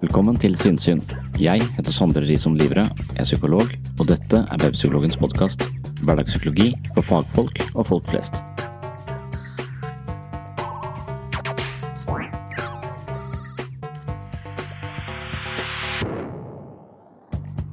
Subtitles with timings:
[0.00, 1.02] Velkommen til Sinnsyn.
[1.36, 2.86] Jeg heter Sondre Risom Livre,
[3.20, 3.68] er psykolog,
[4.00, 5.66] og dette er Webpsykologens podkast.
[6.00, 8.38] Hverdagspsykologi for fagfolk og folk flest.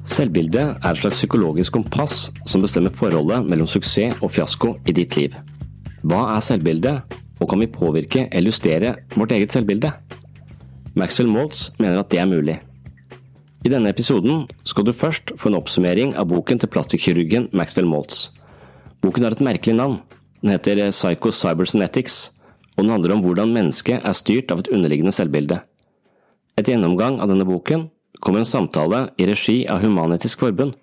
[0.04, 5.16] Selvbildet er et slags psykologisk kompass som bestemmer forholdet mellom suksess og fiasko i ditt
[5.16, 5.40] liv.
[6.04, 9.96] Hva er selvbildet, og kan vi påvirke eller justere vårt eget selvbilde?
[10.98, 12.56] Maxwell Maltz mener at det er mulig.
[13.66, 18.28] I denne episoden skal du først få en oppsummering av boken til plastikkirurgen Maxwell Maltz.
[19.02, 20.00] Boken har et merkelig navn.
[20.42, 22.32] Den heter Psycho Cybersonetics,
[22.76, 25.60] og den handler om hvordan mennesket er styrt av et underliggende selvbilde.
[26.58, 27.88] Etter gjennomgang av denne boken
[28.18, 30.74] kommer en samtale i regi av Human-Etisk Forbund.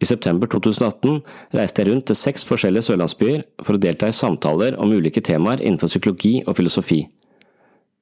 [0.00, 1.20] I september 2018
[1.58, 5.60] reiste jeg rundt til seks forskjellige sørlandsbyer for å delta i samtaler om ulike temaer
[5.60, 7.02] innenfor psykologi og filosofi.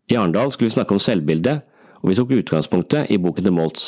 [0.06, 1.61] I Arendal skulle vi snakke om selvbilde,
[2.03, 3.87] og vi tok utgangspunktet i boken til Moltz.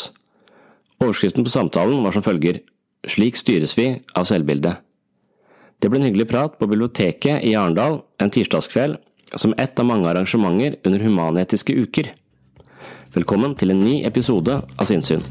[0.98, 2.62] Overskriften på samtalen var som følger
[3.06, 4.80] Slik styres vi av selvbildet.
[5.78, 8.98] Det ble en hyggelig prat på biblioteket i Arendal en tirsdagskveld
[9.38, 12.10] som ett av mange arrangementer under Humanetiske uker.
[13.14, 15.22] Velkommen til en ny episode av Sinnsyn.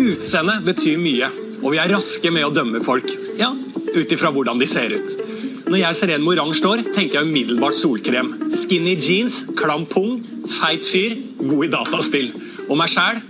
[0.00, 1.28] Utseende betyr mye,
[1.60, 3.12] og vi er raske med å dømme folk.
[3.36, 3.52] Ja,
[3.92, 5.33] ut ifra hvordan de ser ut.
[5.64, 8.34] Når jeg ser en med oransje hår, tenker jeg umiddelbart solkrem.
[8.52, 10.18] Skinny jeans, klam pung,
[10.58, 12.26] feit fyr, god i dataspill.
[12.66, 13.22] Og meg sjæl,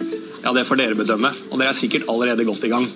[0.42, 2.88] ja, det får dere bedømme, og dere er sikkert allerede godt i gang.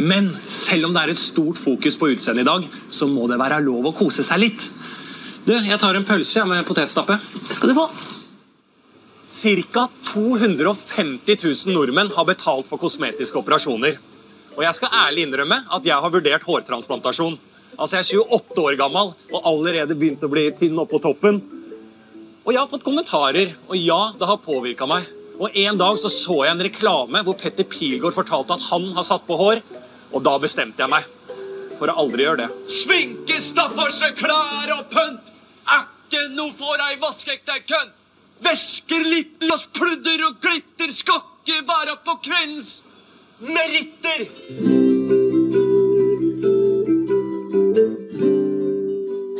[0.00, 3.36] Men selv om det er et stort fokus på utseendet i dag, så må det
[3.42, 4.70] være lov å kose seg litt.
[5.44, 7.18] Du, jeg tar en pølse med potetstappe.
[7.52, 7.86] skal du få.
[9.28, 9.86] Ca.
[10.08, 14.00] 250 000 nordmenn har betalt for kosmetiske operasjoner.
[14.56, 17.38] Og jeg skal ærlig innrømme at jeg har vurdert hårtransplantasjon.
[17.78, 21.40] Altså, Jeg er 28 år gammel og allerede begynt å bli tynn oppå toppen.
[22.44, 25.08] Og jeg har fått kommentarer, og ja, det har påvirka meg.
[25.40, 29.06] Og En dag så, så jeg en reklame hvor Petter Pilgaard fortalte at han har
[29.08, 29.62] satt på hår.
[30.12, 31.06] Og da bestemte jeg meg
[31.78, 32.48] for å aldri gjøre det.
[32.68, 35.30] Sminke, stafferse, klær og pynt
[36.10, 37.94] ikke noe for ei vaskeekte kønt.
[38.42, 42.76] Væsker, lipgloss, pludder og glitter skal ikke være på kveldens
[43.38, 44.79] meritter.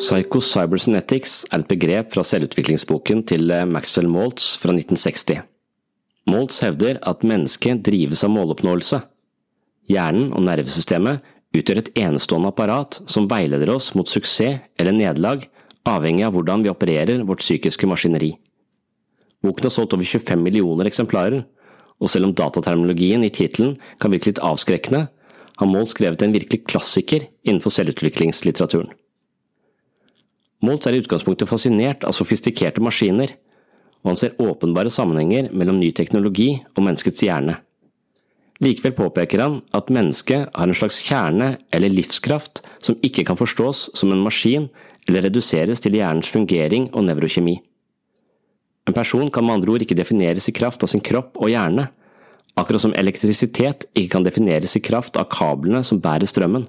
[0.01, 5.43] Psycho Cybernetics er et begrep fra selvutviklingsboken til eh, Maxwell Maltz fra 1960.
[6.33, 9.03] Maltz hevder at mennesket drives av måloppnåelse.
[9.93, 11.21] Hjernen og nervesystemet
[11.53, 15.45] utgjør et enestående apparat som veileder oss mot suksess eller nederlag,
[15.85, 18.33] avhengig av hvordan vi opererer vårt psykiske maskineri.
[19.45, 21.45] Boken har solgt over 25 millioner eksemplarer,
[22.01, 25.11] og selv om dataterminologien i tittelen kan virke litt avskrekkende,
[25.61, 28.95] har Maltz skrevet en virkelig klassiker innenfor selvutviklingslitteraturen.
[30.61, 33.33] Moltz er i utgangspunktet fascinert av sofistikerte maskiner,
[34.05, 37.57] og han ser åpenbare sammenhenger mellom ny teknologi og menneskets hjerne.
[38.61, 43.87] Likevel påpeker han at mennesket har en slags kjerne eller livskraft som ikke kan forstås
[43.97, 44.69] som en maskin
[45.09, 47.57] eller reduseres til hjernens fungering og nevrokjemi.
[48.89, 51.89] En person kan med andre ord ikke defineres i kraft av sin kropp og hjerne.
[52.57, 56.67] akkurat som elektrisitet ikke kan defineres i kraft av kablene som bærer strømmen.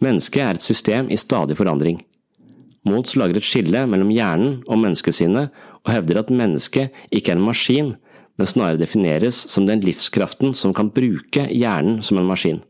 [0.00, 1.98] Mennesket er et system i stadig forandring.
[2.86, 5.50] Moltz lager et skille mellom hjernen og menneskesinnet,
[5.84, 7.94] og hevder at mennesket ikke er en maskin,
[8.38, 12.62] men snarere defineres som den livskraften som kan bruke hjernen som en maskin.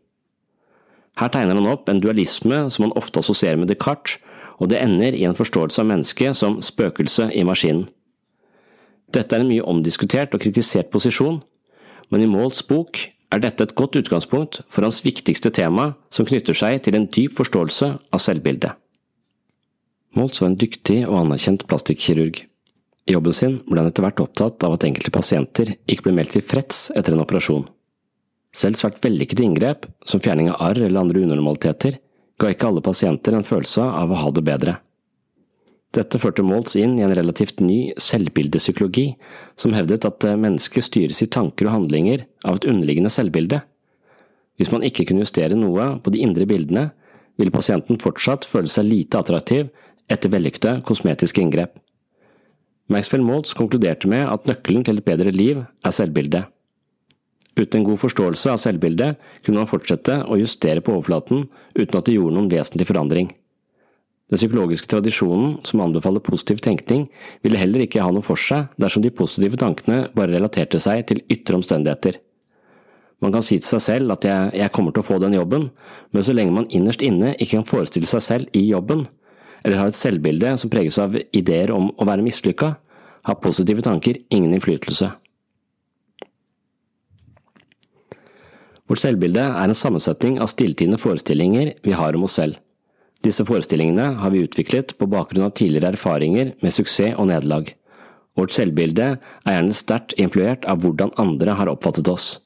[1.19, 4.16] Her tegner han opp en dualisme som han ofte assosierer med Descartes,
[4.58, 7.87] og det ender i en forståelse av mennesket som spøkelse i maskinen.
[9.14, 11.40] Dette er en mye omdiskutert og kritisert posisjon,
[12.10, 12.99] men i Molts bok
[13.32, 17.37] er dette et godt utgangspunkt for hans viktigste tema, som knytter seg til en dyp
[17.38, 18.75] forståelse av selvbildet.
[20.19, 22.41] Moltz var en dyktig og anerkjent plastikkirurg.
[23.09, 26.35] I jobben sin ble han etter hvert opptatt av at enkelte pasienter ikke ble meldt
[26.35, 27.69] tilfreds etter en operasjon.
[28.50, 32.00] Selv svært vellykkede inngrep, som fjerning av arr eller andre unormaliteter,
[32.38, 34.76] ga ikke alle pasienter en følelse av å ha det bedre.
[35.94, 39.06] Dette førte Moltz inn i en relativt ny selvbildepsykologi,
[39.56, 43.62] som hevdet at mennesket styres i tanker og handlinger av et underliggende selvbilde.
[44.59, 46.91] Hvis man ikke kunne justere noe på de indre bildene,
[47.38, 49.70] ville pasienten fortsatt føle seg lite attraktiv
[50.12, 51.76] etter vellykkede kosmetiske inngrep.
[52.88, 56.49] Maxwell Maltz konkluderte med at nøkkelen til et bedre liv er selvbildet.
[57.58, 62.06] Uten en god forståelse av selvbildet kunne man fortsette å justere på overflaten uten at
[62.06, 63.32] det gjorde noen vesentlig forandring.
[64.28, 67.06] Den psykologiske tradisjonen, som anbefaler positiv tenkning,
[67.44, 71.22] ville heller ikke ha noe for seg dersom de positive tankene bare relaterte seg til
[71.32, 72.20] ytre omstendigheter.
[73.25, 75.70] Man kan si til seg selv at jeg, jeg kommer til å få den jobben,
[76.14, 79.08] men så lenge man innerst inne ikke kan forestille seg selv i jobben,
[79.69, 82.75] eller har et selvbilde som preges av ideer om å være mislykka,
[83.29, 85.11] har positive tanker ingen innflytelse.
[88.88, 92.56] Vårt selvbilde er en sammensetning av stilltiende forestillinger vi har om oss selv.
[93.20, 97.75] Disse forestillingene har vi utviklet på bakgrunn av tidligere erfaringer med suksess og nederlag.
[98.38, 102.38] Vårt selvbilde er gjerne sterkt influert av hvordan andre har oppfattet oss.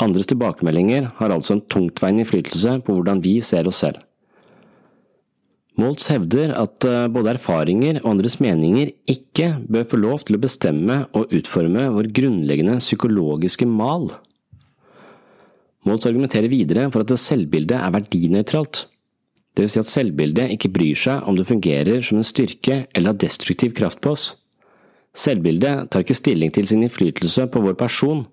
[0.00, 4.00] Andres tilbakemeldinger har altså en tungtveiende innflytelse på hvordan vi ser oss selv.
[5.80, 10.42] Moltz hevder at eh, både erfaringer og andres meninger ikke bør få lov til å
[10.44, 14.12] bestemme og utforme vår grunnleggende psykologiske mal.
[15.84, 18.84] Moltz argumenterer videre for at selvbildet er verdinøytralt.
[19.58, 23.20] Vil si at selvbildet ikke bryr seg om det fungerer som en styrke eller har
[23.26, 24.30] destruktiv kraft på oss.
[25.14, 28.24] Selvbildet tar ikke stilling til sin innflytelse på vår person,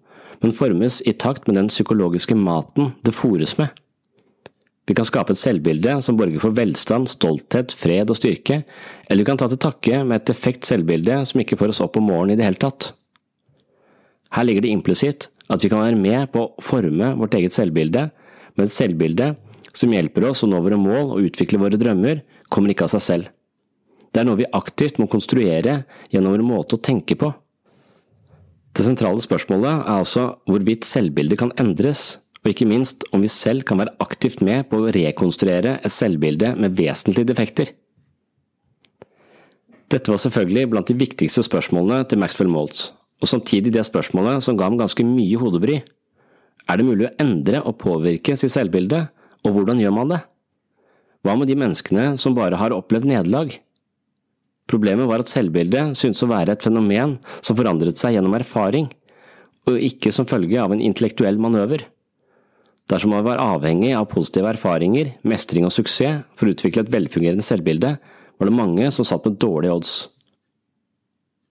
[0.42, 3.74] men formes i takt med den psykologiske maten det fôres med.
[4.90, 8.64] Vi kan skape et selvbilde som borger for velstand, stolthet, fred og styrke,
[9.08, 12.00] eller vi kan ta til takke med et defekt selvbilde som ikke får oss opp
[12.00, 12.92] om morgenen i det hele tatt.
[14.32, 18.08] Her ligger det implisitt at vi kan være med på å forme vårt eget selvbilde,
[18.56, 19.34] men et selvbilde
[19.72, 23.06] som hjelper oss å nå våre mål og utvikle våre drømmer, kommer ikke av seg
[23.06, 23.30] selv.
[24.12, 27.30] Det er noe vi aktivt må konstruere gjennom vår måte å tenke på.
[28.76, 33.66] Det sentrale spørsmålet er altså hvorvidt selvbildet kan endres, og ikke minst om vi selv
[33.68, 37.70] kan være aktivt med på å rekonstruere et selvbilde med vesentlige defekter.
[39.92, 42.90] Dette var selvfølgelig blant de viktigste spørsmålene til Maxwell Maltz,
[43.22, 45.82] og samtidig det spørsmålet som ga ham ganske mye hodebry.
[46.70, 49.04] Er det mulig å endre og påvirke sitt selvbilde,
[49.46, 50.22] og hvordan gjør man det?
[51.22, 53.54] Hva med de menneskene som bare har opplevd nederlag?
[54.72, 58.88] Problemet var at selvbildet syntes å være et fenomen som forandret seg gjennom erfaring,
[59.70, 61.84] og ikke som følge av en intellektuell manøver.
[62.92, 67.46] Dersom man var avhengig av positive erfaringer, mestring og suksess for å utvikle et velfungerende
[67.46, 67.96] selvbilde,
[68.36, 69.94] var det mange som satt med dårlige odds.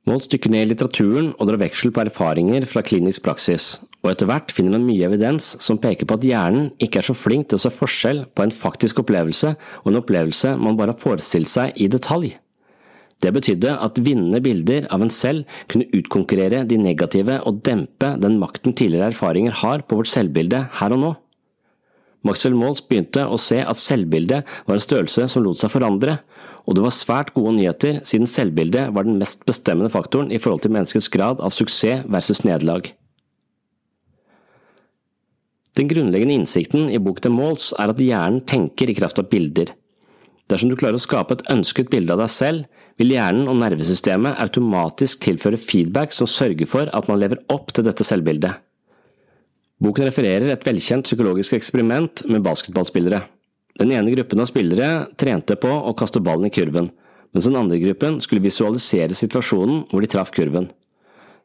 [0.08, 4.28] Målt stykker ned i litteraturen og drar veksel på erfaringer fra klinisk praksis, og etter
[4.28, 7.60] hvert finner man mye evidens som peker på at hjernen ikke er så flink til
[7.60, 11.76] å se forskjell på en faktisk opplevelse og en opplevelse man bare har forestilt seg
[11.76, 12.34] i detalj.
[13.20, 18.38] Det betydde at vinnende bilder av en selv kunne utkonkurrere de negative og dempe den
[18.40, 21.12] makten tidligere erfaringer har på vårt selvbilde her og nå.
[22.26, 26.18] Maxwell Maltz begynte å se at selvbildet var en størrelse som lot seg forandre,
[26.68, 30.64] og det var svært gode nyheter siden selvbildet var den mest bestemmende faktoren i forhold
[30.64, 32.92] til menneskets grad av suksess versus nederlag.
[35.78, 39.70] Den grunnleggende innsikten i Book the Malls er at hjernen tenker i kraft av bilder.
[40.50, 44.40] Dersom du klarer å skape et ønsket bilde av deg selv, vil hjernen og nervesystemet
[44.42, 48.58] automatisk tilføre feedback som sørger for at man lever opp til dette selvbildet.
[49.80, 53.22] Boken refererer et velkjent psykologisk eksperiment med basketballspillere.
[53.80, 56.90] Den ene gruppen av spillere trente på å kaste ballen i kurven,
[57.32, 60.68] mens den andre gruppen skulle visualisere situasjonen hvor de traff kurven.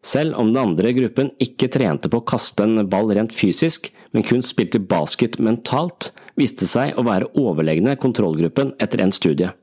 [0.06, 4.28] Selv om den andre gruppen ikke trente på å kaste en ball rent fysisk, men
[4.28, 9.54] kun spilte basket mentalt, viste seg å være overlegne kontrollgruppen etter en studie.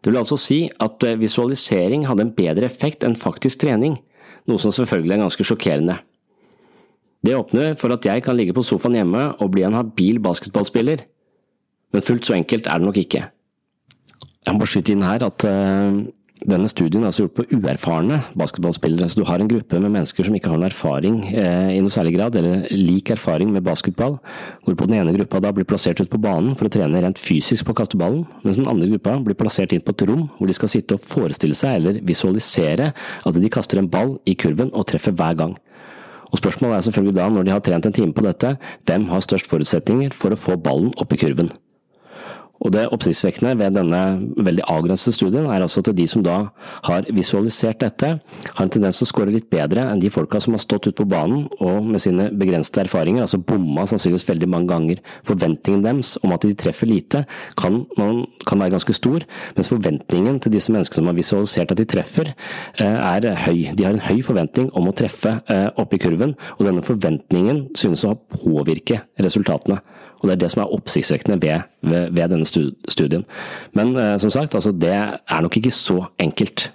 [0.00, 4.00] Det vil altså si at visualisering hadde en bedre effekt enn faktisk trening,
[4.48, 6.00] noe som selvfølgelig er ganske sjokkerende.
[7.24, 11.06] Det åpner for at jeg kan ligge på sofaen hjemme og bli en habil basketballspiller,
[11.94, 13.22] men fullt så enkelt er det nok ikke.
[14.44, 16.02] Jeg må bare skyte inn her at uh,
[16.44, 19.06] denne studien er altså gjort på uerfarne basketballspillere.
[19.08, 21.94] Så du har en gruppe med mennesker som ikke har noen erfaring eh, i noe
[21.94, 24.18] særlig grad, eller lik erfaring med basketball,
[24.66, 27.64] hvorpå den ene gruppa da blir plassert ut på banen for å trene rent fysisk
[27.64, 30.50] på å kaste ballen, mens den andre gruppa blir plassert inn på et rom hvor
[30.50, 34.74] de skal sitte og forestille seg eller visualisere at de kaster en ball i kurven
[34.74, 35.56] og treffer hver gang.
[36.34, 38.56] Og Spørsmålet er selvfølgelig da, når de har trent en time på dette,
[38.88, 41.52] hvem har størst forutsetninger for å få ballen opp i kurven?
[42.64, 44.00] Og det oppsiktsvekkende ved denne
[44.40, 46.36] veldig avgrensede studien er altså at de som da
[46.86, 48.14] har visualisert dette,
[48.56, 50.96] har en tendens til å score litt bedre enn de folka som har stått ute
[51.02, 55.02] på banen og med sine begrensede erfaringer, altså bomma sannsynligvis veldig mange ganger.
[55.28, 57.24] Forventningen deres om at de treffer lite,
[57.60, 59.26] kan, man, kan være ganske stor,
[59.58, 62.32] mens forventningen til disse menneskene som har visualisert at de treffer,
[62.78, 63.74] eh, er høy.
[63.76, 67.66] De har en høy forventning om å treffe eh, oppe i kurven, og denne forventningen
[67.76, 69.82] synes å påvirke resultatene.
[70.24, 73.26] Og det er det som er oppsiktsvekkende ved, ved, ved, denne studien.
[73.76, 76.70] Men eh, som sagt, altså det er nok ikke så enkelt.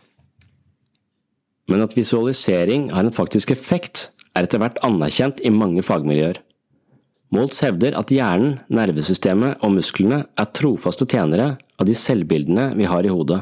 [1.69, 6.37] Men at visualisering har en faktisk effekt, er etter hvert anerkjent i mange fagmiljøer.
[7.33, 13.05] Moltz hevder at hjernen, nervesystemet og musklene er trofaste tjenere av de selvbildene vi har
[13.05, 13.41] i hodet.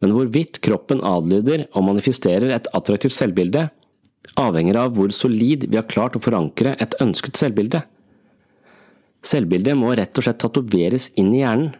[0.00, 3.66] Men hvorvidt kroppen adlyder og manifesterer et attraktivt selvbilde,
[4.38, 7.82] avhenger av hvor solid vi har klart å forankre et ønsket selvbilde.
[9.26, 11.72] Selvbildet må rett og slett tatoveres inn i hjernen.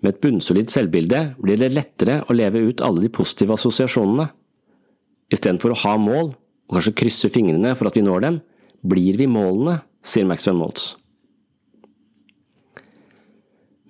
[0.00, 4.30] Med et bunnsolid selvbilde blir det lettere å leve ut alle de positive assosiasjonene.
[5.30, 8.38] Istedenfor å ha mål, og kanskje krysse fingrene for at vi når dem,
[8.80, 10.94] blir vi målene, sier Maxwell Maltz.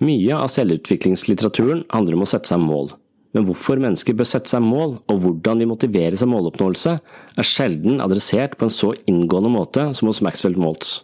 [0.01, 2.91] Mye av selvutviklingslitteraturen handler om å sette seg mål,
[3.37, 6.97] men hvorfor mennesker bør sette seg mål, og hvordan vi motiveres av måloppnåelse,
[7.39, 10.99] er sjelden adressert på en så inngående måte som hos Maxwell Maltz.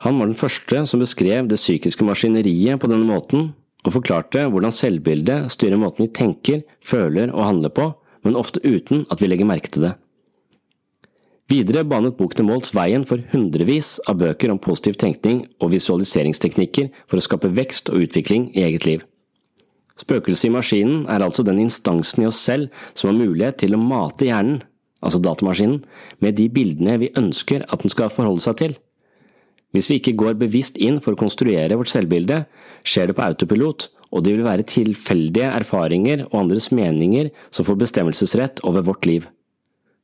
[0.00, 3.50] Han var den første som beskrev det psykiske maskineriet på denne måten,
[3.84, 7.90] og forklarte hvordan selvbildet styrer måten vi tenker, føler og handler på,
[8.24, 9.94] men ofte uten at vi legger merke til det.
[11.50, 17.18] Videre banet boken Moltz veien for hundrevis av bøker om positiv tenkning og visualiseringsteknikker for
[17.18, 19.00] å skape vekst og utvikling i eget liv.
[19.98, 23.82] Spøkelset i maskinen er altså den instansen i oss selv som har mulighet til å
[23.82, 24.62] mate hjernen,
[25.02, 25.82] altså datamaskinen,
[26.22, 28.78] med de bildene vi ønsker at den skal forholde seg til.
[29.70, 32.42] Hvis vi ikke går bevisst inn for å konstruere vårt selvbilde,
[32.82, 37.78] skjer det på autopilot, og det vil være tilfeldige erfaringer og andres meninger som får
[37.84, 39.28] bestemmelsesrett over vårt liv.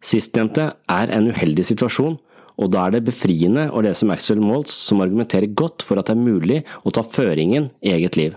[0.04, 2.18] Sistnevnte er en uheldig situasjon,
[2.56, 6.14] og da er det befriende å lese Maxwell Maltz som argumenterer godt for at det
[6.14, 8.37] er mulig å ta føringen i eget liv.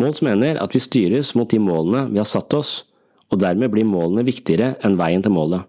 [0.00, 2.82] Maltz mener at vi styres mot de målene vi har satt oss,
[3.30, 5.62] og dermed blir målene viktigere enn veien til målet.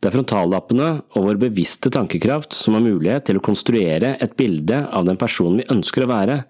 [0.00, 4.82] Det er frontallappene og vår bevisste tankekraft som har mulighet til å konstruere et bilde
[4.92, 6.40] av den personen vi ønsker å være,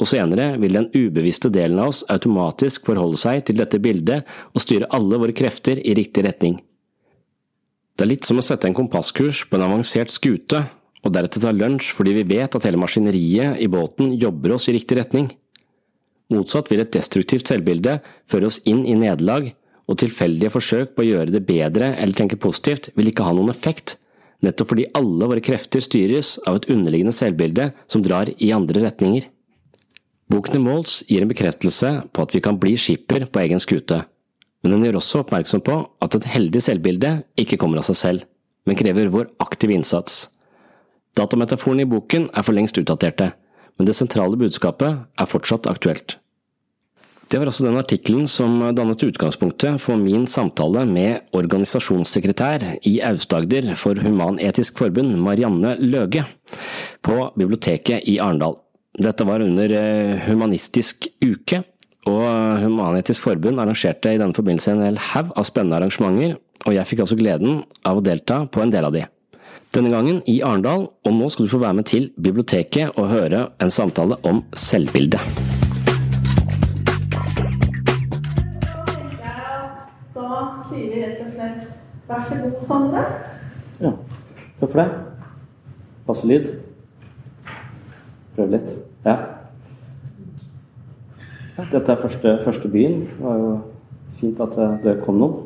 [0.00, 4.62] og senere vil den ubevisste delen av oss automatisk forholde seg til dette bildet og
[4.64, 6.56] styre alle våre krefter i riktig retning.
[7.92, 10.62] Det er litt som å sette en kompasskurs på en avansert skute,
[11.02, 14.76] og deretter ta lunsj fordi vi vet at hele maskineriet i båten jobber oss i
[14.76, 15.28] riktig retning.
[16.32, 17.98] Motsatt vil et destruktivt selvbilde
[18.30, 19.50] føre oss inn i nederlag
[19.92, 23.52] og tilfeldige forsøk på å gjøre det bedre eller tenke positivt vil ikke ha noen
[23.52, 23.98] effekt,
[24.42, 29.28] nettopp fordi alle våre krefter styres av et underliggende selvbilde som drar i andre retninger.
[30.32, 34.00] Boken Måls gir en bekreftelse på at vi kan bli skipper på egen skute,
[34.62, 38.24] men den gjør også oppmerksom på at et heldig selvbilde ikke kommer av seg selv,
[38.64, 40.24] men krever vår aktive innsats.
[41.18, 43.32] Datametaforene i boken er for lengst utdaterte,
[43.76, 46.16] men det sentrale budskapet er fortsatt aktuelt.
[47.32, 53.70] Det var også den artikkelen som dannet utgangspunktet for min samtale med organisasjonssekretær i Aust-Agder
[53.80, 56.26] for Human-Etisk Forbund, Marianne Løge,
[57.00, 58.58] på biblioteket i Arendal.
[59.00, 61.62] Dette var under eh, Humanistisk uke,
[62.04, 62.28] og
[62.66, 66.36] Human-Etisk Forbund arrangerte i denne forbindelse en hel haug av spennende arrangementer,
[66.66, 69.06] og jeg fikk altså gleden av å delta på en del av de.
[69.72, 73.46] Denne gangen i Arendal, og nå skal du få være med til biblioteket og høre
[73.56, 75.61] en samtale om selvbildet.
[82.12, 83.02] Vær så god, Sondre.
[83.80, 83.90] Ja,
[84.60, 84.88] takk for det.
[86.04, 86.50] Passe lyd.
[88.36, 88.74] Prøv litt.
[89.06, 89.14] Ja.
[91.72, 93.00] dette er første, første, byen.
[93.06, 93.50] Det var jo
[94.20, 95.40] fint at det kom noen.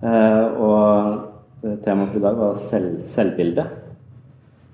[0.00, 3.68] Eh, og temaet for i dag var selv, selvbilde.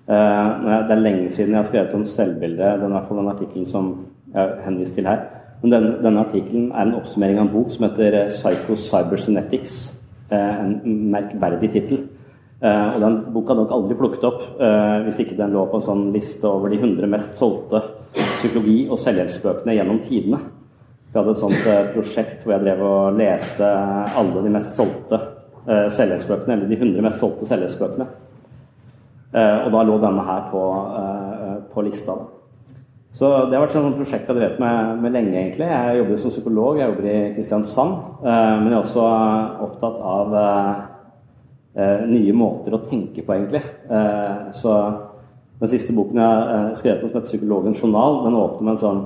[0.07, 0.49] Eh,
[0.87, 2.75] det er lenge siden jeg har skrevet om selvbilde.
[2.79, 3.95] Den, i hvert fall den artikkelen som
[4.35, 5.31] jeg henviste henvist til her.
[5.63, 10.00] Men denne, denne artikkelen er en oppsummering av en bok som heter Psycho Cybersynetics
[10.31, 12.09] en merkverdig tittel.
[12.61, 14.43] og den boka hadde nok aldri plukket opp
[15.07, 17.81] hvis ikke den lå på en sånn liste over de 100 mest solgte
[18.13, 20.41] psykologi- og selvhjelpsbøkene gjennom tidene.
[21.11, 23.71] Vi hadde et sånt prosjekt hvor jeg drev og leste
[24.21, 25.23] alle de mest solgte
[25.67, 28.07] selvhjelpsbøkene, eller de 100 mest solgte selvhjelpsbøkene.
[29.65, 30.63] og da lå denne her på,
[31.73, 32.13] på lista.
[32.13, 32.40] Da.
[33.11, 35.67] Så det har vært et prosjekt jeg har drevet med, med, lenge, egentlig.
[35.67, 37.95] Jeg jobber som psykolog, jeg jobber i Kristiansand.
[38.23, 39.07] Eh, men jeg er også
[39.67, 43.65] opptatt av eh, nye måter å tenke på, egentlig.
[43.91, 44.77] Eh, så
[45.61, 48.85] den siste boken jeg har skrevet om som heter 'Psykologens journal', den åpner med en
[48.85, 49.03] sånn,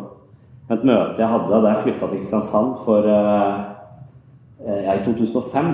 [0.71, 3.09] et møte jeg hadde da jeg flytta til Kristiansand for
[4.65, 5.67] jeg i 2005,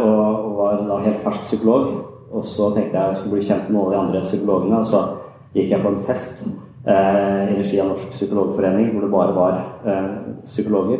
[0.00, 1.88] og var da helt fersk psykolog.
[2.32, 5.02] Og så tenkte jeg jeg skulle bli kjent med alle de andre psykologene, og så
[5.54, 6.46] gikk jeg på en fest
[6.86, 10.08] eh, i regi av Norsk psykologforening, hvor det bare var eh,
[10.44, 10.98] psykologer.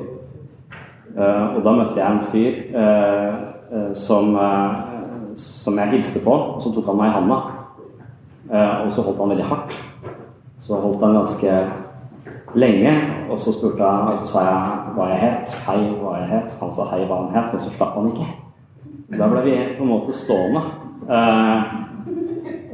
[1.17, 3.35] Eh, og da møtte jeg en fyr eh,
[3.73, 7.43] eh, som, eh, som jeg hilste på, og så tok han meg i handa.
[8.55, 9.73] og så holdt han veldig hardt.
[10.61, 11.53] Så holdt han ganske
[12.55, 12.93] lenge,
[13.31, 15.55] og så spurte jeg, og så sa jeg hva jeg het.
[15.67, 16.59] Hei, hva jeg het.
[16.61, 18.29] Han sa hei, hva han het, men så slapp han ikke.
[19.19, 20.63] Da ble vi på en måte stående.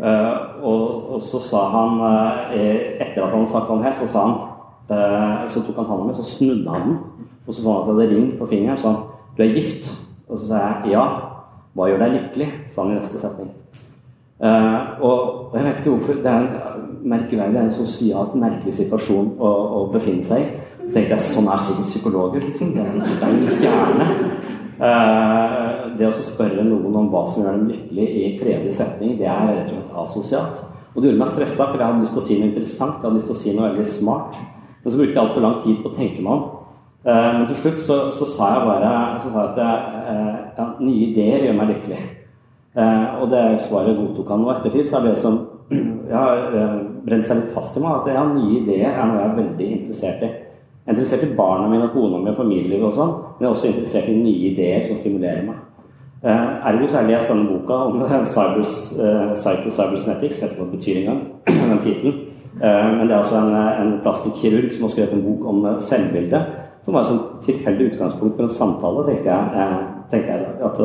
[0.00, 4.22] Uh, og, og, så sa han, uh, etter at han hva han het, så sa
[4.24, 4.38] han
[4.88, 7.26] uh, Så tok han hånda mi, så snudde han den.
[7.46, 8.78] Og så sa han at det hadde ring på fingeren.
[8.80, 9.02] Så han
[9.36, 9.90] du er gift.
[10.28, 11.04] Og så sa jeg ja.
[11.76, 12.48] Hva gjør deg lykkelig?
[12.72, 13.52] sa han i neste setning.
[14.40, 16.18] Og, jeg vet ikke hvorfor.
[16.24, 20.48] Det er en merkeverdig, det er en sosialt merkelig situasjon å, å befinne seg i.
[20.90, 22.42] Så tenkte jeg sånn er sikkert psykologer.
[22.42, 22.72] liksom.
[22.74, 24.06] Det er, jo gærne.
[24.80, 29.28] Uh, det å spørre noen om hva som gjør dem lykkelig i tredje setning, det
[29.30, 30.58] er rett og slett asosialt.
[30.90, 33.06] Og det gjorde meg stressa, for jeg hadde lyst til å si noe interessant, jeg
[33.06, 34.40] hadde lyst til å si noe veldig smart.
[34.80, 36.44] Men så brukte jeg altfor lang tid på å tenke meg om.
[37.06, 38.92] Uh, men til slutt så, så, sa jeg bare
[39.22, 42.02] så sa jeg at jeg, uh, ja, nye ideer gjør meg lykkelig.
[43.20, 44.90] og det svaret godtok han nå ettertid.
[44.90, 45.42] Så er det som
[46.10, 46.26] ja,
[47.06, 49.74] brent seg litt fast i meg, at ja, nye ideer er noe jeg er veldig
[49.78, 50.36] interessert i.
[50.90, 53.46] Jeg er interessert i barna mine og kona mi og familielivet og sånn, men jeg
[53.46, 55.60] er også interessert i nye ideer som stimulerer meg.
[56.24, 60.66] Uh, ergo så har jeg lest denne boka om cybers, uh, psycho-cybersnetics, vet ikke hva
[60.66, 61.20] det betyr engang,
[61.70, 62.18] den tittelen.
[62.56, 66.42] Uh, men det er altså en, en plastikkirurg som har skrevet en bok om selvbilde,
[66.82, 69.80] som var et tilfeldig utgangspunkt for en samtale, tenkte jeg.
[70.10, 70.84] Tenkte jeg at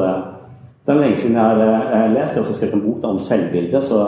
[0.86, 2.36] Det er lenge siden jeg har lest.
[2.36, 4.06] Jeg har også skrevet en bok da, om selvbilde, så,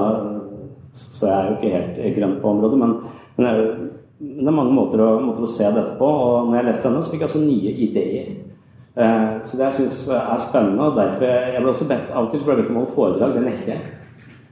[0.93, 2.83] så, jeg er jo ikke helt grønn på området.
[2.85, 2.97] Men,
[3.41, 3.87] men
[4.19, 6.07] men det er mange måter å, måter å, se dette på.
[6.07, 8.29] Og når jeg leste denne, så fikk jeg også nye ideer.
[8.97, 12.31] Eh, så det jeg syns er spennende, og derfor jeg ble også bedt Av og
[12.31, 13.35] til ble jeg bedt om å holde foredrag.
[13.35, 13.81] Det nekter jeg.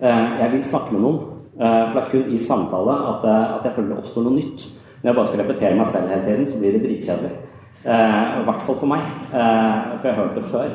[0.05, 1.19] Eh, jeg vil snakke med noen.
[1.55, 4.67] Eh, for det er kun i samtale at, at jeg føler det oppstår noe nytt.
[4.99, 7.33] Når jeg bare skal repetere meg selv hele tiden, så blir det dritkjedelig.
[7.85, 9.03] I hvert fall for meg.
[9.29, 10.71] For jeg har hørt det før.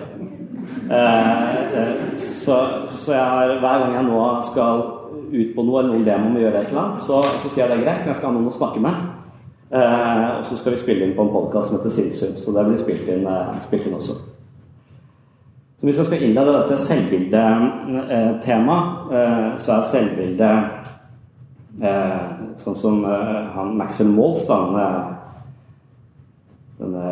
[2.22, 2.59] Så,
[2.94, 4.85] så jeg har, hver gang jeg nå skal
[5.31, 7.49] ut på noe, eller noen ber meg om å gjøre et eller annet, så, så,
[7.49, 9.07] sier jeg det er greit, men jeg skal ha noen å snakke med.
[9.71, 12.66] Eh, og så skal vi spille inn på en podkast som heter Sinnssyn, så det
[12.66, 14.19] blir spilt inn, eh, spilt inn også.
[15.81, 20.61] Så hvis jeg skal innlede dette selvbildetemaet, eh, så er selvbildet
[21.81, 22.21] eh,
[22.61, 25.16] sånn som eh, han Maxwell Maltz, denne,
[26.83, 27.07] denne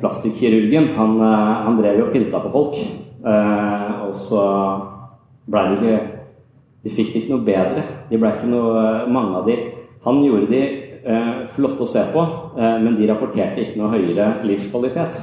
[0.00, 2.76] plastikkirurgen, han, han, drev jo og pynta på folk.
[4.06, 4.42] og så
[5.50, 6.15] blei det ikke
[6.86, 7.82] de fikk det ikke noe bedre.
[8.10, 9.56] De ble ikke noe, eh, mange av de
[10.06, 10.60] Han gjorde de
[11.02, 12.22] eh, flotte å se på,
[12.54, 15.18] eh, men de rapporterte ikke noe høyere livskvalitet.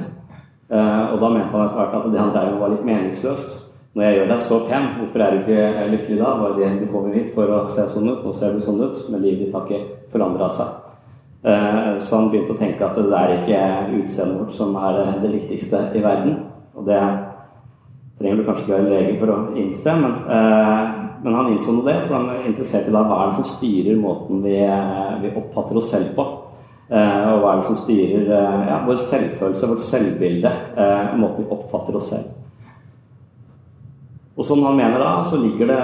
[0.68, 3.54] Eh, og da mente han etter hvert at det han drev med, var litt meningsløst.
[3.94, 6.30] Når jeg gjør deg så pen, hvorfor er du ikke lykkelig da?
[6.40, 9.04] Var det du kom hit for å se sånn ut, nå ser du sånn ut,
[9.08, 10.72] men livet ditt har ikke forandra seg.
[11.44, 13.60] Eh, så han begynte å tenke at det er ikke
[14.00, 16.40] utseendet vårt som er det viktigste i verden.
[16.74, 17.00] Og det
[18.18, 21.96] trenger du kanskje ikke være lege for å innse, men eh, men han innså det,
[22.02, 24.58] så ble han interessert i da, hva er det som styrer måten vi,
[25.22, 26.26] vi oppfatter oss selv på.
[26.92, 31.46] Eh, og hva er det som styrer eh, ja, vår selvfølelse, vårt selvbilde, eh, måten
[31.46, 32.28] vi oppfatter oss selv.
[34.34, 35.80] Og som han mener da, så ligger det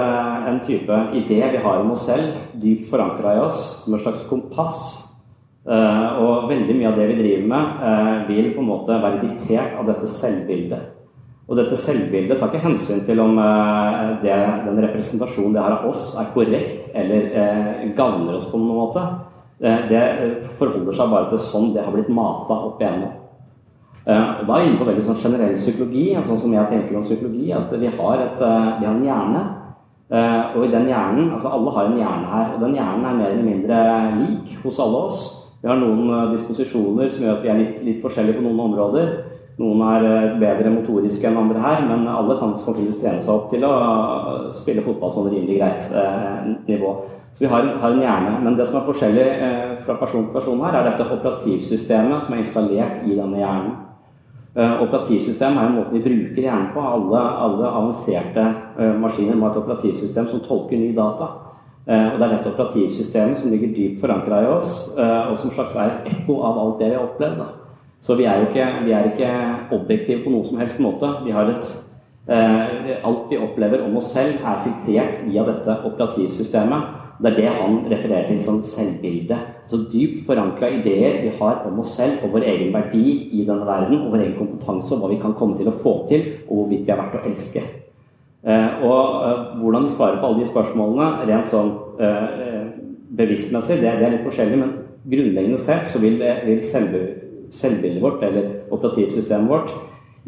[0.50, 4.26] en type idé vi har om oss selv, dypt forankra i oss, som et slags
[4.28, 4.82] kompass.
[5.64, 9.22] Eh, og veldig mye av det vi driver med, eh, vil på en måte være
[9.24, 10.99] diktert av dette selvbildet.
[11.50, 14.36] Og dette selvbildet tar ikke hensyn til om eh, det,
[14.68, 19.02] den representasjonen det har av oss, er korrekt eller eh, gagner oss på noen måte.
[19.60, 20.04] Det, det
[20.56, 23.18] forholder seg bare til sånn det har blitt mata opp igjennom.
[24.06, 27.04] Eh, da er vi inne på veldig sånn generell psykologi, sånn som jeg tenker om
[27.04, 29.42] psykologi, at vi har, et, eh, vi har en hjerne.
[30.10, 33.14] Eh, og i den hjernen, altså Alle har en hjerne her, og den hjernen er
[33.14, 33.76] mer eller mindre
[34.18, 35.20] lik hos alle oss.
[35.62, 39.29] Vi har noen disposisjoner som gjør at vi er litt, litt forskjellige på noen områder.
[39.60, 43.50] Noen er eh, bedre motoriske enn andre her, men alle kan sannsynligvis trene seg opp
[43.52, 43.72] til å
[44.56, 46.94] spille fotball sånn rimelig greit eh, nivå.
[47.34, 48.38] Så vi har, har, en hjerne.
[48.46, 52.34] Men det som er forskjellig eh, fra person til person her, er dette operativsystemet som
[52.36, 53.78] er installert i denne hjernen.
[54.50, 56.82] Operativsystem er en måte vi bruker hjernen på.
[56.82, 58.48] Alle, alle avanserte
[58.98, 61.28] maskiner må ha et operativsystem som tolker ny data.
[61.86, 65.94] Og Det er dette operativsystemet som ligger dypt forankra i oss, og som slags er
[65.94, 67.59] et ekko av alt det vi har opplevd.
[68.00, 69.30] Så vi er jo ikke, vi er ikke
[69.76, 71.10] objektive på noen som helst måte.
[71.24, 71.68] Vi har et
[72.30, 76.96] eh, Alt vi opplever om oss selv, er filtrert via dette operativsystemet.
[77.20, 79.36] Det er det han refererer til som selvbilde.
[79.68, 83.04] Så dypt forankra ideer vi har om oss selv og vår egen verdi
[83.36, 85.94] i denne verden, og vår egen kompetanse og hva vi kan komme til å få
[86.08, 87.66] til, og hvorvidt vi er verdt å elske.
[88.40, 92.70] Eh, og eh, hvordan vi svarer på alle de spørsmålene rent sånn eh,
[93.18, 94.78] bevisstmessig, det, det, er litt forskjellig, men
[95.12, 99.74] grunnleggende sett så vil, vil selvbildet selvbildet vårt, eller operativsystemet vårt,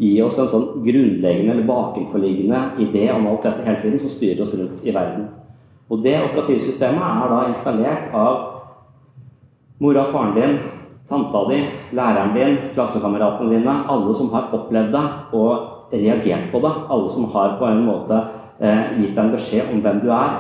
[0.01, 4.43] gi oss en sånn grunnleggende eller bakenforliggende idé om alt dette hele tiden som styrer
[4.45, 5.29] oss rundt i verden.
[5.93, 8.39] Og det operativsystemet er da installert av
[9.83, 10.57] mora og faren din,
[11.11, 11.59] tanta di,
[11.93, 15.05] læreren din, klassekameratene dine, alle som har opplevd det
[15.37, 16.73] og reagert på det.
[16.89, 18.17] Alle som har på en måte
[18.61, 20.39] eh, gitt deg en beskjed om hvem du er.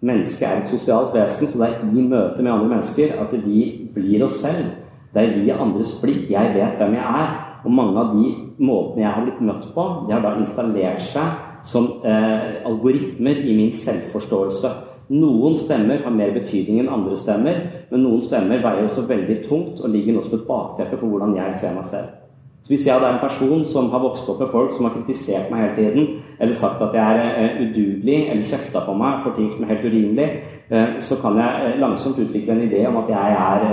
[0.00, 3.64] Mennesket er et sosialt vesen, så det er i møte med andre mennesker at vi
[3.94, 4.72] blir oss selv.
[5.14, 7.32] Det er via andres blikk jeg vet hvem jeg er.
[7.64, 8.30] Og mange av de
[8.62, 13.56] måtene jeg har blitt møtt på, de har da installert seg som eh, algoritmer i
[13.56, 14.70] min selvforståelse.
[15.10, 19.82] Noen stemmer har mer betydning enn andre stemmer, men noen stemmer veier også veldig tungt
[19.82, 22.19] og ligger nå som et bakteppe for hvordan jeg ser meg selv.
[22.62, 25.48] Så Hvis jeg er en person som har vokst opp med folk som har kritisert
[25.50, 26.08] meg hele tiden,
[26.40, 29.72] eller sagt at jeg er eh, udugelig, eller kjefta på meg for ting som er
[29.72, 30.28] helt urimelig,
[30.70, 33.64] eh, så kan jeg eh, langsomt utvikle en idé om at jeg er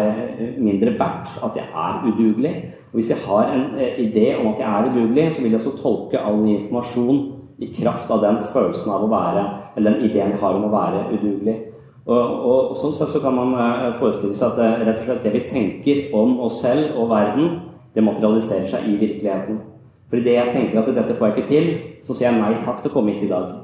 [0.58, 2.56] mindre verdt, at jeg er udugelig.
[2.92, 3.66] Og Hvis jeg har en
[4.08, 7.22] idé om at jeg er udugelig, så vil jeg så tolke all informasjon
[7.60, 10.74] i kraft av den følelsen av å være, eller den ideen jeg har om å
[10.74, 11.58] være udugelig.
[12.08, 13.52] Og, og, og sånn sett så kan man
[14.00, 17.58] forestille seg at rett og slett det vi tenker om oss selv og verden,
[17.98, 19.62] det materialiserer seg i virkeligheten.
[20.08, 21.72] For idet jeg tenker at dette får jeg ikke til,
[22.06, 23.56] så sier jeg nei takk til å komme hit i dag.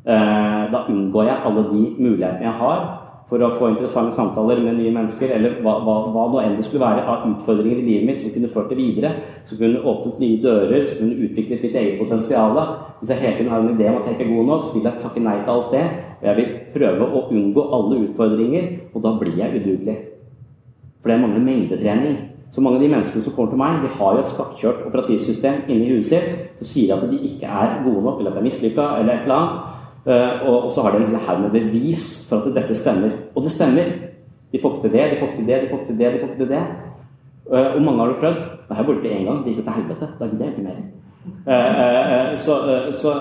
[0.00, 2.82] Eh, da unngår jeg alle de mulighetene jeg har
[3.30, 6.64] for å få interessante samtaler med nye mennesker, eller hva, hva, hva det enn det
[6.66, 9.12] skulle være av utfordringer i livet mitt som kunne ført det videre,
[9.46, 12.58] som kunne åpnet nye dører, som kunne utviklet mitt eget potensial.
[12.98, 14.74] Hvis jeg hele tiden har en idé om at jeg ikke er god nok, så
[14.74, 15.84] vil jeg takke nei til alt det.
[16.18, 19.96] Og jeg vil prøve å unngå alle utfordringer, og da blir jeg udugelig.
[20.98, 22.18] For det mangler mengdetrening.
[22.50, 25.68] Så mange av de menneskene som kommer til meg, de har jo et skakkjørt operativsystem
[25.70, 28.48] inni huet sitt som sier at de ikke er gode nok, eller at de er
[28.48, 29.58] mislykka, eller et eller annet.
[30.06, 33.12] Eh, og, så har de en hel haug med bevis for at dette stemmer.
[33.34, 33.92] Og det stemmer.
[34.52, 36.12] De får ikke til det, de får ikke til det, de får ikke til det.
[36.12, 36.62] de får ikke til det.
[37.52, 38.40] Eh, og mange har du prøvd.
[38.68, 39.44] Det har jeg borti én gang.
[39.44, 40.10] Det gikk til helvete.
[40.18, 40.78] Da gidder jeg ikke mer.
[41.54, 42.54] Eh, så,
[42.92, 43.14] så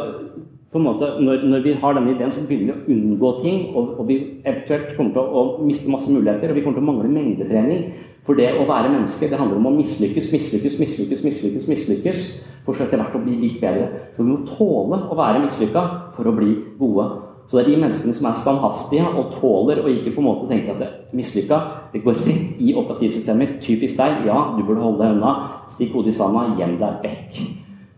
[0.71, 3.75] på en måte, når, når, vi har denne ideen, så begynner vi å unngå ting.
[3.75, 6.87] Og, og, vi eventuelt kommer til å, å miste masse muligheter, og vi kommer til
[6.87, 7.85] å mangle mengdetrening.
[8.27, 12.23] For det å være menneske det handler om å mislykkes, mislykkes, mislykkes, mislykkes, mislykkes
[12.65, 13.87] for så etter hvert å bli litt bedre.
[14.15, 17.07] For vi må tåle å være mislykka for å bli gode.
[17.49, 20.49] Så det er de menneskene som er standhaftige og tåler og ikke på en måte
[20.51, 21.57] tenker at det er mislykka,
[21.93, 23.57] det går rett i operativsystemet.
[23.65, 24.27] Typisk deg.
[24.29, 25.33] Ja, du burde holde deg unna.
[25.73, 26.45] Stikk hodet i sanda.
[26.59, 27.41] Gjem deg vekk.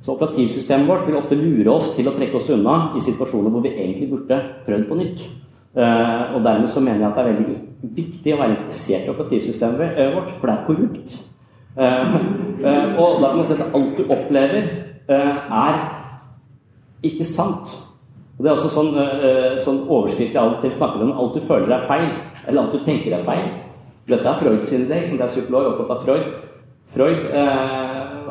[0.01, 3.65] Så operativsystemet vårt vil ofte lure oss til å trekke oss unna i situasjoner hvor
[3.65, 5.25] vi egentlig burde prøvd på nytt.
[5.77, 7.59] Uh, og dermed så mener jeg at det er veldig
[7.95, 11.13] viktig å være interessert i operativsystemet eh, vårt, for det er korrupt.
[11.77, 12.15] Uh,
[12.65, 14.67] uh, og da kan man si at alt du opplever,
[15.11, 15.79] er
[17.03, 17.71] ikke sant.
[18.37, 18.93] Og Det er også sånn,
[19.59, 21.11] sånn overskrift jeg alltid snakker om.
[21.19, 22.05] Alt du føler er feil,
[22.45, 23.49] eller alt du tenker er feil.
[24.07, 26.29] Dette er Freuds idé, som det er psykolog opptatt av Freud.
[26.93, 27.27] Freud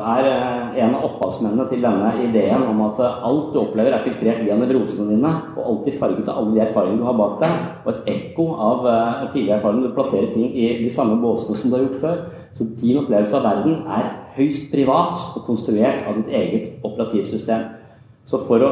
[0.01, 4.05] er eh, en av opphavsmennene til denne ideen om at eh, alt du opplever, er
[4.05, 7.57] filtrert via nevrosene dine, og alltid farget av alle de erfaringene du har bak deg,
[7.83, 9.89] og et ekko av eh, tidligere erfaringer.
[9.89, 12.23] Du plasserer ting i de samme båsene som du har gjort før.
[12.57, 17.69] Så din opplevelse av verden er høyst privat og konstruert av ditt eget operativsystem.
[18.27, 18.71] Så for å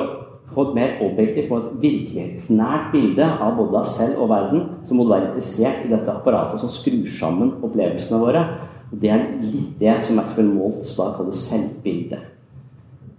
[0.53, 4.97] få et mer objektivt og et virkelighetsnært bilde av både deg selv og verden, så
[4.97, 8.43] må du være interessert i dette apparatet som skrur sammen opplevelsene våre.
[8.89, 12.19] Og Det er litt det som Maxwell Maltz da kaller selvbilde.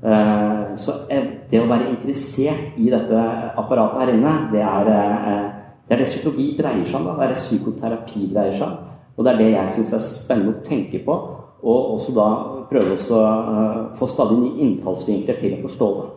[0.00, 3.24] Eh, så det å være interessert i dette
[3.60, 5.42] apparatet her inne, det er eh,
[5.86, 7.18] det, er det psykologi dreier seg om.
[7.18, 8.88] Det er det psykoterapi dreier seg om.
[9.16, 11.16] Og det er det jeg syns er spennende å tenke på,
[11.60, 12.28] og også da
[12.70, 16.08] prøve å eh, få stadig nye innfallsvinkler til å forstå det.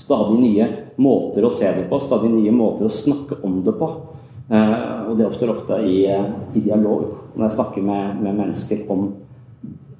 [0.00, 0.66] Stadig nye
[1.00, 3.88] måter å se det på, stadig nye måter å snakke om det på.
[4.50, 6.04] Og det oppstår ofte i,
[6.54, 7.04] i dialog
[7.36, 9.12] når jeg snakker med, med mennesker om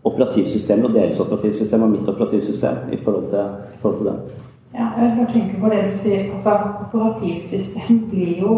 [0.04, 3.44] operativsystemet og deres operativsystem og mitt operativsystem i forhold til,
[3.82, 4.16] forhold til dem.
[4.74, 6.26] Ja, jeg bare tenker på det du sier.
[6.34, 8.54] Altså, operativsystem blir jo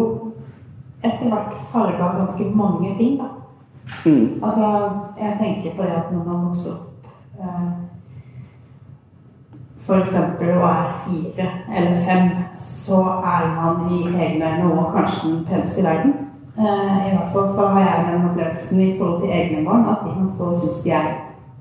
[1.03, 3.29] etter hvert farga av ganske mange ting, da.
[4.05, 4.39] Mm.
[4.43, 4.67] Altså,
[5.19, 7.07] jeg tenker på det at når man vokser opp
[7.39, 7.71] eh,
[9.87, 10.13] f.eks.
[10.39, 12.97] og er fire eller fem, så
[13.33, 16.13] er man i egne øyne òg kanskje den peneste i verden.
[16.57, 20.03] Eh, I hvert fall så har jeg den opplevelsen i forhold til egne barn at
[20.05, 21.07] de kan stå og synes de er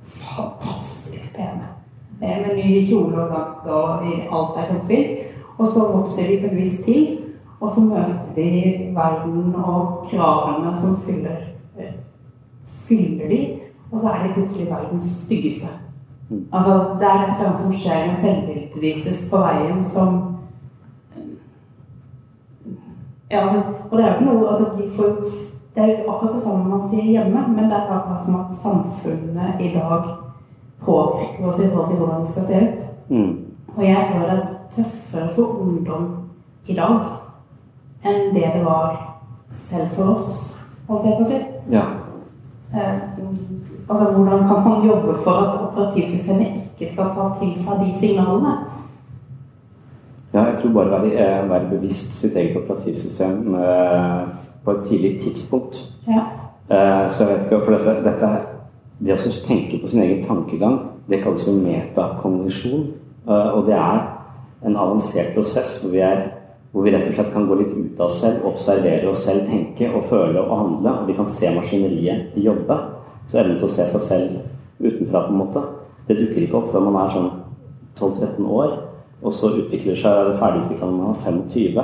[0.05, 1.67] fantastisk pene.
[2.23, 4.05] Eh, Med ny kjole og gant og
[4.37, 5.01] alt er comfy.
[5.59, 7.19] Og så vokser de på et visst til,
[7.61, 11.37] og så møter de verden og kravene som fyller,
[12.89, 13.61] fyller de,
[13.93, 15.69] og så er de plutselig verdens styggeste.
[16.53, 20.21] Altså, det er et eller annet som skjer med selvbildet vises på veien som
[23.31, 25.13] ja, altså, og det er jo ikke noe altså, de får,
[25.75, 28.57] Det er jo akkurat det samme man sier hjemme, men det er akkurat som at
[28.61, 30.03] samfunnet i dag
[30.85, 32.83] påvirker oss i forhold til hvordan vi skal se ut.
[33.09, 33.33] Mm.
[33.77, 36.05] Og jeg tror det er tøffere for ungdom
[36.67, 36.99] i dag
[38.05, 39.19] enn det det var
[39.51, 40.57] selv for oss,
[40.89, 41.41] holdt jeg på å si.
[41.71, 41.85] Ja.
[42.75, 43.01] Eh,
[43.89, 48.55] altså, hvordan kan man jobbe for at operativsystemet ikke skal ta til seg de signalene?
[50.35, 54.29] Ja, jeg tror bare være, eh, være bevisst sitt eget operativsystem eh,
[54.65, 55.89] på et tidlig tidspunkt.
[56.09, 56.23] Ja.
[56.71, 58.29] Eh, Så jeg vet ikke, for dette, dette
[59.05, 60.79] Det å tenke på sin egen tankegang,
[61.11, 62.87] det kalles jo metakognisjon.
[63.29, 64.19] Eh, Og det er
[64.67, 66.23] en avansert prosess hvor vi, er,
[66.73, 69.45] hvor vi rett og slett kan gå litt ut av oss selv, observere oss selv,
[69.49, 70.95] tenke og føle og handle.
[71.03, 72.79] Og vi kan se maskineriet jobbe.
[73.29, 74.39] Så evnen til å se seg selv
[74.83, 75.63] utenfra, på en måte,
[76.09, 77.29] det dukker ikke opp før man er sånn
[77.99, 78.73] 12-13 år.
[79.23, 81.83] Og så utvikler seg er ferdigutvikla når man er 25.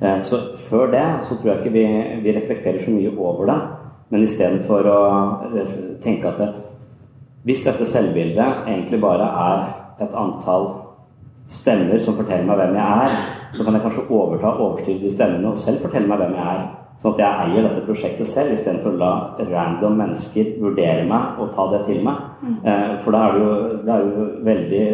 [0.00, 1.84] Eh, Så før det så tror jeg ikke vi,
[2.24, 3.60] vi reflekterer så mye over det.
[4.10, 4.98] Men istedenfor å
[6.02, 6.48] tenke at det,
[7.46, 10.85] hvis dette selvbildet egentlig bare er et antall
[11.46, 13.20] stemmer som forteller meg hvem jeg er,
[13.54, 16.64] så kan jeg kanskje overta overstyre de stemmene og selv fortelle meg hvem jeg er.
[16.96, 19.10] Sånn at jeg eier dette prosjektet selv, istedenfor å la
[19.50, 22.22] random mennesker vurdere meg og ta det til meg.
[22.64, 24.86] Eh, For da er det jo, det er jo veldig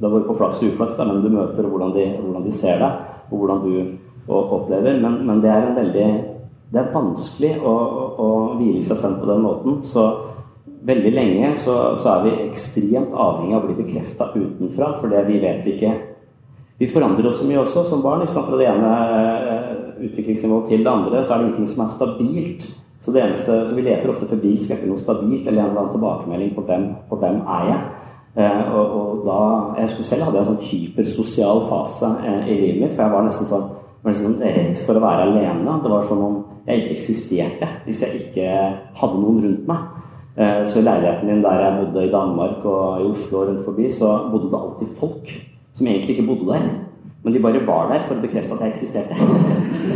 [0.00, 2.52] Det har vært på flaks og uflaks, hvem du møter, og hvordan de, hvordan de
[2.56, 2.92] ser deg,
[3.28, 3.72] og hvordan du
[4.32, 5.00] opplever.
[5.02, 6.06] Men, men det er en veldig
[6.72, 9.80] Det er vanskelig å, å, å hvile seg selv på den måten.
[9.82, 10.06] Så
[10.86, 15.26] veldig lenge så, så er vi ekstremt avhengig av å bli bekrefta utenfra, for det
[15.28, 15.96] vi vet vi ikke
[16.80, 18.22] Vi forandrer oss så mye også som barn.
[18.24, 18.40] Ikke?
[18.46, 19.72] Fra det ene eh,
[20.06, 22.70] utviklingsnivået til det andre, så er det ingenting som er stabilt.
[23.00, 25.92] Så, det eneste, så vi leter ofte febrilsk etter noe stabilt eller en eller annen
[25.92, 27.82] tilbakemelding på hvem, på hvem er jeg
[28.36, 29.38] Eh, og, og da,
[29.76, 32.92] Jeg husker selv hadde jeg en sånn hypersosial fase eh, i livet mitt.
[32.94, 33.64] For jeg var nesten sånn,
[34.04, 35.78] var nesten sånn redd for å være alene.
[35.82, 36.36] Det var som om
[36.68, 38.52] jeg ikke eksisterte hvis jeg ikke
[39.00, 39.88] hadde noen rundt meg.
[40.40, 43.64] Eh, så i leiligheten min der jeg bodde i Danmark og i Oslo og rundt
[43.64, 45.34] forbi, så bodde det alltid folk
[45.74, 46.62] som egentlig ikke bodde der.
[47.22, 49.14] Men de bare var der for å bekrefte at jeg eksisterte.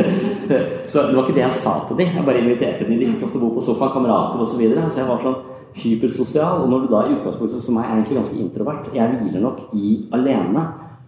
[0.90, 2.12] så det var ikke det jeg sa til dem.
[2.16, 2.98] Jeg bare inviterte dem.
[3.00, 4.52] De fikk ofte bo på sofaen, kamerater osv.
[4.52, 4.90] Så, videre.
[4.90, 5.38] så jeg var sånn
[5.80, 6.60] hypersosial.
[6.60, 9.62] Og når du da i utgangspunktet som meg er egentlig ganske introvert Jeg hviler nok
[9.72, 10.66] i alene.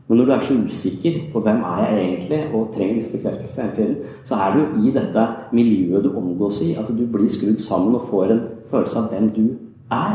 [0.09, 3.65] Men når du er så usikker på hvem er jeg egentlig, og trenger disse bekreftelsene
[3.65, 7.59] hele tiden, så er du i dette miljøet du omgås i, at du blir skrudd
[7.59, 9.47] sammen og får en følelse av hvem du
[9.91, 10.15] er.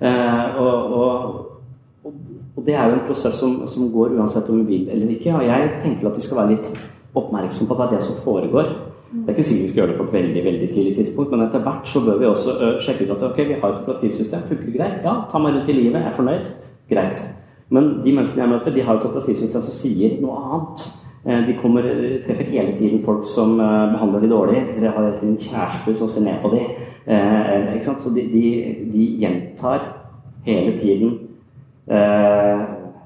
[0.00, 1.50] Eh, og, og,
[2.56, 5.34] og det er jo en prosess som, som går uansett om vi vil eller ikke.
[5.34, 6.70] Og jeg tenker at vi skal være litt
[7.14, 8.74] oppmerksom på at det er det som foregår.
[9.14, 11.42] Det er ikke sikkert vi skal gjøre det på et veldig veldig tidlig tidspunkt, men
[11.44, 14.46] etter hvert så bør vi også sjekke ut at ok, vi har et operativsystem.
[14.48, 15.00] Funker det greit?
[15.06, 16.00] Ja, ta meg rundt i livet.
[16.00, 16.52] Jeg er fornøyd.
[16.90, 17.22] Greit.
[17.70, 20.84] Men de menneskene jeg møter, de har et operativsystem som sier noe annet.
[21.24, 21.86] Eh, De kommer,
[22.26, 24.64] treffer hele tiden folk som eh, behandler de dårlig.
[24.80, 26.66] De har hele tiden kjærester som ser ned på dem.
[27.06, 27.80] Eh?
[27.82, 28.44] Så de, de,
[28.92, 29.88] de gjentar
[30.44, 31.18] hele tiden
[31.88, 32.60] eh,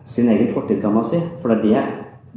[0.05, 1.21] sin egen fortid, kan man si.
[1.42, 1.87] For det er det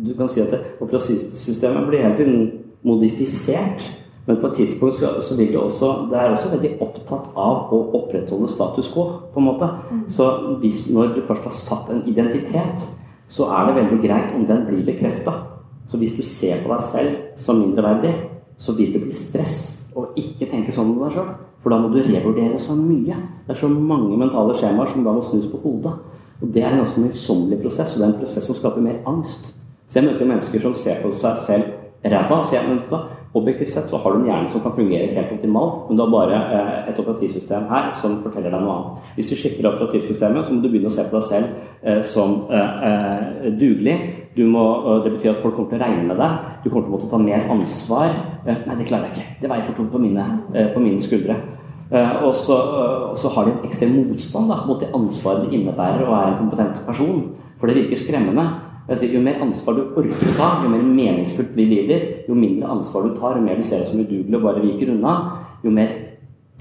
[0.02, 2.52] du kan si at operativsystemet blir hele tiden
[2.84, 3.92] modifisert.
[4.28, 7.72] Men på et tidspunkt så, så vil det også Det er også veldig opptatt av
[7.74, 9.70] å opprettholde status quo, på en måte.
[10.08, 10.28] Så
[10.62, 12.86] hvis, når du først har satt en identitet,
[13.32, 15.34] så er det veldig greit om den blir bekrefta.
[15.88, 18.14] Så hvis du ser på deg selv som mindreverdig,
[18.58, 21.32] så vil det bli stress å ikke tenke sånn om deg sjøl.
[21.62, 23.18] For da må du revurdere så mye.
[23.46, 25.94] Det er så mange mentale skjemaer som da må snus på hodet.
[26.42, 29.02] Og det er en ganske møysommelig prosess, og det er en prosess som skaper mer
[29.10, 29.52] angst.
[29.88, 32.96] Så jeg møter mennesker som ser på seg selv ræva og sier men vet du
[32.96, 33.02] hva,
[33.34, 36.12] objektivt sett så har du en hjerne som kan fungere helt optimalt, men du har
[36.12, 39.12] bare eh, et operativsystem her som forteller deg noe annet.
[39.16, 42.36] Hvis du skifter operativsystemet, så må du begynne å se på deg selv eh, som
[42.52, 43.96] eh, dugelig.
[44.36, 44.66] Du må,
[45.06, 46.52] det betyr at folk kommer til å regne med deg.
[46.64, 48.14] Du kommer til å måtte ta mer ansvar.
[48.48, 49.40] Nei, det klarer jeg ikke.
[49.42, 50.00] Det veier for tungt på
[50.72, 51.36] på mine skuldre.
[52.24, 52.56] Og så,
[53.12, 56.30] og så har de en ekstrem motstand da, mot det ansvaret det innebærer å være
[56.32, 57.26] en kompetent person.
[57.60, 58.46] For det virker skremmende.
[58.92, 62.36] Sier, jo mer ansvar du orker å ta, jo mer meningsfullt blir livet ditt, jo
[62.36, 65.14] mindre ansvar du tar, jo mer du ser deg som udugelig og bare viker unna,
[65.64, 65.94] jo mer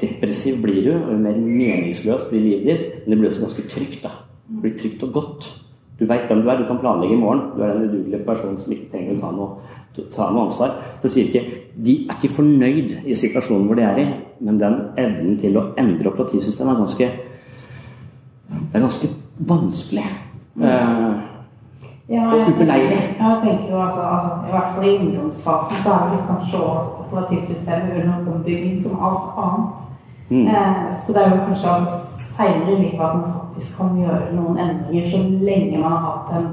[0.01, 3.01] depressiv blir du, og jo mer meningsløst blir livet ditt.
[3.03, 4.03] Men det blir også ganske trygt.
[4.05, 4.13] da.
[4.47, 5.51] Det blir trygt og godt.
[6.01, 7.43] Du veit hvem du er, du kan planlegge i morgen.
[7.57, 9.49] Du er den udugelige personen som ikke trenger å ta noe,
[10.15, 10.77] ta noe ansvar.
[11.03, 14.07] Så sier ikke, De er ikke fornøyd i situasjonen hvor de er i,
[14.41, 17.11] men den evnen til å endre operativsystemet er ganske
[18.51, 19.09] Det er ganske
[19.51, 20.07] vanskelig.
[20.61, 21.30] Uh,
[22.15, 23.01] ja, og ubeleilig.
[23.21, 26.59] Jeg tenker jo altså, altså, I hvert fall i ungdomsfasen så er det kanskje
[27.03, 29.69] operativsystemet under ombygging som alt annet.
[30.31, 30.47] Mm.
[30.47, 31.97] Eh, så det er jo kanskje altså,
[32.35, 35.19] seinere i livet at man faktisk kan gjøre noen endringer så
[35.49, 36.49] lenge man har hatt en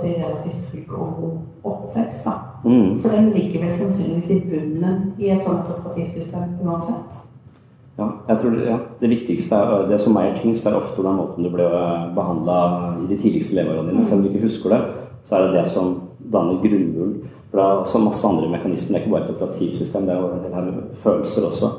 [0.00, 1.36] si, relativt trygg og god
[1.70, 2.24] oppvekst.
[2.24, 2.32] Da.
[2.64, 3.00] Mm.
[3.00, 7.27] For den ligger vel sannsynligvis i bunnen i et sånt operativsystem uansett.
[7.98, 11.18] Ja, jeg tror det, ja, det viktigste er, det som veier tyngst, er ofte den
[11.18, 11.66] måten du ble
[12.14, 12.58] behandla
[13.02, 14.04] i de tidligste leveårene dine.
[14.06, 14.78] Selv om du ikke husker det,
[15.26, 15.96] så er det det som
[16.32, 17.16] danner grunnmuren.
[17.50, 18.92] For det er så masse andre mekanismer.
[18.92, 21.72] Det er ikke bare et operativsystem, det er del her med følelser også.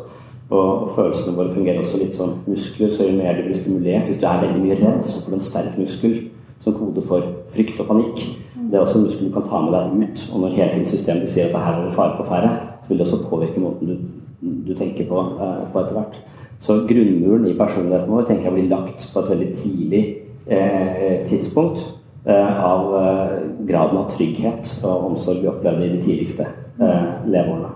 [0.50, 4.18] Og følelsene våre fungerer også litt som muskler, så jo mer du blir stimulert Hvis
[4.18, 6.16] du er veldig mye redd, så får du en sterk muskel
[6.60, 8.24] som kode for frykt og panikk.
[8.56, 10.24] Det er også en muskel du kan ta med deg ut.
[10.34, 12.50] Og når hele tiden systemet sier at her er det fare på ferde,
[12.82, 13.96] så vil det også påvirke måten du,
[14.42, 16.20] du tenker på, uh, på etter hvert.
[16.60, 20.02] Så grunnmuren i personligheten vår tenker jeg blir lagt på et veldig tidlig
[20.46, 21.86] eh, tidspunkt
[22.26, 23.36] eh, av eh,
[23.68, 26.48] graden av trygghet og omsorg vi opplevde i de tidligste
[26.80, 27.72] leveårene.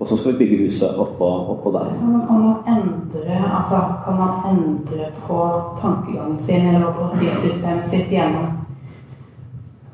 [0.00, 1.90] Og så skal vi bygge huset oppå, oppå der.
[2.00, 5.40] Kan man, endre, altså, kan man endre på
[5.80, 8.50] tankegangen sin eller på tidssystemet sitt gjennom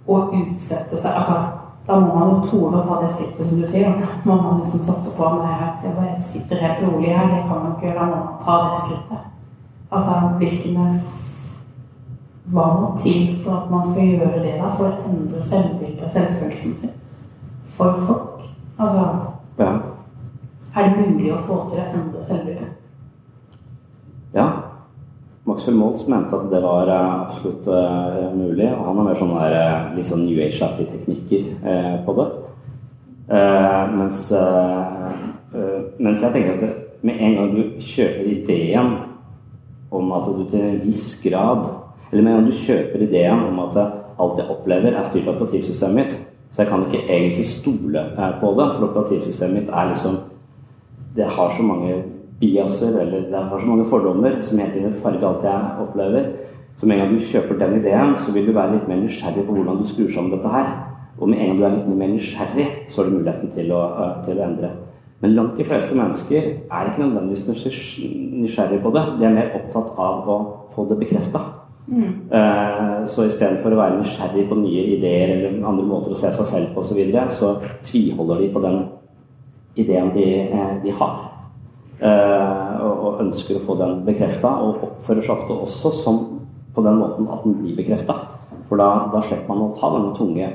[0.07, 1.43] å utsette seg altså,
[1.91, 3.97] Da må man jo tåle å ta det skrittet, som du sier.
[3.99, 7.27] Da må man liksom satse på at jeg bare sitter helt rolig her.
[7.33, 9.25] Det kan man ikke må man ta det skrittet.
[9.91, 11.01] Altså, hvilken
[12.51, 14.71] Hva må til for at man skal gjøre det, da?
[14.75, 16.97] For å endre selvbildet og selvfølelsen sin
[17.77, 18.43] for folk?
[18.79, 19.05] Altså
[19.59, 19.73] ja.
[20.77, 22.75] Er det mulig å få til å endre selvbildet?
[24.35, 24.47] Ja.
[25.51, 28.69] Maxwell Moltz mente at det var eh, absolutt uh, mulig.
[28.71, 32.29] Og han har mer sånne der, eh, litt sånn New Age-aktige teknikker på det.
[33.31, 34.25] Mens,
[36.03, 38.89] mens, jeg tenker at med en gang du kjøper ideen
[39.95, 41.69] om at du til en viss grad
[42.11, 45.37] Eller med en gang du kjøper ideen om at alt jeg opplever, er styrt av
[45.37, 46.17] operativsystemet mitt,
[46.51, 48.03] så jeg kan ikke egentlig stole
[48.41, 50.19] på det, for operativsystemet mitt er liksom
[51.15, 52.03] det har så mange
[52.41, 56.31] biaser, eller det har så mange fordommer som hele tiden farger alt jeg opplever.
[56.77, 59.45] Så med en gang du kjøper den ideen, så vil du være litt mer nysgjerrig
[59.47, 60.71] på hvordan du skrur sammen dette her.
[61.21, 63.83] Og med en gang du er litt mer nysgjerrig, så har du muligheten til å,
[64.25, 64.71] til å endre.
[65.21, 67.67] Men langt de fleste mennesker er ikke nødvendigvis
[68.41, 69.03] nysgjerrig på det.
[69.19, 70.37] De er mer opptatt av å
[70.73, 71.43] få det bekrefta.
[71.91, 72.15] Mm.
[72.31, 76.49] Uh, så istedenfor å være nysgjerrig på nye ideer eller andre måter å se seg
[76.49, 77.53] selv på osv., så, videre, så
[77.85, 78.81] tviholder de på den
[79.81, 80.27] ideen de,
[80.87, 81.19] de har.
[82.01, 86.21] Uh, og ønsker å få den bekrefta, og oppfører seg ofte også som
[86.73, 88.15] på den måten at den blir bekrefta.
[88.71, 90.49] For da, da, slipper man å ta denne tunge,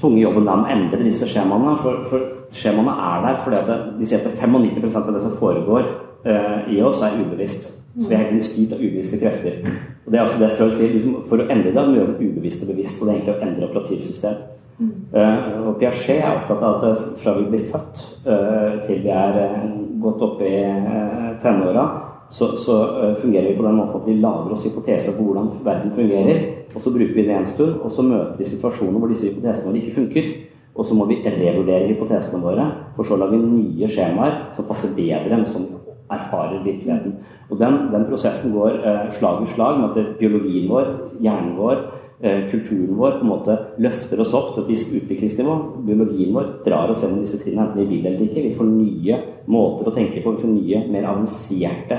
[0.00, 1.76] tunge jobben med å endre disse skjemaene.
[1.82, 2.24] For, for
[2.56, 5.86] skjemaene er der fordi at det, de sier at 95% av det som foregår
[6.26, 7.70] uh, i oss, er ubevisst.
[7.94, 9.60] Så vi er helt styrt av ubevisste krefter.
[10.02, 12.66] Og det er altså det Freud sier, For å endre det, må gjøre det ubevisste
[12.66, 12.98] bevisst.
[12.98, 14.42] Og det er egentlig å endre operativsystem.
[15.14, 19.36] Uh, og Piaget er opptatt av at fra vi blir født uh, til vi er
[20.04, 21.84] gått opp i uh, tenåra,
[22.28, 22.74] så, så
[23.20, 26.38] fungerer vi på den måten at vi lager oss hypoteser på hvordan verden fungerer.
[26.74, 29.68] Og så bruker vi det en stund, og så møter vi situasjoner hvor disse hypotesene
[29.68, 30.30] våre ikke funker.
[30.74, 32.64] Og så må vi revurdere hypotesene våre,
[32.96, 35.68] for så å lage nye skjemaer som passer bedre enn som
[36.10, 37.20] erfarer virkeligheten.
[37.52, 38.80] Og den, den prosessen går
[39.14, 40.90] slag i slag med at biologien vår,
[41.22, 45.54] hjernen vår, Eh, kulturen vår på en måte løfter oss opp til et visst utviklingsnivå.
[45.84, 48.44] Biologien vår drar oss gjennom disse trinnene, enten vi vil eller ikke.
[48.46, 49.18] Vi får nye
[49.50, 51.98] måter å tenke på, vi får nye, mer avanserte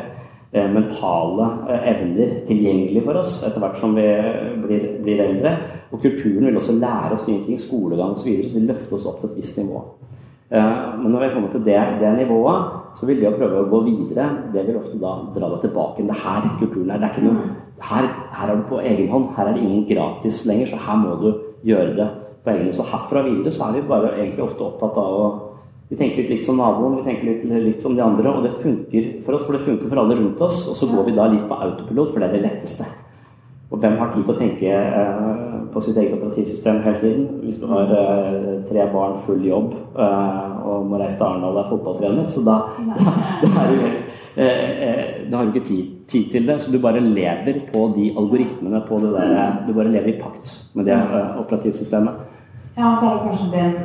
[0.56, 4.08] eh, mentale eh, evner tilgjengelig for oss etter hvert som vi
[4.64, 5.56] blir, blir, eldre.
[5.92, 8.98] Og kulturen vil også lære oss nye ting, skolegang osv., så, videre, så vil løfte
[8.98, 9.84] oss opp til et visst nivå.
[10.50, 13.80] Men når vi kommer til det, det, nivået, så vil det å prøve å gå
[13.88, 16.06] videre, det vil ofte da dra deg tilbake.
[16.06, 17.02] Det her kulturen er.
[17.02, 17.48] Det er ikke noe
[17.82, 19.32] her, her, er du på egen hånd.
[19.36, 21.28] Her er det ingen gratis lenger, så her må du
[21.66, 22.08] gjøre det
[22.46, 22.78] på egen hånd.
[22.78, 25.28] Så herfra videre så er vi bare egentlig ofte opptatt av å
[25.86, 28.56] Vi tenker litt likt som naboen, vi tenker litt, litt som de andre, og det
[28.58, 30.64] funker for oss, for det funker for alle rundt oss.
[30.72, 32.88] Og så går vi da litt på autopilot, for det er det letteste.
[33.72, 37.24] Og hvem har tid til å tenke eh, på sitt eget operativsystem hele tiden?
[37.42, 41.64] Hvis du har eh, tre barn, full jobb eh, og må reise til Arendal og
[41.64, 42.30] er fotballtrener.
[42.30, 46.60] Så da, da, da er du helt Da har du ikke tid, tid til det.
[46.62, 50.52] Så du bare lever på de algoritmene på det der Du bare lever i pakt
[50.76, 50.98] med det
[51.40, 52.24] operativsystemet.
[52.76, 53.76] Ja, og så er det kanskje den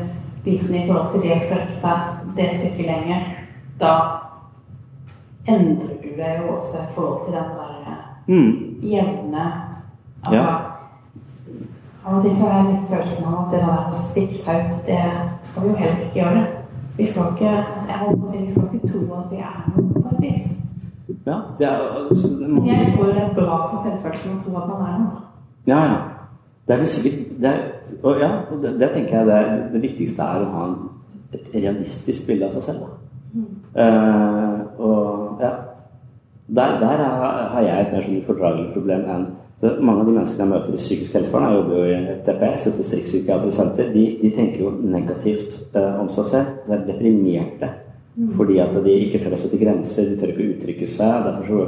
[0.44, 3.28] biten i forhold til det å strekke seg det stykket lenger.
[3.80, 3.94] Da
[5.48, 7.70] endrer du det jo også i forhold til den der
[8.30, 8.78] Mm.
[8.82, 9.44] jevne
[10.24, 10.46] Altså Ja.
[12.06, 14.70] Av og til så har jeg litt følelsen av at det der å stikke seg
[14.70, 15.02] ut, det
[15.48, 16.46] skal vi jo heller ikke gjøre.
[16.96, 17.50] Vi skal ikke
[17.90, 20.46] jeg håper å si, vi skal ikke tro at vi er noe på et vis.
[21.26, 22.64] Ja, det er, altså, det må...
[22.66, 25.22] Jeg tror det er bra for selvfølelsen å tro at man er noe.
[25.68, 26.00] Ja, ja.
[26.66, 27.62] Det er vel sikkert det er,
[28.02, 30.76] og ja, og det, det tenker jeg det, er, det viktigste er å ha en,
[31.34, 32.92] et realistisk bilde av seg selv.
[33.34, 33.48] Mm.
[33.74, 35.50] Uh, og ja.
[36.50, 39.26] Der, der har, jeg et mer sånn ufordragelig problem enn
[39.60, 42.66] mange av de menneskene jeg møter i psykisk helsevern, jeg jobber jo i et DPS,
[42.66, 46.54] et distriktspsykiatrisk senter, de, de tenker jo negativt eh, om seg selv.
[46.66, 47.72] De er deprimerte
[48.36, 51.26] fordi at de ikke tør å sette grenser, de tør ikke å uttrykke seg.
[51.26, 51.60] Derfor så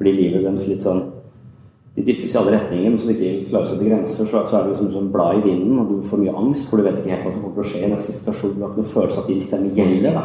[0.00, 1.04] blir livet deres litt sånn
[1.94, 4.56] de dyttes i alle retninger, men så de ikke klarer å sette grenser, så, så
[4.58, 6.96] er det liksom sånn blad i vinden, og du får mye angst, for du vet
[6.98, 8.56] ikke helt hva som kommer til å skje i neste situasjon.
[8.56, 10.16] Du har ikke noen følelse av at din stemme gjelder.
[10.18, 10.24] da.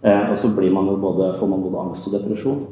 [0.00, 2.62] Eh, og så blir man jo både, får man både angst og depresjon.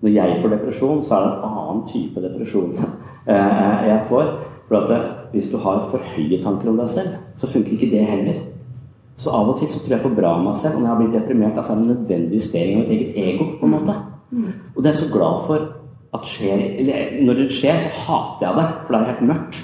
[0.00, 2.70] Når jeg får depresjon, så er det en annen type depresjon
[3.32, 4.30] eh, jeg får.
[4.68, 8.06] For at hvis du har for høye tanker om deg selv, så funker ikke det
[8.06, 8.38] heller.
[9.20, 10.94] Så av og til så tror jeg for bra om meg selv, og når jeg
[10.94, 13.50] har blitt deprimert, da, så er det en nødvendig justering av mitt eget ego.
[13.60, 13.96] på en måte.
[14.76, 15.68] Og det er jeg så glad for
[16.14, 19.60] at skjer eller Når det skjer, så hater jeg det, for det er helt mørkt.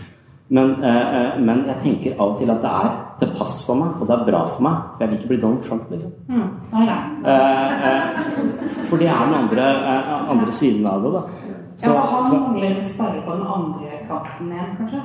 [0.49, 3.81] Men, eh, eh, men jeg tenker av og til at det er til pass for
[3.81, 4.81] meg, og det er bra for meg.
[4.95, 6.15] For jeg vil ikke bli Donald Trump, liksom.
[6.29, 6.49] Mm.
[6.73, 7.01] Nei, nei.
[7.33, 11.23] Eh, eh, for det er den andre, eh, andre siden av det, da.
[11.77, 15.05] Så, ja, han så mangler sperre på den andre kanten igjen, kanskje?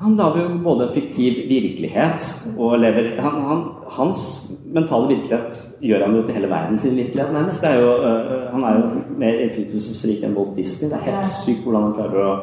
[0.00, 2.24] han lager jo både fiktiv virkelighet
[2.56, 4.20] og lever han, han, Hans
[4.72, 7.60] mentale virkelighet gjør han jo til hele verden sin virkelighet, nærmest.
[7.60, 10.88] Det er jo, øh, han er jo mer innflytelsesrik enn Walt Disney.
[10.90, 12.34] Det er helt sykt hvordan han klarer å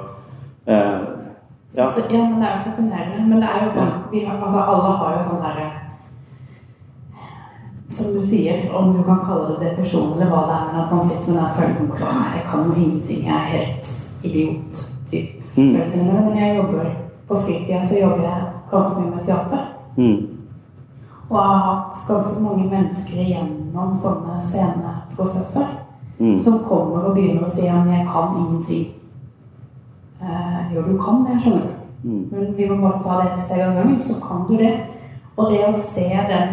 [0.68, 1.08] øh,
[1.78, 1.86] ja.
[1.92, 3.28] Så- ja, men det er jo fascinerende.
[3.30, 5.68] Men det er jo sånn vi har, altså, Alle har jo sånn derre
[7.90, 10.92] Som du sier, om du kan kalle det depresjon eller hva det er, men at
[10.92, 13.88] man sitter med den følelsen på at jeg kan jo ingenting, jeg er helt
[14.24, 14.74] idiot.
[15.12, 15.28] Typ.
[15.58, 15.74] Mm.
[15.74, 16.06] følelsen.
[16.06, 16.92] Men jeg jobber
[17.28, 19.64] på fritida, så jobber jeg ganske mye med teater.
[19.98, 20.28] Mm.
[21.30, 25.68] Og jeg har hatt ganske mange mennesker igjennom sånne sceneprosesser
[26.20, 26.44] Mm.
[26.44, 28.97] som kommer og begynner å si at 'jeg kan ingenting'.
[30.22, 31.74] Eh, jo, du kan det, skjønner du.
[32.10, 32.24] Mm.
[32.32, 34.74] Men vi må bare ta det et steg av gangen, så kan du det.
[35.38, 36.50] Og det å se den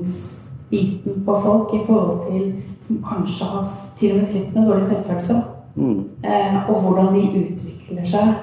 [0.00, 2.52] utviklingsbiten på folk i forhold til
[2.86, 3.64] som kanskje har
[3.98, 5.42] til og med slitt med dårlig selvfølelse,
[5.76, 6.04] Mm.
[6.24, 8.34] eh, og hvordan de utvikler seg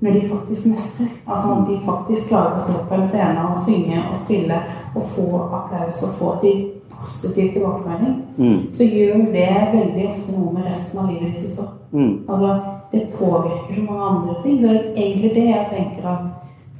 [0.00, 1.06] når de faktisk mestrer.
[1.26, 4.58] Altså om de faktisk klarer å stå på en scene og synge og spille
[4.94, 6.70] og få applaus og få til
[7.00, 8.60] positiv tilbakemelding, Mm.
[8.74, 11.68] så gjør det veldig ofte noe med resten av livet deres også.
[11.92, 12.18] Mm.
[12.28, 12.60] Altså,
[12.94, 14.60] det påvirker så mange andre ting.
[14.60, 16.24] Så det er egentlig det jeg tenker at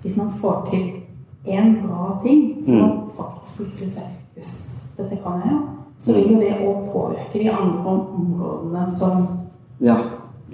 [0.03, 0.85] hvis man får til
[1.47, 2.81] én bra ting, så Mm.
[2.81, 5.59] man faktisk plutselig ser Jøss, dette kan jeg jo.
[6.05, 9.29] Så vil jo det òg påvirke de andre områdene som
[9.81, 9.97] Ja.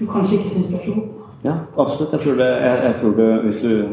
[0.01, 1.03] du kanskje ikke syns er så god.
[1.45, 2.13] Ja, absolutt.
[2.13, 3.89] Jeg tror det, jeg, jeg tror det hvis du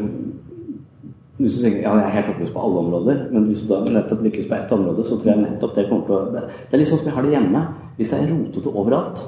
[1.38, 3.84] hvis du tenker, ja, Jeg er helt håpløs på alle områder, men hvis du da
[3.84, 6.40] nettopp lykkes på ett område, så tror jeg nettopp det kommer til å Det,
[6.70, 7.60] det er litt sånn som jeg har det hjemme.
[7.96, 9.22] Hvis det er rotete overalt,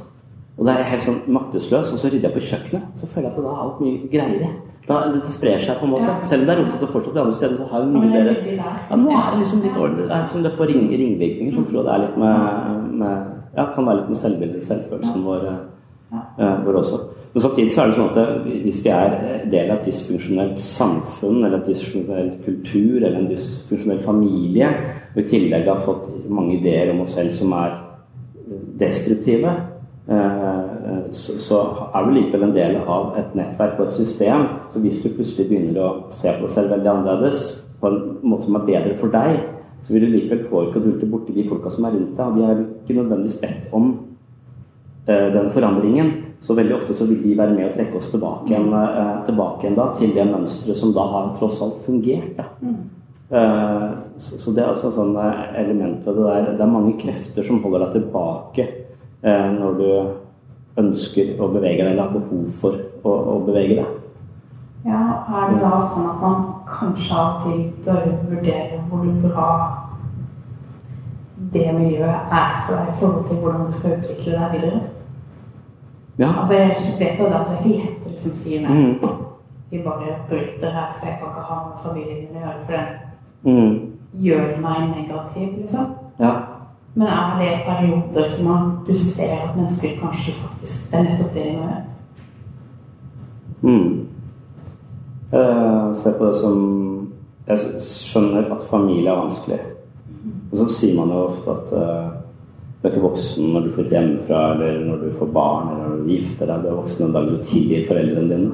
[0.59, 3.37] og det er helt sånn maktesløs, og så rydder jeg på kjøkkenet, så føler jeg
[3.37, 4.51] at da er alt mye greiere.
[4.89, 6.09] Da, det sprer seg på en måte.
[6.09, 6.17] Ja.
[6.27, 8.57] Selv om det er rotete fortsatt de andre steder, så har jo mye bedre.
[8.59, 10.09] Ja, nå er det liksom litt ordentlig.
[10.09, 13.65] Det er liksom det får ring, ringvirkninger som tror det er litt med, med Ja,
[13.75, 15.47] kan være litt med selvbildet, selvfølelsen vår,
[16.15, 17.01] eh, vår også.
[17.33, 20.59] Men samtidig så er det sånn at det- hvis vi er del av et dysfunksjonelt
[20.59, 24.69] samfunn, eller en dysfunksjonell kultur, eller en dysfunksjonell familie,
[25.17, 27.77] og i tillegg har fått mange ideer om oss selv som er
[28.79, 29.80] destruktive, eh,
[30.11, 31.59] så, så
[31.95, 34.47] er du likevel en del av et nettverk og et system.
[34.73, 37.45] Så hvis du plutselig begynner å se på deg selv veldig annerledes,
[37.81, 39.39] på en måte som er bedre for deg,
[39.83, 42.27] så vil du likevel påvirke og dulte borti de folka som er rundt deg.
[42.27, 43.91] Og de har ikke nødvendigvis bedt om
[45.07, 46.13] eh, den forandringen.
[46.41, 49.67] Så veldig ofte så vil de være med og trekke oss tilbake igjen, eh, tilbake
[49.67, 52.37] igjen da, til det mønsteret som da har tross alt fungert.
[52.39, 52.75] Da.
[53.31, 53.89] Eh,
[54.21, 56.53] så, det er altså sånn eh, element ved det der.
[56.59, 58.90] Det er mange krefter som holder deg tilbake eh,
[59.23, 59.89] når du
[60.81, 63.97] ønsker å bevege deg, eller har behov for å, å bevege deg.
[64.87, 69.49] Ja, er det da sånn at man kanskje av og til bør vurdere hvor bra
[71.53, 74.81] det miljøet er for deg i forhold til hvordan du skal utvikle deg videre?
[76.21, 76.31] Ja.
[76.41, 76.69] Altså, jeg
[76.99, 78.73] vet det, altså, det er ikke lett å liksom si nei.
[78.77, 79.13] Mm.
[79.71, 82.73] Vi bare bryter her, for jeg kan ikke ha noe familien min å gjøre, for
[82.77, 83.07] den
[83.43, 83.77] Mm.
[84.21, 85.87] gjør meg negativ, liksom.
[86.19, 86.33] Ja.
[86.95, 91.35] Men er det perioder som man, du ser at mennesker kanskje faktisk Det er nettopp
[91.35, 91.85] det de må gjøre?
[93.63, 94.07] Mm.
[95.33, 96.57] Jeg ser på det som
[97.47, 99.61] Jeg skjønner at familie er vanskelig.
[100.51, 102.11] Og så sier man jo ofte at uh,
[102.81, 105.97] du er ikke voksen når du flytter hjemmefra, eller når du får barn, eller når
[106.03, 106.63] du gifter deg.
[106.63, 108.53] Du er voksen den dagen du tilgir foreldrene dine.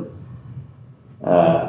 [1.26, 1.62] Uh,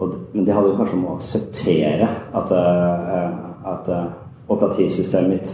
[0.00, 2.08] og, men de hadde kanskje kanskje må akseptere
[2.40, 4.06] at, uh, at eh,
[4.50, 5.52] operativsystemet mitt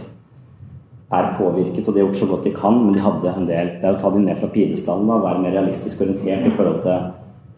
[1.13, 3.69] er påvirket, og de har gjort så godt de kan, men de hadde en del
[3.79, 6.81] Det er å ta dem ned fra pidestallen og være mer realistisk orientert i forhold
[6.83, 7.11] til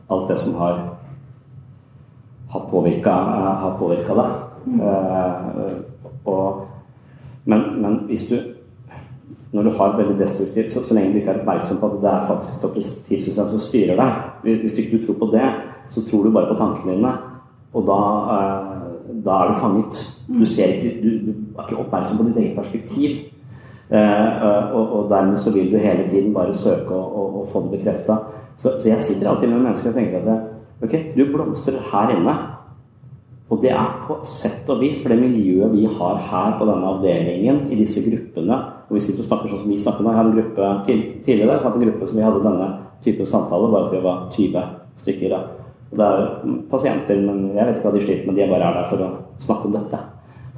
[0.09, 0.77] alt det som har
[2.49, 4.31] har påvirka, deg.
[4.81, 5.75] Eh,
[6.25, 6.63] og,
[7.45, 8.39] men, men hvis du
[9.51, 12.09] når du har veldig destruktivt, så, så lenge du ikke er oppmerksom på at det
[12.11, 15.47] er faktisk et operativsystem som styrer deg Hvis du ikke tror på det,
[15.89, 17.13] så tror du bare på tankene dine,
[17.73, 17.97] og da,
[18.29, 19.97] uh, da er du fanget.
[20.29, 23.17] Du, ser ikke, du, du er ikke oppmerksom på ditt eget perspektiv.
[23.89, 28.19] Eh, og, og, dermed så vil du hele tiden bare søke å, få det bekrefta.
[28.59, 32.35] Så, så, jeg sitter alltid med mennesker og tenker at ok, du blomstrer her inne.
[33.49, 36.91] Og det er på sett og vis for det miljøet vi har her på denne
[36.93, 38.59] avdelingen, i disse gruppene
[38.89, 40.09] og vi sitter og snakker sånn som vi snakker nå.
[40.09, 40.69] Jeg hadde en gruppe
[41.27, 42.69] tidligere jeg hadde en gruppe som vi hadde denne
[43.05, 44.63] type samtale, bare fordi vi var 20
[45.03, 45.35] stykker.
[45.89, 46.23] Og det er
[46.71, 48.39] pasienter, men jeg vet ikke hva de sliter med.
[48.39, 49.11] De bare er der for å
[49.45, 49.99] snakke om dette.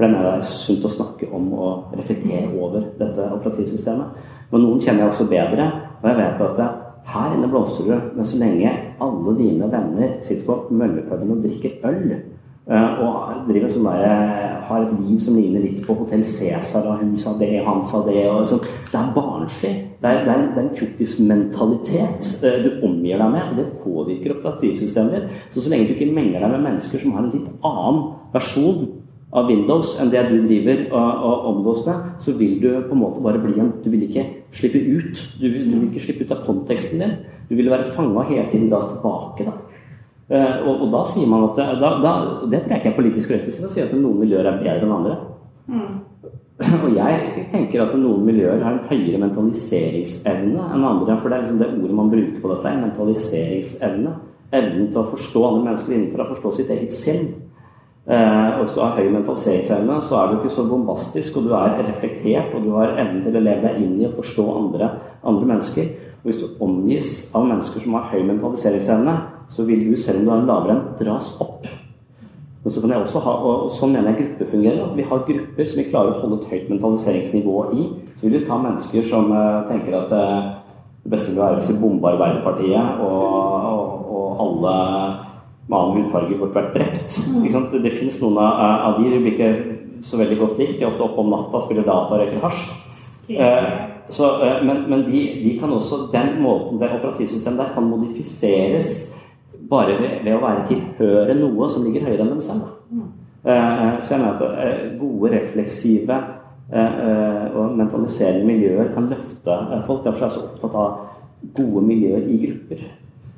[0.02, 4.16] For det mener jeg sunt å snakke om og reflektere over dette operativsystemet.
[4.50, 5.68] Men noen kjenner jeg også bedre,
[6.00, 6.62] og jeg vet at
[7.12, 8.72] her inne blåser du, men så lenge
[9.06, 12.16] alle dine venner sitter på møllepuben og drikker øl,
[12.72, 17.14] og driver sånn der, har et liv som ligner litt på Hotell Cæsar, og hun
[17.22, 18.64] sa det, han sa det og sånn.
[18.90, 19.76] Det er barnslig.
[20.02, 25.14] Det er, det er, er en fjortismentalitet du omgir deg med, og det påvirker operativsystemet
[25.20, 25.46] ditt.
[25.54, 28.02] Så så lenge du ikke menger deg med mennesker som har en litt annen
[28.34, 28.82] versjon
[29.32, 33.02] av Windows enn det du driver og, og omgås med, så vil du på en
[33.02, 35.22] måte bare bli en Du vil ikke slippe ut.
[35.40, 37.18] Du, du vil ikke slippe ut av konteksten din.
[37.50, 39.48] Du vil være fanga hele tiden dras tilbake.
[39.48, 39.56] da.
[40.32, 42.12] Uh, og, og, da sier man at da, da,
[42.48, 44.96] Det tror jeg ikke er politisk korrekt å si at noen miljøer er bedre enn
[44.96, 45.18] andre.
[45.68, 45.98] Mm.
[46.86, 51.18] Og jeg tenker at noen miljøer har en høyere mentaliseringsevne enn andre.
[51.20, 54.14] For det er liksom det ordet man bruker på dette, mentaliseringsevne.
[54.52, 57.30] Evnen til å forstå andre mennesker innenfra, forstå sitt eget sinn.
[58.02, 61.52] Uh, og hvis du har høy mentaliseringsevne, så er du ikke så bombastisk, og du
[61.54, 64.90] er reflektert, og du har evnen til å leve deg inn i og forstå andre,
[65.22, 65.92] andre mennesker.
[66.22, 69.16] Og hvis du omgis av mennesker som har høy mentaliseringsevne,
[69.54, 71.70] så vil du, selv om du har en lavere enn, dras opp.
[72.64, 74.84] Men så kan jeg også ha, og Sånn mener jeg grupper fungerer.
[74.86, 77.88] At vi har grupper som vi klarer å holde et høyt mentaliseringsnivå i.
[78.18, 80.52] Så vil du ta mennesker som eh, tenker at eh,
[81.02, 83.24] det beste vil være hvis vi bomber Arbeiderpartiet, og,
[83.72, 84.76] og, og alle
[85.68, 87.20] med annen hudfarge burde vært drept.
[87.72, 89.52] Det, det finnes noen av, av de, de blir ikke
[90.06, 90.78] så veldig godt likt.
[90.80, 92.68] De er ofte oppe om natta, spiller data og røyker hasj.
[93.32, 93.72] Uh,
[94.12, 94.28] så,
[94.66, 98.92] men, men de, de, kan også, den måten, det operativsystemet der kan modifiseres
[99.72, 102.74] bare ved, ved, å være tilhøre noe som ligger høyere enn dem selv.
[102.92, 103.06] Mm.
[103.46, 106.22] Uh, så jeg mener at gode, refleksive
[106.72, 110.06] og mentaliserende miljøer kan løfte folk.
[110.06, 111.02] Derfor er jeg så opptatt av
[111.58, 112.86] gode miljøer i grupper.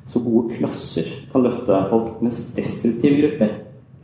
[0.06, 3.54] Så gode klasser kan løfte folk, mens destruktive grupper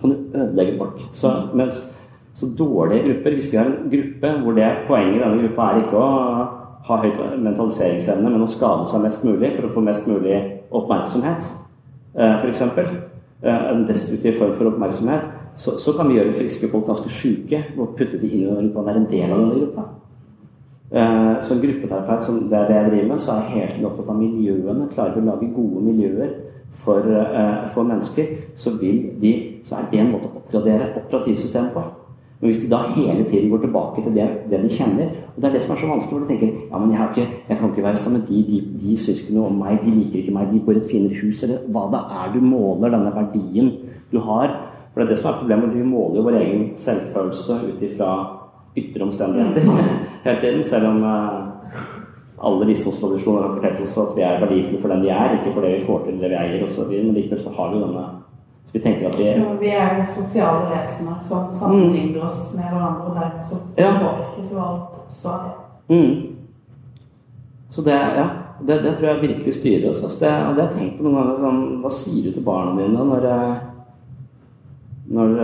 [0.00, 1.00] kan ødelegge folk.
[1.12, 1.82] Så, mens,
[2.34, 5.82] så dårlige grupper Hvis vi har en gruppe hvor det poenget i denne gruppa er
[5.82, 6.10] ikke å
[6.88, 10.38] ha høyt mentaliseringsevne, men å skade seg mest mulig for å få mest mulig
[10.70, 11.50] oppmerksomhet,
[12.16, 12.62] f.eks.
[13.42, 15.28] En destruktiv form for oppmerksomhet.
[15.56, 18.70] Så, så, kan vi gjøre friske folk ganske sjuke og putte de inn i denne
[18.70, 19.86] gruppa og være en del av denne gruppa.
[20.90, 24.16] Som gruppeterapeut, som det er det jeg driver med, så er jeg helt opptatt av
[24.18, 24.88] miljøene.
[24.90, 26.32] Klarer vi å lage gode miljøer
[26.82, 27.06] for,
[27.70, 29.32] for mennesker, så, de,
[29.64, 31.84] så er det en måte å oppgradere operativsystemet på.
[32.40, 35.48] Men hvis de da hele tiden går tilbake til det, det, de kjenner Og det
[35.48, 37.70] er det som er så vanskelig, hvor de tenker ja, men jeg, ikke, jeg kan
[37.70, 40.60] ikke være sammen med de, de, de noe om meg, de liker ikke meg, de
[40.64, 43.70] bor i et finere hus, eller hva det er du måler denne verdien
[44.12, 44.56] du har.
[44.90, 45.74] For det er det som er problemet.
[45.76, 48.10] Vi måler jo vår egen selvfølelse ut ifra
[48.76, 49.60] ytre omstendigheter
[50.24, 50.64] hele tiden.
[50.64, 51.84] Selv om uh,
[52.38, 55.66] alle visdomstradisjoner har fortalt oss at vi er verdifulle for den vi er, ikke for
[55.66, 56.90] det vi får til, det vi eier osv.
[56.90, 58.08] Men likevel så har vi denne
[58.70, 62.68] så vi tenker at vi ja, Vi er jo sosiale vesener som sammenligner oss med
[62.70, 65.96] hverandre, og dermed så påvirkes jo alt også av det.
[65.96, 66.36] Mm.
[67.70, 68.28] Så det, ja,
[68.66, 70.02] det, det, tror jeg virkelig styrer oss.
[70.02, 71.42] Altså det, og det har jeg tenkt på noen ganger.
[71.42, 73.26] Sånn, hva sier du til barna dine når
[75.10, 75.34] når,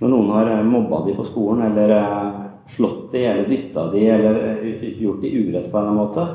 [0.00, 1.92] når noen har mobba dem på skolen, eller
[2.66, 6.26] slått de eller dytta de eller eh, gjort de urett på en eller annen måte.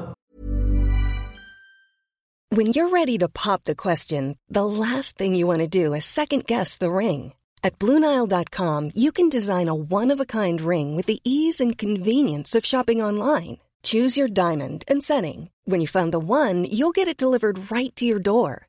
[2.52, 6.06] When you're ready to pop the question, the last thing you want to do is
[6.06, 7.34] second guess the ring.
[7.64, 11.78] At Bluenile.com, you can design a one of a kind ring with the ease and
[11.78, 13.58] convenience of shopping online.
[13.84, 15.52] Choose your diamond and setting.
[15.66, 18.69] When you find the one, you'll get it delivered right to your door.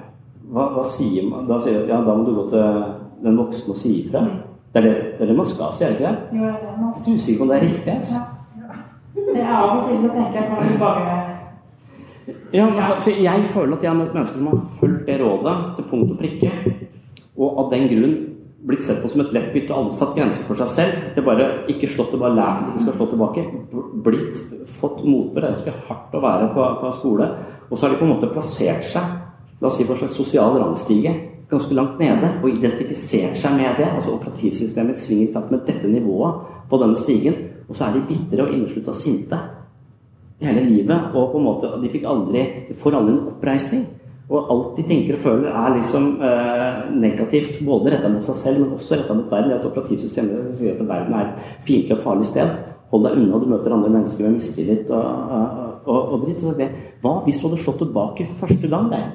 [0.51, 1.47] hva, hva sier man?
[1.49, 2.81] Da sier ja, da må du gå til
[3.23, 4.23] den voksne og si ifra.
[4.71, 6.37] Det er det, det er det man skal si, er det ikke det?
[6.37, 7.93] Jo, det er det man er usikker på om det er riktig.
[7.95, 8.23] Altså.
[9.21, 11.19] Det er av og til så tenker jeg kan vi bare
[12.51, 15.17] Ja, men for, for jeg føler at jeg har møtt mennesker som har fulgt det
[15.21, 16.51] rådet til punkt og prikke,
[17.39, 18.17] og av den grunn
[18.67, 20.99] blitt sett på som et lett bytte aldri satt grenser for seg selv.
[21.15, 23.45] Det er bare ikke slått, det bare lært at de ikke skal slå tilbake.
[24.05, 25.41] Blitt fått motbør.
[25.41, 27.29] Det er ganske hardt å være på, på skole.
[27.69, 29.15] Og så har de på en måte plassert seg
[29.61, 31.13] la oss si på en slags sosial rangstige
[31.51, 33.87] ganske langt nede og identifisert seg med det.
[33.95, 37.35] altså Operativsystemet svinger i takt med dette nivået på denne stigen.
[37.67, 39.39] Og så er de bitre og inneslutta sinte
[40.41, 41.11] hele livet.
[41.13, 43.83] Og på en måte, de fikk aldri, de får aldri en oppreisning.
[44.31, 47.59] Og alt de tenker og føler, er liksom eh, negativt.
[47.67, 49.51] Både retta mot seg selv, men også retta mot verden.
[49.51, 52.55] Det at operativsystemet sier at verden er et fiendtlig og farlig sted.
[52.91, 56.43] Hold deg unna, du møter andre mennesker med mistillit og, og, og, og dritt.
[56.43, 56.71] Så det,
[57.03, 59.11] hva hvis du hadde slått tilbake første gang der?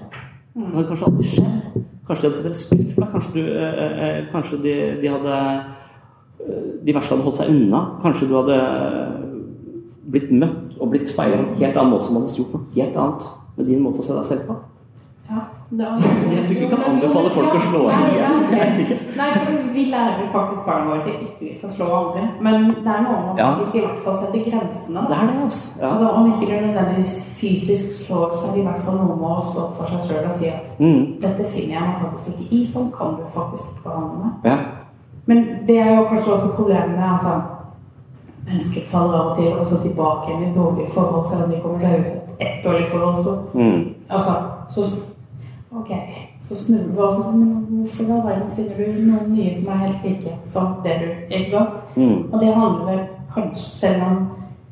[0.56, 1.64] Det hadde kanskje aldri skjedd.
[2.06, 3.10] Kanskje de hadde fått respekt for deg.
[3.12, 7.80] Kanskje, du, eh, eh, kanskje de, de, hadde eh, De verste hadde holdt seg unna.
[8.04, 8.56] Kanskje du hadde
[10.06, 12.96] blitt møtt og blitt speila på en helt annen måte som hadde gjort noe helt
[13.02, 14.56] annet med din måte å se deg selv på.
[15.70, 15.86] Jeg
[16.46, 18.98] tror ikke vi kan anbefale folk å slå Nei, igjen.
[19.18, 22.22] nei, for vi lærer faktisk barna våre til ikke vi skal slå aldri.
[22.46, 25.02] Men det er noe med at vi skal i hvert fall sette grensene.
[25.10, 25.72] Det er det, altså.
[25.80, 25.88] Ja.
[25.90, 29.32] Altså, om ikke det nødvendigvis fysisk slår, så er det i hvert fall noe med
[29.32, 31.02] å stå for seg sjøl og si at Mm.
[31.24, 32.62] dette finner jeg meg faktisk ikke i.
[32.64, 34.32] Sånn kan du faktisk ikke behandle meg.
[34.44, 34.56] ja.
[35.26, 37.42] Men det er jo kanskje også problemet med altså,
[38.46, 41.60] Mennesker faller av og til og så tilbake igjen i dårlige forhold, selv om de
[41.60, 43.16] kommer seg ut av et dårlig forhold.
[43.24, 43.94] Så, Mm.
[44.10, 44.32] altså,
[44.70, 44.80] så
[45.76, 45.90] Ok,
[46.48, 49.82] så snur du og sånn hvorfor i all verden finner du noen nye som er
[49.82, 51.74] helt like som det du Ikke sant?
[51.96, 52.18] Mm.
[52.32, 53.02] Og det handler vel
[53.34, 54.18] kanskje Selv om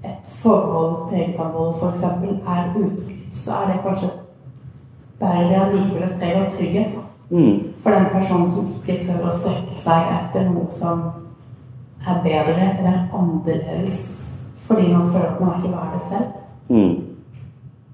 [0.05, 2.03] et forhold preget av vold f.eks.
[2.05, 4.11] er utrygt, så er det kanskje
[5.21, 6.97] bærer det allikevel et preg av trygghet.
[6.97, 7.37] da.
[7.37, 7.61] Mm.
[7.83, 11.05] For den personen som ikke tør å strekke seg etter noe som
[12.05, 14.03] er bedre eller annerledes
[14.65, 16.29] fordi man føler at man ikke er det selv.
[16.69, 17.04] Mm.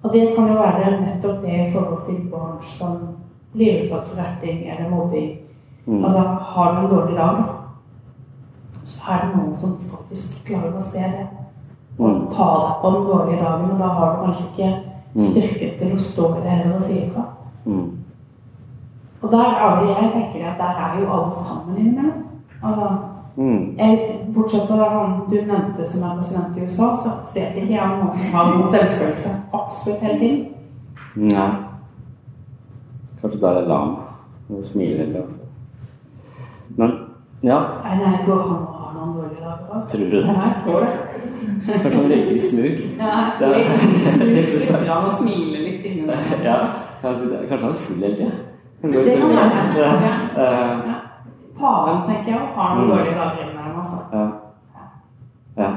[0.02, 2.98] Og det kan jo være nettopp det i forhold til barn som
[3.52, 5.38] blir utsatt for retting eller mobbing.
[5.86, 6.04] Mm.
[6.04, 7.36] Altså, har du en dårlig dag,
[8.86, 11.26] så er det noen som faktisk klarer å se det.
[11.98, 12.26] Og Mm.
[12.30, 14.76] ta deg på den dårlige dagen, og da har du kanskje ikke
[15.14, 15.26] Mm.
[15.30, 17.22] styrke til å stå i det heller og si ifra.
[17.64, 17.90] Mm.
[19.22, 22.22] Og der er jo jeg tenker at der er jo alle sammen innimellom.
[22.62, 22.96] Altså,
[23.36, 23.76] Mm.
[23.78, 27.82] jeg, bortsett fra han du nevnte som er president i USA, så vet ikke jeg
[27.82, 30.46] om noen som har noen selvfølelse absolutt hele tiden.
[31.16, 31.50] Nei.
[33.22, 33.96] Kanskje Dalai Lama.
[34.48, 35.36] Hun smiler hele tiden.
[36.76, 36.90] Men
[37.42, 39.74] ja, Nei, nei, jeg tror han har noen dårlige dager.
[39.74, 39.96] Altså.
[39.96, 40.26] Tror du det?
[40.26, 40.92] Nei, jeg tror det.
[41.66, 42.76] kanskje han røyker i smug.
[42.98, 43.66] Ja, Det er-
[44.68, 46.16] tror han og smiler litt inni der.
[46.44, 46.56] Ja,
[47.02, 48.30] kanskje han er full hele tida.
[48.82, 49.50] Det kan være.
[49.76, 49.90] Ja.
[50.06, 50.12] Ja.
[50.44, 50.96] eh,
[51.60, 52.90] Paven, tenker jeg, har noen Mm.
[52.90, 53.48] dårlige dager.
[53.80, 53.98] Altså.
[54.12, 54.26] Ja.
[55.62, 55.70] ja.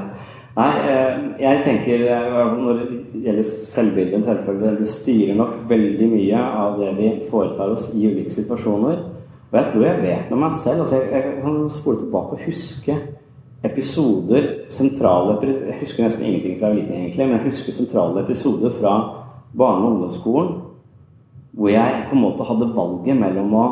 [0.54, 6.44] Nei, eh, jeg tenker eh, når det gjelder selvbildet, selvfølgelig, det styrer nok veldig mye
[6.62, 9.00] av det vi foretar oss i ulike situasjoner.
[9.50, 12.46] Og jeg tror jeg vet med meg selv altså jeg, jeg kan spole tilbake og
[12.46, 12.96] huske
[13.64, 18.94] episoder, sentrale Jeg husker nesten ingenting fra liten, egentlig, men jeg husker sentrale episoder fra
[19.56, 20.54] barne- og ungdomsskolen
[21.54, 23.66] hvor jeg på en måte hadde valget mellom å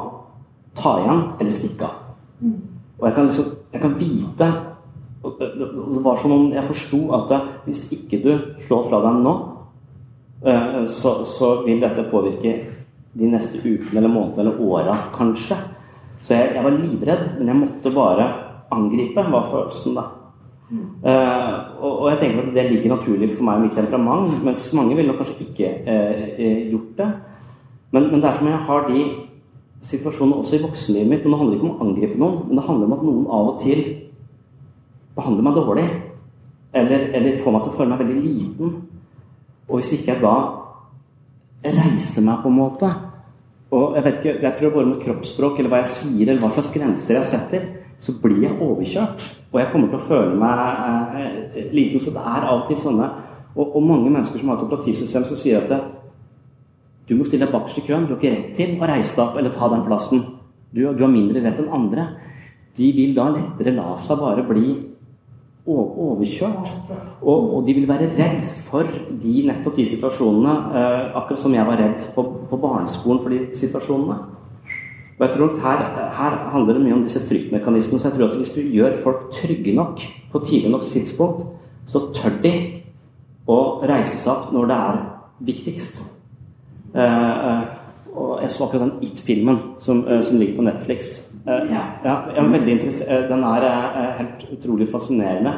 [0.79, 1.97] ta igjen eller stikke av.
[2.99, 4.49] Og jeg kan, liksom, jeg kan vite
[5.23, 7.33] Det var som om jeg forsto at
[7.65, 8.31] hvis ikke du
[8.67, 9.35] slår fra deg nå,
[10.91, 12.57] så, så vil dette påvirke
[13.13, 15.59] de neste ukene eller månedene eller åra, kanskje.
[16.23, 18.27] Så jeg, jeg, var livredd, men jeg måtte bare
[18.73, 20.09] angripe, var følelsen da.
[20.73, 24.63] Uh, og, og, jeg tenker at det ligger naturlig for meg og mitt temperament, mens
[24.73, 27.11] mange ville kanskje ikke uh, gjort det.
[27.93, 29.03] Men, men, det er som jeg har de
[29.83, 31.25] situasjonene også i voksenlivet mitt.
[31.25, 33.53] Men det handler ikke om å angripe noen, men det handler om at noen av
[33.53, 33.85] og til
[35.17, 35.87] behandler meg dårlig.
[36.73, 38.77] Eller, eller får meg til å føle meg veldig liten.
[39.69, 40.37] Og hvis ikke jeg da
[41.63, 42.89] reiser meg, på en måte
[43.73, 46.51] Og jeg vet ikke, jeg tror bare med kroppsspråk eller hva jeg sier, eller hva
[46.53, 47.63] slags grenser jeg setter,
[48.03, 49.25] så blir jeg overkjørt.
[49.49, 52.03] Og jeg kommer til å føle meg eh, liten.
[52.03, 53.09] Så det er av og til sånne
[53.55, 55.81] og, og mange mennesker som har et operativsystem som sier at det,
[57.09, 58.07] du må stille deg bakerst i køen.
[58.07, 60.23] Du har ikke rett til å reise deg opp eller ta den plassen.
[60.73, 62.07] Du, du har mindre rett enn andre.
[62.77, 64.77] De vil da lettere la seg bare bli
[65.67, 66.71] overkjørt.
[67.23, 71.67] Og, og, de vil være redd for de, nettopp de situasjonene, eh, akkurat som jeg
[71.69, 74.19] var redd på, på, barneskolen for de situasjonene.
[75.13, 75.85] Og jeg tror her,
[76.17, 78.01] her handler det mye om disse fryktmekanismene.
[78.01, 81.45] Så jeg tror at hvis du gjør folk trygge nok på tidlig nok tidspunkt,
[81.87, 82.57] så tør de
[83.51, 85.01] å reise seg opp når det er
[85.53, 86.03] viktigst.
[86.95, 87.63] Uh,
[88.13, 91.13] og jeg så akkurat den It-filmen som, uh, som, ligger på Netflix.
[91.47, 91.53] Ja.
[92.05, 92.15] ja.
[92.31, 93.65] jeg er veldig interessert Den er
[94.19, 95.53] helt utrolig fascinerende.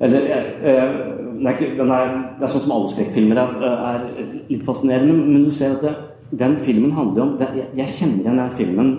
[0.00, 4.04] Eller den er, den er, Det er sånn som alle skrekkfilmer er, er,
[4.50, 5.94] litt fascinerende, men du ser at det,
[6.38, 8.92] den filmen handler om det, jeg, jeg, kjenner igjen den filmen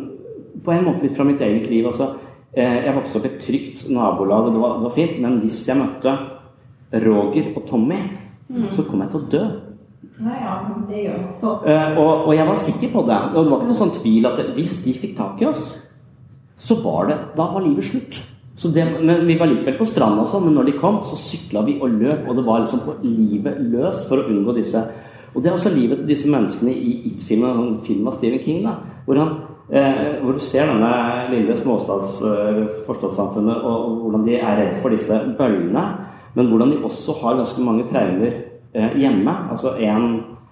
[0.65, 1.87] på en måte litt fra mitt eget liv.
[1.87, 2.09] Altså,
[2.55, 5.61] jeg vokste opp i et trygt nabolag, og det var, det var fint, men hvis
[5.67, 6.15] jeg møtte
[7.05, 7.97] Roger og Tommy,
[8.47, 8.69] mm.
[8.71, 9.43] så kom jeg til å dø.
[11.43, 13.17] Uh, og, og, jeg var sikker på det.
[13.33, 15.73] Og det var ikke noe sånn tvil at hvis de fikk tak i oss,
[16.55, 18.21] så var det Da var livet slutt.
[18.55, 21.75] Det, men Vi var likevel på stranda, også, men når de kom, så sykla vi
[21.81, 22.29] og løp.
[22.29, 24.85] Og det var liksom på livet løs for å unngå disse.
[25.33, 28.77] Og det er også livet til disse menneskene i It-filmen, film av Stephen King, da,
[29.03, 29.33] hvor, han,
[29.67, 30.93] eh, hvor du ser denne
[31.33, 35.83] lille småstads eh, og, og hvordan de er redd for disse bøllene,
[36.39, 38.44] men hvordan de også har ganske mange traumer Eh,
[38.75, 39.33] hjemme.
[39.51, 40.07] Altså en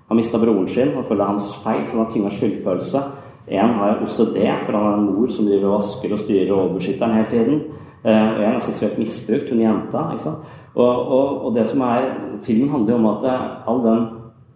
[0.07, 3.03] har mista broren sin og føler hans feil, så han har tynga skyldfølelse.
[3.47, 6.59] En har OCD, for han har en mor som driver og vasker og styrer og
[6.61, 7.61] overbeskytter han hele tiden.
[8.03, 10.09] Eh, og én er seksuelt misbrukt, hun jenta.
[10.11, 10.37] ikke sant?
[10.75, 12.07] Og, og, og, det som er
[12.43, 14.07] Filmen handler jo om at eh, all den,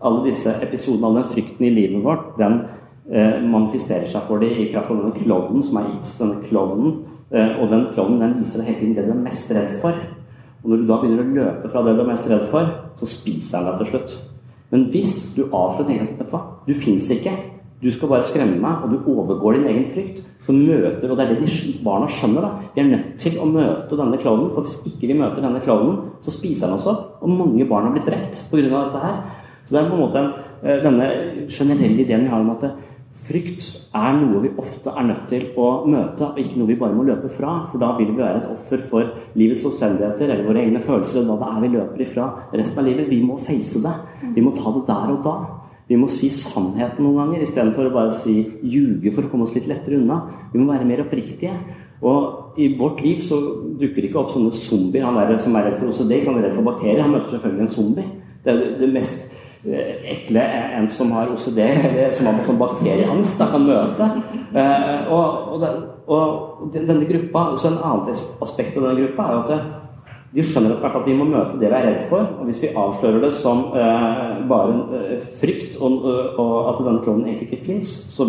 [0.01, 2.61] alle disse episodene, all den frykten i livet vårt, den
[3.11, 6.15] eh, manifesterer seg for dem i kraft av denne klovnen som er gitt.
[6.19, 6.99] Denne klovnen.
[7.31, 10.03] Eh, og den klovnen den viser deg hele tiden det du er mest redd for.
[10.63, 13.09] Og når du da begynner å løpe fra det du er mest redd for, så
[13.09, 14.17] spiser han deg til slutt.
[14.71, 17.35] Men hvis du avslutter tenker vet du hva, du fins ikke,
[17.77, 21.25] du skal bare skremme meg, og du overgår din egen frykt, så møter Og det
[21.25, 22.41] er det de barna skjønner.
[22.41, 25.61] da, Vi er nødt til å møte denne klovnen, for hvis ikke vi møter denne
[25.61, 27.21] klovnen, så spiser han opp.
[27.21, 28.61] Og mange barn har blitt drept pga.
[28.61, 29.23] dette her.
[29.65, 30.33] Så det er på en måte
[30.63, 31.07] eh, denne
[31.49, 32.71] generelle ideen vi har om at
[33.25, 33.63] Frykt
[33.97, 37.03] er noe vi ofte er nødt til å møte, og ikke noe vi bare må
[37.07, 37.55] løpe fra.
[37.71, 39.09] For da vil vi være et offer for
[39.39, 41.23] livets omstendigheter eller våre egne følelser.
[41.23, 43.09] Og hva det er vi løper ifra resten av livet.
[43.09, 43.95] Vi må face det.
[44.35, 45.35] Vi må ta det der og da.
[45.87, 49.55] Vi må si sannheten noen ganger istedenfor å bare si ljuge for å komme oss
[49.55, 50.19] litt lettere unna.
[50.51, 51.55] Vi må være mer oppriktige.
[52.05, 53.39] Og i vårt liv så
[53.79, 55.07] dukker det ikke opp sånne zombier.
[55.07, 57.01] Han er, som er redd for OCD, han er redd for bakterier.
[57.05, 58.07] Han møter selvfølgelig en zombie.
[58.43, 60.43] Det er det mest ekle
[60.77, 64.07] en som har OCD, eller som har sånn bakterieangst, da kan møte.
[65.09, 69.43] Og, og, den, og, denne gruppa, så En annen aspekt av denne gruppa er jo
[69.43, 69.75] at
[70.37, 72.25] de skjønner etter hvert at vi må møte det vi er redd for.
[72.37, 76.03] Og hvis vi avslører det som uh, bare uh, frykt, og,
[76.37, 78.27] og, at denne klovnen egentlig ikke fins, så,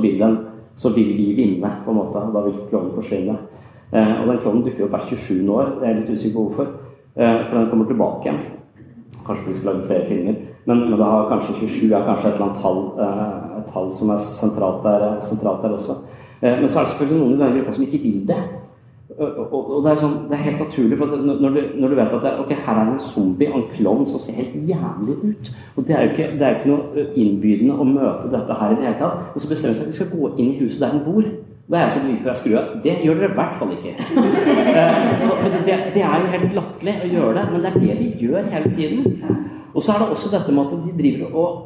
[0.79, 2.23] så, vil vi vinne, på en måte.
[2.23, 3.39] Og da vil klovnen forsvinne.
[3.93, 5.43] Uh, og den klovnen dukker opp hvert 27.
[5.51, 5.75] år.
[5.75, 6.77] Det er jeg litt usikker på hvorfor.
[7.19, 8.39] Eh, for den kommer tilbake igjen.
[9.27, 10.35] Kanskje vi skal lage flere filmer.
[10.69, 14.11] Men, men det har kanskje 27 er kanskje et eller annet tall, eh, tall som
[14.13, 15.95] er sentralt der, sentralt der også.
[16.43, 18.43] Eh, men så er det selvfølgelig noen i denne gruppa som ikke vil det.
[19.19, 21.97] Og, og, og det, er sånn, det, er helt naturlig, for når du, når du
[21.97, 25.17] vet at det, okay, her er det en zombie, en klovn, som ser helt jævlig
[25.25, 28.75] ut Og Det er jo ikke, det er ikke noe innbydende å møte dette her
[28.75, 29.33] i det hele tatt.
[29.33, 31.33] Og så bestemmer de seg at vi skal gå inn i huset der de bor.
[31.69, 32.71] Da er jeg like for å skrur av.
[32.85, 33.97] Det gjør dere i hvert fall ikke.
[34.69, 37.81] Eh, for, for det, det, er jo helt latterlig å gjøre det, men det er
[37.83, 39.49] det de gjør hele tiden.
[39.75, 41.65] Og så er det også dette med at de driver og,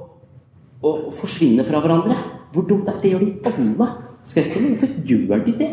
[0.82, 2.16] og forsvinner fra hverandre.
[2.52, 3.02] Hvor dumt er det?
[3.02, 3.90] Det gjør de alle.
[4.24, 5.70] Skrekken, Hvorfor gjør de det?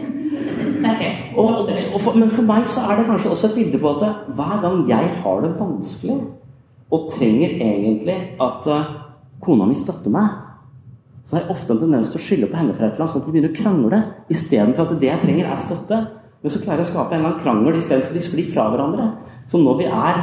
[1.38, 3.92] Og, og, og for, men for meg så er det kanskje også et bilde på
[3.94, 6.16] at hver gang jeg har det vanskelig,
[6.90, 8.94] og trenger egentlig at uh,
[9.44, 10.40] kona mi støtter meg,
[11.26, 13.14] så har jeg ofte en tendens til å skylde på henne for et eller annet,
[13.14, 14.00] sånn at vi begynner å krangle.
[14.34, 16.00] Istedenfor at det jeg trenger, er støtte.
[16.42, 18.66] Men så klarer jeg å skape en eller annen krangel istedenfor at vi sklir fra
[18.72, 19.06] hverandre.
[19.52, 20.22] Så når vi er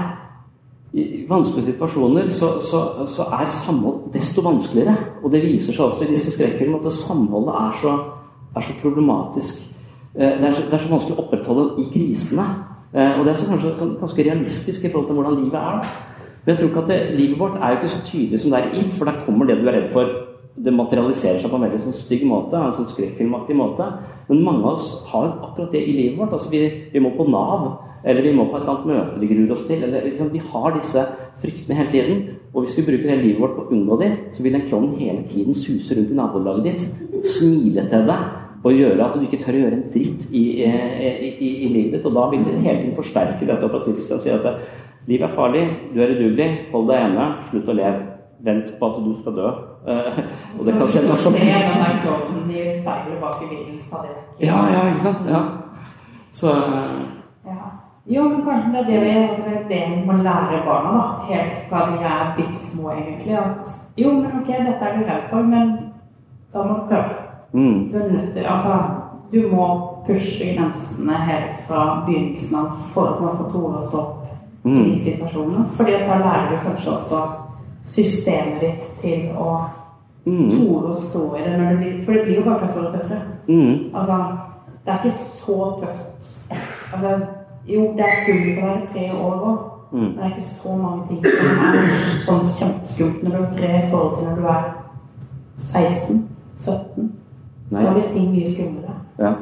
[0.93, 4.97] i vanskelige situasjoner, så, så, så, er samhold desto vanskeligere.
[5.23, 7.97] Og det viser seg også i disse skrekkfilmene at det samholdet er så,
[8.57, 9.61] er så problematisk.
[10.15, 12.47] Eh, det er det er så, vanskelig å opprettholde i krisene.
[12.95, 15.91] Eh, og det er så kanskje sånn, ganske realistisk i forhold til hvordan livet er.
[16.45, 18.63] Men jeg tror ikke at det, livet vårt er jo ikke så tydelig som det
[18.63, 20.15] er i It, for der kommer det du er redd for
[20.57, 23.89] det materialiserer seg på en veldig sånn stygg måte, en sånn skrekkfilmaktig måte.
[24.31, 26.33] Men mange av oss har akkurat det i livet vårt.
[26.33, 27.67] Altså vi, vi, må på Nav,
[28.07, 29.85] eller vi må på et eller annet møte vi gruer oss til.
[29.85, 31.05] Eller, liksom, vi har disse
[31.43, 32.25] fryktene hele tiden.
[32.55, 34.97] Og hvis vi bruker hele livet vårt på å unngå dem, så vil den klovnen
[35.03, 39.39] hele tiden suse rundt i nabolaget ditt, smile til deg og gjøre at du ikke
[39.39, 42.09] tør å gjøre en dritt i, i, i, i livet ditt.
[42.09, 44.49] Og da vil det hele tiden forsterke dette operativet og si at
[45.07, 48.16] livet er farlig, du er udugelig, hold deg hjemme, slutt å leve.
[48.47, 49.49] Vent på at du skal dø.
[49.87, 50.21] Uh,
[50.59, 51.79] og det kan skje når som helst.
[54.41, 55.27] Ja, ja, ikke sant.
[55.31, 55.43] Ja.
[56.33, 56.53] Så
[57.47, 57.59] ja.
[58.15, 61.07] Jo, men kanskje det er det vi, altså, det må lære barna, da.
[61.31, 63.39] Helt fra de er bitte små, egentlig.
[63.39, 65.73] At jo, men ok, dette er du redd for, men
[66.55, 67.17] da må du prøve.
[67.53, 67.91] Mm.
[67.91, 68.79] Du er nødt til Altså,
[69.33, 69.67] du må
[70.07, 74.85] pushe grensene helt fra begynnelsen av for at man skal tåle å stå opp mm.
[74.85, 75.65] i situasjonene.
[75.77, 77.23] Fordi da lærer du kanskje også
[77.95, 79.51] systemet ditt til å
[80.27, 80.51] mm.
[80.51, 81.55] tåle å stå i det.
[81.61, 83.23] det blir, for det blir jo bare tøffere og tøffere.
[83.49, 83.95] Mm.
[83.95, 84.19] Altså,
[84.85, 86.33] det er ikke så tøft.
[86.93, 87.15] Altså,
[87.67, 89.65] jo, det er skummelt å være tre år òg.
[89.93, 90.01] Mm.
[90.03, 91.77] Men det er ikke så mange ting som er
[92.27, 94.65] sånn kjempeskummelt når du er tre i forhold til når du er
[95.59, 97.11] 16-17.
[97.71, 98.97] Da blir ting mye skumlere.
[99.19, 99.33] Ja.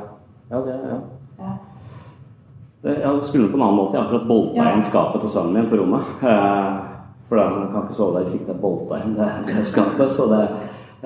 [0.51, 0.99] ja, det ja.
[1.40, 1.55] ja.
[2.84, 3.97] Jeg skulle på en annen måte.
[3.97, 4.68] Jeg har akkurat bolta ja.
[4.68, 6.11] igjen skapet til sønnen min på rommet.
[6.22, 6.93] Eh,
[7.28, 9.14] for da kan ikke sove der hvis ikke det er bolta igjen.
[9.18, 10.12] det, det skapet.
[10.12, 10.42] Så det,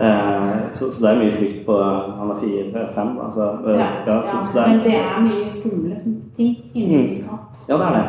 [0.05, 1.79] eh, så, så det, er mye frykt på
[2.19, 3.19] Han er fire-fem.
[3.25, 5.97] Altså, eh, ja, ja, ja det er, men det er mye skumle
[6.37, 7.09] ting inni mm.
[7.09, 7.43] skap.
[7.69, 8.05] Ja, det er det.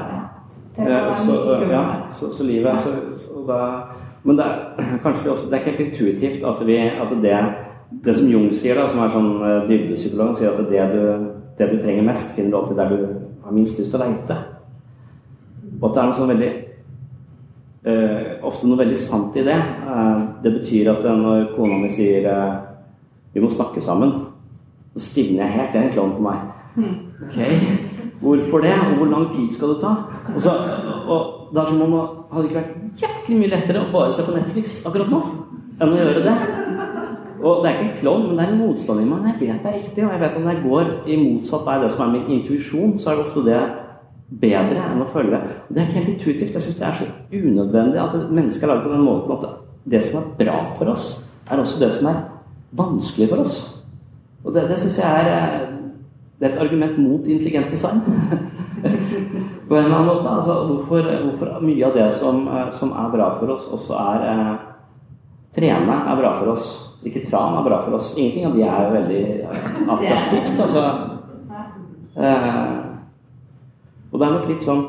[0.78, 1.32] Eh, så,
[1.72, 2.90] ja, så, så, livet så,
[3.48, 3.58] da,
[4.24, 4.56] Men det er
[5.04, 7.38] kanskje også, det er helt intuitivt at, vi, at det,
[8.06, 9.30] det som Jung sier, da, som er sånn
[9.70, 11.28] dybdepsykolog, sier at det du,
[11.60, 13.06] det du trenger mest, finner du alltid der du
[13.44, 14.38] har minst lyst til å leite.
[15.80, 16.52] Og at det er noe sånn veldig
[17.88, 19.58] uh, ofte noe veldig sant i det.
[19.86, 22.60] Uh, det betyr at når kona mi sier uh,
[23.34, 24.26] 'vi må snakke sammen',
[24.96, 25.74] så stivner jeg helt.
[25.74, 26.38] Det er en klovn for meg.
[26.76, 26.96] Mm.
[27.28, 27.38] Ok,
[28.22, 28.74] hvorfor det?
[28.92, 29.94] Og hvor lang tid skal det ta?
[30.36, 30.52] Og, så,
[31.08, 34.26] og det er som om det hadde ikke vært jæklig mye lettere å bare se
[34.26, 35.22] på Netflix akkurat nå
[35.80, 36.36] enn å gjøre det.
[37.40, 39.28] Og det er ikke en klovn, men det er en motstand i meg.
[39.30, 41.78] Jeg vet det er riktig, og jeg vet at når jeg går i motsatt vei
[41.84, 43.62] det som er min intuisjon, så er det ofte det
[44.30, 45.40] bedre enn å følge.
[45.70, 46.54] Det er ikke helt intuitivt.
[46.54, 49.48] Jeg syns det er så unødvendig at mennesket er laget på den måten at
[49.90, 51.10] det som er bra for oss,
[51.50, 52.24] er også det som er
[52.78, 53.60] vanskelig for oss.
[54.46, 55.76] Og det, det syns jeg er eh,
[56.40, 58.00] det er et argument mot intelligent design.
[59.70, 60.30] på en eller annen måte.
[60.30, 64.28] Altså, hvorfor, hvorfor, mye av det som, eh, som, er bra for oss, også er
[64.32, 64.58] eh,
[65.50, 66.66] Trene er bra for oss.
[67.04, 68.14] Ikke tran er bra for oss.
[68.18, 69.24] Ingenting av de er veldig
[69.96, 70.60] attraktivt.
[70.62, 70.84] Altså,
[72.16, 72.89] eh,
[74.12, 74.88] og det er nok litt sånn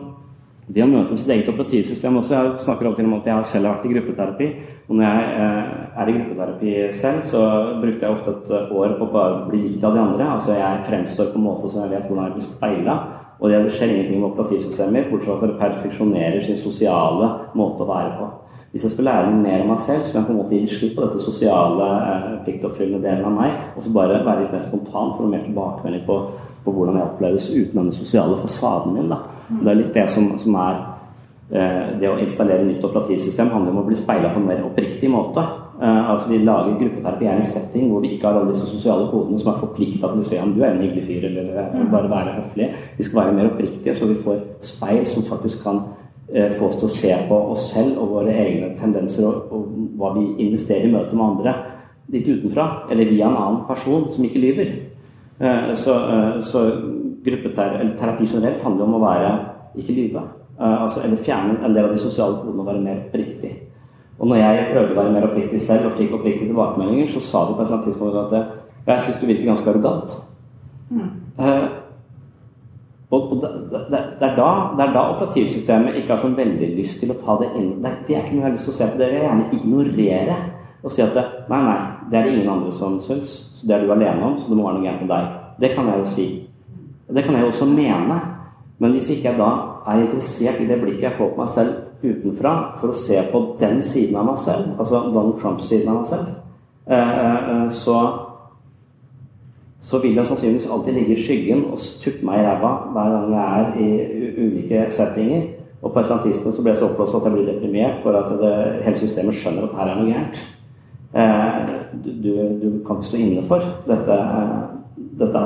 [0.70, 2.34] det å møte sitt eget operativsystem også.
[2.36, 4.50] Jeg snakker alltid om at jeg selv har vært i gruppeterapi.
[4.86, 5.70] Og når jeg eh,
[6.02, 7.40] er i gruppeterapi selv, så
[7.82, 10.28] brukte jeg ofte et eh, år på å bare bli likt av de andre.
[10.36, 12.96] Altså jeg fremstår på en måte som jeg vet hvordan jeg blir speila.
[13.40, 17.90] Og det skjer ingenting med operativsystemer, bortsett fra at det perfeksjonerer sin sosiale måte å
[17.90, 18.30] være på.
[18.70, 20.66] Hvis jeg skal lære mer om meg selv, så må jeg på en måte gi
[20.70, 24.62] slipp på dette sosiale, eh, pliktoppfyllende delen av meg, og så bare være litt mer
[24.62, 26.20] spontan for å mer tilbakemelding på
[26.64, 29.10] på hvordan jeg oppleves uten denne sosiale fasaden min.
[29.12, 29.22] Da.
[29.50, 30.78] Det er litt det som, som er
[31.52, 35.10] eh, Det å installere nytt operativsystem handler om å bli speila på en mer oppriktig
[35.10, 35.44] måte.
[35.82, 39.08] Eh, altså Vi lager gruppeterapi i en setting hvor vi ikke har alle disse sosiale
[39.08, 41.86] kodene som er forplikta til å se om du er en hyggelig fyr, eller eh,
[41.92, 42.68] bare være høflig.
[42.98, 45.80] Vi skal være mer oppriktige, så vi får speil som faktisk kan
[46.34, 49.90] eh, få oss til å se på oss selv og våre egne tendenser og, og
[49.96, 51.56] hva vi investerer i møte med andre
[52.10, 54.72] litt utenfra, eller via en annen person som ikke lyver.
[55.40, 56.70] Eh, så, eh, så
[57.24, 59.32] gruppeterapi generelt handler om å være
[59.80, 60.22] ikke lyve.
[60.60, 63.52] Eh, altså, eller fjerne en del av de sosiale kodene og være mer oppriktig.
[64.18, 67.46] Og når jeg prøvde å være mer oppriktig selv og fikk oppriktige tilbakemeldinger, så sa
[67.46, 68.32] de på et eller annet tidspunkt at
[68.86, 70.16] jeg syns du virker ganske arrogant.
[70.90, 71.10] Mm.
[73.10, 73.80] Og, det, det,
[74.20, 77.38] det, er da, det, er da, operativsystemet ikke har så veldig lyst til å ta
[77.40, 77.78] det inn.
[77.82, 78.98] Det, det er ikke noe jeg har lyst til å se på.
[79.00, 80.36] Det vil jeg gjerne ignorere.
[80.82, 81.16] Og si at
[81.50, 81.78] nei, nei,
[82.10, 84.56] det er det ingen andre som syns, så det er du alene om, så det
[84.56, 85.34] må være noe gærent med deg.
[85.60, 86.26] Det kan jeg jo si.
[87.10, 88.20] Det kan jeg jo også mene.
[88.80, 89.50] Men hvis ikke jeg da
[89.92, 93.42] er interessert i det blikket jeg får på meg selv utenfra, for å se på
[93.60, 96.30] den siden av meg selv, altså Donald Trumps-siden av meg selv,
[96.88, 97.98] eh, eh, så
[99.80, 103.30] så vil jeg sannsynligvis alltid ligge i skyggen og tuppe meg i ræva hver gang
[103.32, 103.90] jeg er i
[104.44, 105.46] ulike settinger.
[105.82, 108.02] Og på et eller annet tidspunkt så blir jeg så oppblåst at jeg blir deprimert
[108.02, 110.42] for at det, hele systemet skjønner at her er noe gærent.
[111.14, 111.68] Eh,
[112.04, 112.32] du,
[112.62, 114.62] du, kan ikke stå inne for dette, eh,
[115.18, 115.42] dette.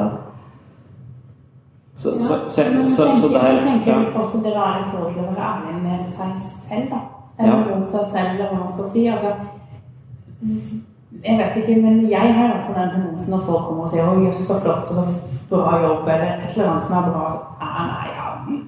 [1.96, 4.20] Så, ja, så, så, så, så, så der tenker ja.
[4.20, 6.34] også det er forholdet å være ærlig med seg
[6.68, 7.00] selv, da.
[7.38, 7.78] Eller ja.
[7.78, 9.06] mot seg selv, eller hva man skal si.
[9.06, 9.32] Altså,
[11.24, 13.94] jeg vet ikke, men jeg har i hvert fall den tendensen når folk kommer og
[13.94, 15.04] sier 'Å, jøss, så flott, og
[15.50, 17.24] bra jobb', eller et eller annet som er bra.
[17.30, 18.58] Så, nei, nei, ja,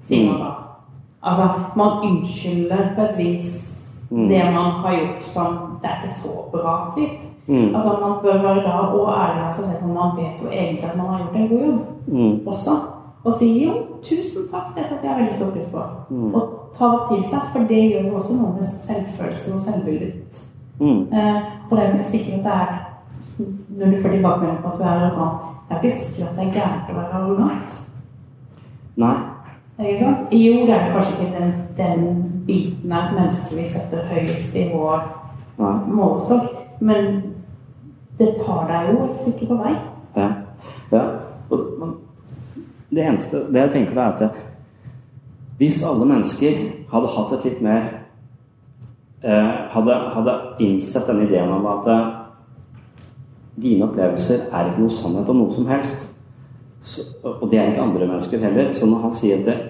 [0.00, 0.52] sier man da.
[1.22, 3.69] Altså, man unnskylder på et vis
[4.10, 4.28] mm.
[4.28, 7.18] det man har gjort som det er ikke så bra typ.
[7.46, 7.74] Mm.
[7.74, 10.90] Altså, man bør være da og ærlig med seg selv, om man vet jo egentlig
[10.90, 12.46] at man har gjort en god jobb mm.
[12.46, 12.74] også.
[13.24, 15.82] Og si jo, tusen takk, det setter jeg veldig stor pris på.
[16.10, 16.34] Mm.
[16.34, 16.42] Og
[16.78, 20.46] ta det til seg, for det gjør jo også noe med selvfølelsen og selvbildet ditt.
[20.80, 21.02] Mm.
[21.12, 21.36] Uh,
[21.68, 22.86] og det er ikke sikkert at det er
[23.68, 26.46] Når du får tilbakemelding på at du er arrogant, det er ikke sikkert at det
[26.46, 27.76] er gærent å være arrogant.
[29.00, 29.14] Nei.
[29.80, 30.34] Ikke sant?
[30.34, 34.66] Jo, det er kanskje ikke den, den biten av et menneske vi setter høyest i
[34.74, 35.06] vår
[35.86, 37.22] målestokk, men
[38.18, 39.74] det tar deg jo et stykke på vei.
[40.16, 40.28] Ja.
[40.92, 41.04] ja.
[42.90, 44.40] Det eneste det jeg tenker er at
[45.60, 47.82] hvis alle mennesker hadde hatt et litt mer
[49.22, 52.06] eh, hadde, hadde, innsett den ideen om at eh,
[53.60, 56.06] dine opplevelser er ikke noe sannhet om noe som helst,
[56.82, 58.72] så, og det er ikke andre mennesker heller.
[58.72, 59.69] Så når han sier at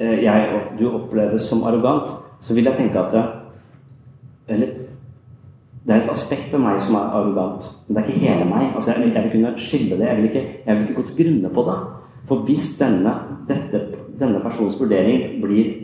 [0.00, 3.24] eh, og du oppleves som arrogant, så vil jeg tenke at det,
[4.48, 4.72] eller
[5.84, 8.70] det er et aspekt ved meg som er arrogant, men det er ikke hele meg.
[8.74, 10.06] Altså, jeg, jeg, vil kunne skille det.
[10.08, 11.74] Jeg vil, ikke, jeg vil ikke gå til grunne på det.
[12.28, 13.12] For hvis denne,
[13.48, 13.80] dette,
[14.20, 15.74] denne personens vurdering blir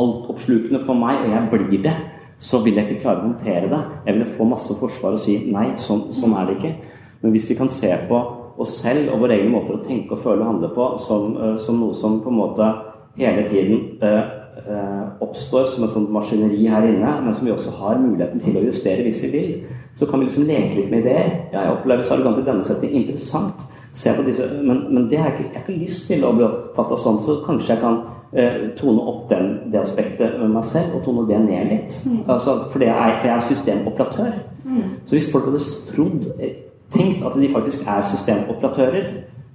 [0.00, 1.96] altoppslukende for meg, og jeg blir det,
[2.40, 3.80] så vil jeg ikke klare å håndtere det.
[4.06, 6.72] Jeg vil få masse forsvar og si nei, sånn, sånn er det ikke.
[7.20, 8.20] Men hvis vi kan se på
[8.60, 11.56] oss selv og våre egne måter å tenke og føle og handle på som, eh,
[11.60, 12.70] som noe som på en måte
[13.16, 17.70] hele tiden uh, Eh, oppstår som et sånt maskineri her inne, men som vi også
[17.78, 19.54] har muligheten til å justere hvis vi vil.
[19.94, 21.30] Så kan vi liksom leke litt med ideer.
[21.52, 23.02] Ja, jeg opplever arrogant i denne setningen.
[23.02, 23.64] Interessant.
[23.94, 26.34] Se på disse, men, men det har jeg, ikke, jeg har ikke lyst til å
[26.36, 27.98] bli oppfatta sånn, så kanskje jeg kan
[28.32, 31.98] eh, tone opp den, det aspektet med meg selv og tone det ned litt.
[32.04, 32.22] Mm.
[32.26, 34.38] Altså, for, det er, for jeg er systemoperatør.
[34.66, 34.86] Mm.
[35.06, 36.56] Så hvis folk hadde trodd, eh,
[36.94, 39.12] tenkt at de faktisk er systemoperatører,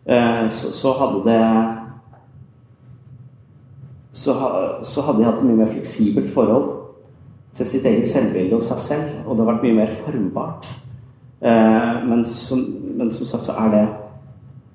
[0.08, 1.42] eh, så, så hadde det
[4.16, 4.34] så,
[4.88, 6.70] så, hadde de hatt et mye mer fleksibelt forhold
[7.56, 9.14] til sitt eget selvbilde og seg selv.
[9.26, 10.70] Og det har vært mye mer formbart.
[11.44, 12.62] Eh, men, som,
[12.96, 13.86] men, som, sagt så er det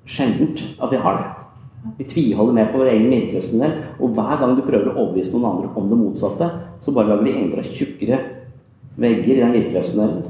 [0.05, 1.31] sjeldent at vi har det.
[1.97, 3.73] Vi tviholder mer på vår egen virkelighetsmodell.
[3.97, 7.25] Og hver gang du prøver å overbevise noen andre om det motsatte, så bare lager
[7.25, 8.21] de enda tjukkere
[9.01, 10.23] vegger i den virkelighetsmodellen.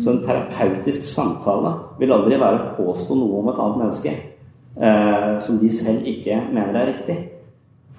[0.00, 4.12] Så en terapeutisk samtale vil aldri være å påstå noe om et annet menneske
[4.76, 7.18] eh, som de selv ikke mener er riktig.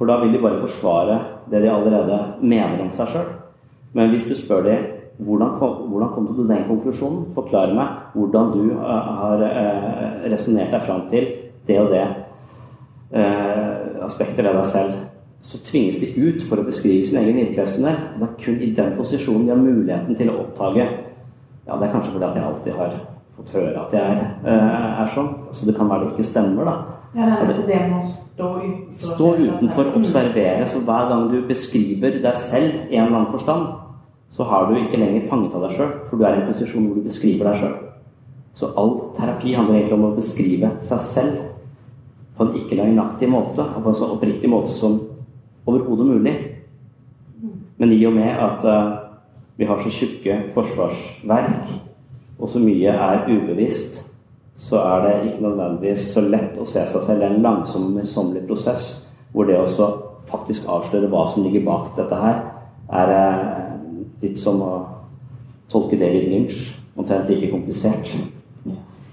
[0.02, 1.16] For da vil de bare forsvare
[1.52, 3.28] det de allerede mener om seg sjøl.
[3.93, 4.88] Men hvis du spør dem
[5.22, 10.74] hvordan hvordan kom du til den konklusjonen, forklar meg hvordan du uh, har uh, resonnert
[10.74, 11.28] deg fram til
[11.68, 12.02] det og det
[13.12, 14.95] aspekter aspektet ved deg selv,
[15.45, 17.99] så tvinges de ut for å beskrive sin egen virkelighetstunnel.
[18.18, 20.88] Det er kun i den posisjonen de har muligheten til å oppdage
[21.68, 22.97] Ja, det er kanskje fordi at jeg alltid har
[23.38, 24.66] fått høre at jeg er,
[25.04, 25.30] er sånn.
[25.54, 27.01] Så det kan være det ikke stemmer, da.
[27.12, 29.16] Ja, det er nettopp det med å stå utenfor.
[29.16, 30.68] Stå utenfor, observere.
[30.68, 33.66] Så hver gang du beskriver deg selv i en eller annen forstand,
[34.32, 36.86] så har du ikke lenger fanget av deg sjøl, for du er i en posisjon
[36.88, 37.74] hvor du beskriver deg sjøl.
[38.55, 41.41] Så all terapi handler egentlig om å beskrive seg selv
[42.38, 44.95] på en ikke løgnaktig måte, og på en så oppriktig måte som
[45.68, 46.36] overhodet mulig.
[47.78, 48.95] Men i og med at uh,
[49.59, 51.76] vi har så tjukke forsvarsverk,
[52.39, 53.99] og så mye er ubevisst,
[54.62, 57.22] så er det ikke nødvendigvis så lett å se seg selv.
[57.22, 58.91] Det er en langsom møysommelig prosess
[59.34, 59.88] hvor det også
[60.30, 62.43] faktisk avsløre hva som ligger bak dette her,
[62.91, 63.64] er eh,
[64.22, 64.74] litt som å
[65.72, 66.59] tolke David Lynch.
[66.99, 68.12] Omtrent like komplisert.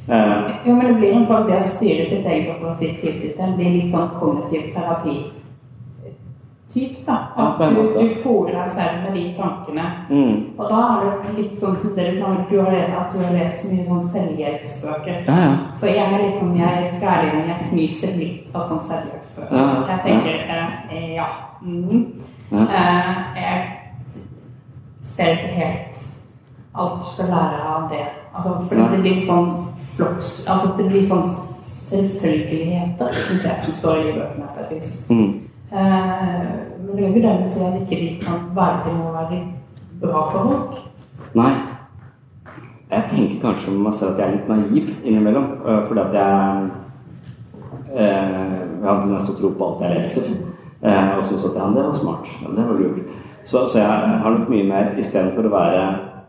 [0.08, 3.92] Uh, jo, men det blir en form det å styre sitt eget operativsystem blir litt
[3.92, 5.18] sånn kognitiv terapi
[6.72, 7.16] typ, da.
[7.36, 9.86] At ja, du, du fôrer deg selv med de tankene.
[10.10, 10.34] Mm.
[10.58, 13.32] Og da er det litt sånn som dere du har, du har, at du har
[13.36, 15.22] lest mye sånn selvhjelpsbøker.
[15.28, 15.54] Ja, ja.
[15.80, 19.56] For jeg er liksom, jeg skal ærlig men jeg fnyser litt av sånn selvhjelpsbøker.
[19.88, 20.44] jeg tenker
[20.92, 21.28] eh, ja.
[21.62, 22.04] Mm.
[22.52, 23.58] Eh, jeg
[25.02, 26.06] ser ikke helt
[26.78, 28.06] alt du skal lære av det.
[28.34, 29.48] Altså, fordi det blir sånn
[29.96, 31.24] floks Altså det blir sånn
[31.88, 34.90] selvfølgeligheter, syns jeg, som står i bøkene på et vis.
[35.08, 35.47] Mm.
[35.72, 36.44] Eh,
[36.80, 39.40] men det er jo dermed si at ikke de kan være til å være
[40.00, 40.78] bra for folk.
[41.36, 41.52] Nei.
[42.88, 45.48] Jeg tenker kanskje om meg selv at jeg er litt naiv innimellom.
[45.66, 46.68] øh, Fordi at jeg
[47.96, 50.30] eh, Jeg har nesten tro på alt jeg leser.
[50.82, 52.28] Eh, og syns at ja, det var smart.
[52.42, 52.98] Ja, det var lurt.
[53.44, 53.86] Så, så jeg
[54.22, 55.84] har nok mye mer istedenfor å være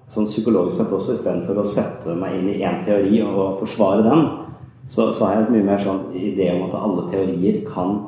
[0.10, 4.24] sånn psykologisk sett også, istedenfor å sette meg inn i én teori og forsvare den,
[4.90, 8.00] så, så har jeg et mye mer sånn idé om at alle teorier kan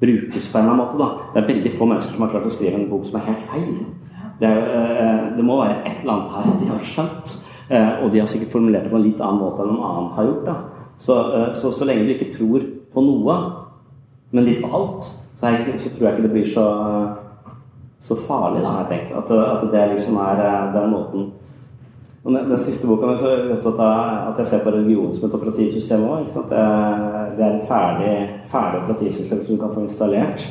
[0.00, 0.98] brukes på en eller annen måte.
[0.98, 1.30] Da.
[1.34, 3.46] Det er veldig få mennesker som har klart å skrive en bok som er helt
[3.50, 3.78] feil.
[4.40, 4.60] Det, er,
[5.04, 7.32] eh, det må være et eller annet her de har skjønt.
[7.70, 10.12] Eh, og de har sikkert formulert det på en litt annen måte enn noen annen
[10.16, 10.52] har gjort.
[10.98, 13.36] Så, eh, så, så lenge du ikke tror på noe,
[14.32, 16.64] men litt på alt, så, jeg, så tror jeg ikke det blir så,
[18.02, 19.14] så farlig, da, har jeg tenkt.
[19.20, 20.42] At, at det liksom er
[20.74, 21.30] den måten
[22.24, 24.72] og den, den siste boka mi så er jeg opptatt av at jeg ser på
[24.74, 26.26] religion som et operativsystem òg.
[27.36, 28.14] Det, er- et ferdig,
[28.52, 30.42] ferdig operativsystem som du kan få installert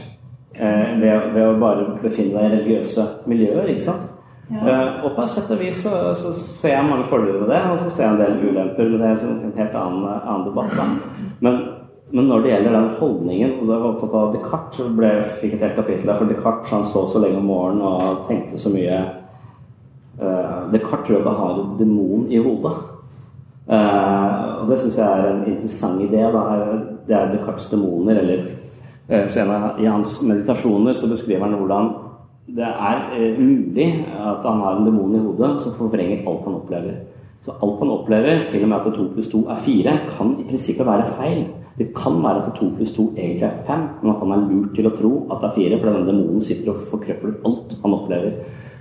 [0.55, 3.67] eh, ved, ved å bare befinne deg i religiøse miljøer.
[3.73, 4.05] ikke sant?
[4.49, 7.59] Eh, og på et sett og vis så, så ser jeg mange fordeler med det,
[7.71, 8.89] og så ser jeg en del ulemper.
[8.89, 10.73] Men det er en helt annen, annen debatt.
[10.77, 10.88] da.
[11.45, 11.59] Men,
[12.11, 15.11] men når det gjelder den holdningen og da var jeg opptatt av Descartes, så ble,
[15.38, 18.27] fikk jeg et helt kapittel der for Descartes han så så lenge om morgenen og
[18.32, 18.99] tenkte så mye
[20.19, 22.73] Uh, Descartes tror at han har en demon i hodet.
[23.70, 26.24] Eh, og det syns jeg er en interessant idé.
[26.34, 26.43] Da.
[27.07, 28.17] Det er Descartes' demoner.
[28.22, 28.45] Eller,
[29.11, 29.45] uh, så
[29.80, 31.93] I hans meditasjoner så beskriver han hvordan
[32.49, 36.59] det er uh, mulig at han har en demon i hodet som forvrenger alt han
[36.61, 36.99] opplever.
[37.45, 40.47] Så alt han opplever, til og med at 2 pluss 2 er 4, kan i
[40.49, 41.45] prinsippet være feil.
[41.78, 44.74] Det kan være at 2 pluss 2 egentlig er 5, men at han er lurt
[44.76, 47.95] til å tro at det er 4, fordi denne demonen sitter og forkrøpler alt han
[47.95, 48.32] opplever.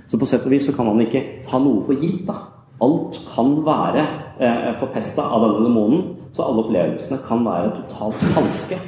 [0.09, 2.27] Så på sett og vis så kan man ikke ta noe for gitt.
[2.27, 2.58] da.
[2.85, 4.05] Alt kan være
[4.41, 8.79] eh, forpesta av denne demonen, så alle opplevelsene kan være totalt falske.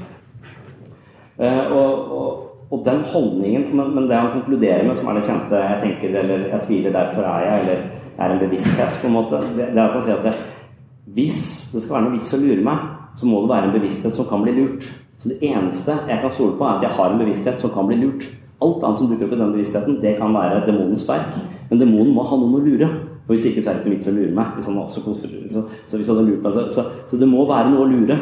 [1.40, 5.26] Eh, og, og, og den holdningen men, men det han konkluderer med, som er det
[5.26, 7.78] kjente 'jeg tenker' eller 'jeg tviler, derfor er jeg', eller
[8.18, 10.34] 'jeg er en bevissthet', på en måte, det, det er at han sier at det,
[11.14, 12.78] hvis det skal være noe vits å lure meg,
[13.16, 14.86] så må det være en bevissthet som kan bli lurt.
[15.18, 17.86] Så det eneste jeg kan stole på, er at jeg har en bevissthet som kan
[17.86, 18.30] bli lurt.
[18.62, 21.36] Alt annet som dukker opp i den bevisstheten, det kan være demonens verk.
[21.70, 22.88] Men demonen må ha noen å lure.
[23.30, 24.54] For hvis ikke så er det ikke vits å lure meg.
[24.56, 25.00] Hvis han også
[25.54, 28.16] så, så hvis han lurt meg så, så det må være noe å lure.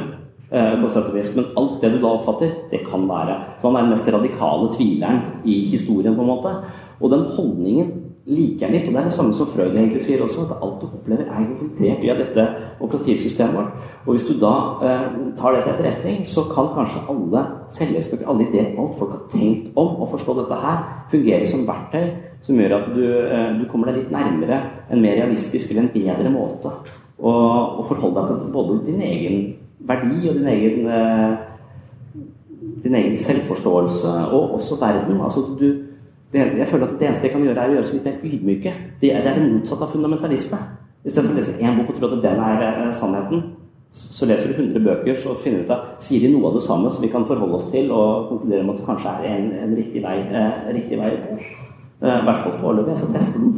[0.51, 1.31] eh, på sett og vis.
[1.33, 3.39] Men alt det du da oppfatter, det kan være.
[3.57, 6.53] Så han er den mest radikale tvileren i historien, på en måte.
[7.01, 7.91] Og den holdningen
[8.29, 8.89] liker jeg litt.
[8.89, 11.45] Og det er det samme som Freud egentlig sier også, at alt du opplever er
[11.45, 12.45] infiltrert via dette
[12.85, 13.89] operativsystemet vårt.
[14.05, 14.55] Og hvis du da
[14.85, 15.07] eh,
[15.39, 17.45] tar det til etterretning, så kan kanskje alle
[17.79, 22.09] selvhjelpsbøker, alle ideer, alt folk har tenkt om å forstå dette her, fungere som verktøy
[22.45, 24.61] som gjør at du, eh, du kommer deg litt nærmere
[24.93, 26.73] en mer realistisk eller en bedre måte
[27.19, 27.33] å
[27.79, 29.41] å forholde deg til både din egen
[29.89, 31.37] verdi og din egen eh,
[32.83, 35.21] din egen selvforståelse, og også verden.
[35.21, 35.88] Altså, du,
[36.33, 38.73] jeg føler at det eneste jeg kan gjøre, er å gjøre seg litt mer ydmyke.
[39.01, 40.59] Det er det, motsatte av fundamentalisme.
[41.07, 43.43] Istedenfor å lese én bok og tro at den er eh, sannheten,
[43.93, 46.63] så leser du 100 bøker, så finner du ut av sier de noe av det
[46.67, 49.49] samme som vi kan forholde oss til, og konkludere med at det kanskje er en,
[49.63, 50.19] en riktig vei.
[50.29, 51.15] Eh, riktig vei.
[52.03, 52.93] Eh, I hvert fall foreløpig.
[52.93, 53.55] Jeg skal teste den.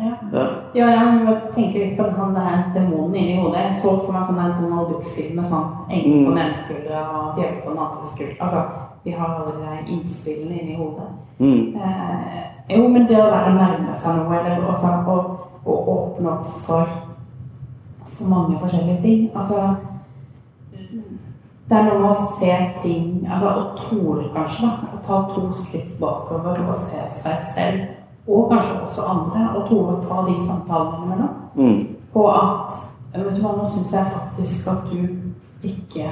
[0.00, 0.14] Ja.
[0.32, 0.46] Ja.
[0.74, 3.60] Ja, jeg må tenke litt på han der demonen inni hodet.
[3.68, 6.32] Jeg så for meg sånn der Donald Duck-film med sånn engel på Mm.
[6.32, 8.40] den ene skuldra og djevel på den andre skuldra.
[8.40, 8.64] Altså,
[9.06, 11.10] vi har alle de innspillene inni hodet.
[11.38, 11.76] Mm.
[11.76, 15.18] Eh, jo, men det å være nærme seg noe, eller også, å,
[15.62, 16.96] å åpne opp for,
[18.08, 19.60] for mange forskjellige ting Altså
[20.72, 24.90] Det er noe med å se ting altså Å tore, kanskje, da.
[24.96, 27.86] Å ta to skritt bakover og se seg selv,
[28.26, 31.40] og kanskje også andre, og tore å ta de samtalene innimellom.
[31.54, 31.78] Mm.
[32.16, 32.82] På at
[33.16, 36.10] Vet du hva, nå syns jeg faktisk at du ikke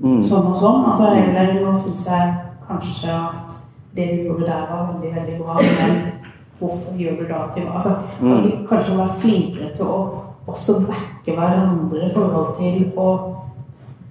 [0.00, 0.22] Mm.
[0.22, 0.84] sånn og sånn.
[0.90, 2.34] Altså, eller nå syns jeg
[2.68, 3.58] kanskje at
[3.94, 6.12] det du gjorde der, var veldig, veldig bra, men
[6.58, 7.90] hvorfor gjør du da til Altså,
[8.20, 8.66] Mm.
[8.68, 10.10] kanskje være flinkere til å
[10.46, 13.34] også backe hverandre i forhold til å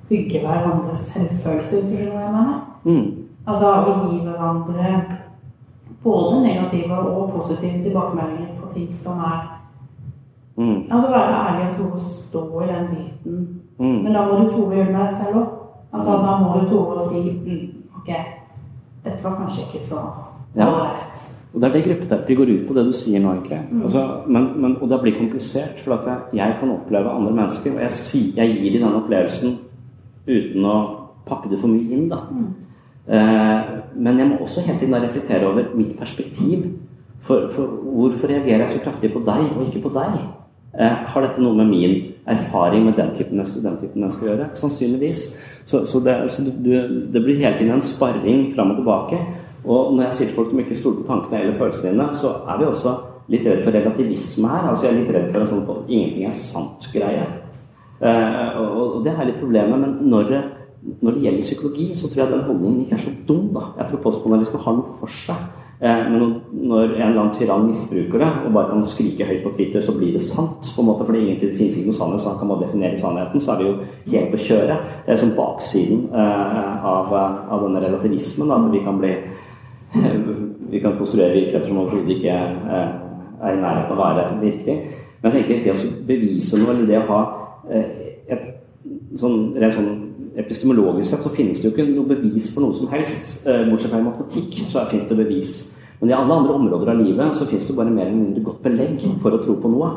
[0.09, 2.61] bygge hverandres selvfølelse, hvis du skjønner hva jeg mener.
[2.83, 3.17] Mm.
[3.47, 5.05] Altså å gi hverandre
[6.03, 9.47] både negative og positive tilbakemeldinger på ting som er
[10.57, 10.83] Mm.
[10.91, 13.61] Altså være ærlig og tore å stå i den biten.
[13.79, 14.03] Mm.
[14.03, 15.47] Men da må du tore å gjøre deg selv òg.
[15.91, 17.22] Altså, da må du tore å si
[17.97, 18.09] OK,
[19.03, 19.99] dette var kanskje ikke så
[20.55, 20.68] Ja.
[20.68, 21.27] ålreit.
[21.53, 23.59] Og det er det gruppeterapi går ut på, det du sier nå, egentlig.
[23.72, 23.81] Mm.
[23.84, 27.76] Altså, men, men, og det blir komplisert, for at jeg, jeg kan oppleve andre mennesker,
[27.76, 29.57] og jeg, si, jeg gir dem den opplevelsen
[30.27, 30.76] uten å
[31.27, 32.22] pakke det for mye inn, da.
[32.31, 32.47] Mm.
[33.07, 36.68] Eh, men jeg må også hele tiden reflektere over mitt perspektiv
[37.22, 40.13] For, for hvorfor reagerer jeg så kraftig på deg og ikke på deg?
[40.80, 41.95] Eh, har dette noe med min
[42.31, 44.49] erfaring med den typen mennesker, den typen mennesker å gjøre?
[44.56, 45.23] Sannsynligvis.
[45.68, 46.72] Så, så, det, så du,
[47.11, 49.19] det, blir hele tiden en sparring fram og tilbake.
[49.65, 52.34] Og når jeg sier til folk som ikke stoler på tankene eller følelsene dine, så
[52.48, 52.95] er vi også
[53.31, 54.69] litt redd for relativisme her.
[54.72, 57.27] Altså jeg er litt redd for en sånn på, 'ingenting er sant'-greie.
[58.02, 59.80] Eh, og, og, det er litt problemet.
[59.80, 60.31] Men når,
[61.02, 63.52] når, det gjelder psykologi, så tror jeg den holdningen ikke er så dum.
[63.53, 63.68] da.
[63.77, 65.43] Jeg tror postmodalisme har noe for seg.
[65.81, 69.53] Eh, men når en eller annen tyrann misbruker det og bare kan skrike høyt på
[69.55, 70.71] Twitter, så blir det sant.
[70.75, 73.41] på en måte, fordi det finnes ikke noe sannhet, så han kan bare definere sannheten.
[73.41, 73.75] Så er det jo
[74.13, 74.87] helt på kjøret.
[75.05, 77.13] Det er liksom baksiden eh, av,
[77.51, 78.51] av denne relativismen.
[78.51, 79.13] At vi kan bli
[80.71, 82.91] vi kan konstruere virkeligheter som overhodet ikke er
[83.51, 84.77] i nærheten av å være virkelig.
[85.21, 87.21] Men jeg tenker det å bevise noe, eller det å ha
[87.69, 87.89] Eh,
[88.31, 88.47] et,
[89.19, 89.91] sånn, rent sånn
[90.39, 93.41] epistemologisk sett så finnes det jo ikke noe bevis for noe som helst.
[93.47, 95.53] Eh, bortsett fra i matematikk så finnes det bevis.
[95.99, 98.63] Men i alle andre områder av livet så finnes det bare mer eller mindre godt
[98.63, 99.91] belegg for å tro på noe.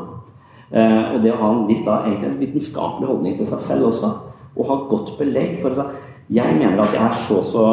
[0.71, 4.11] Eh, og det å ha en litt da, en vitenskapelig holdning til seg selv også,
[4.55, 6.03] og ha godt belegg for å si
[6.33, 7.63] jeg mener at jeg er så så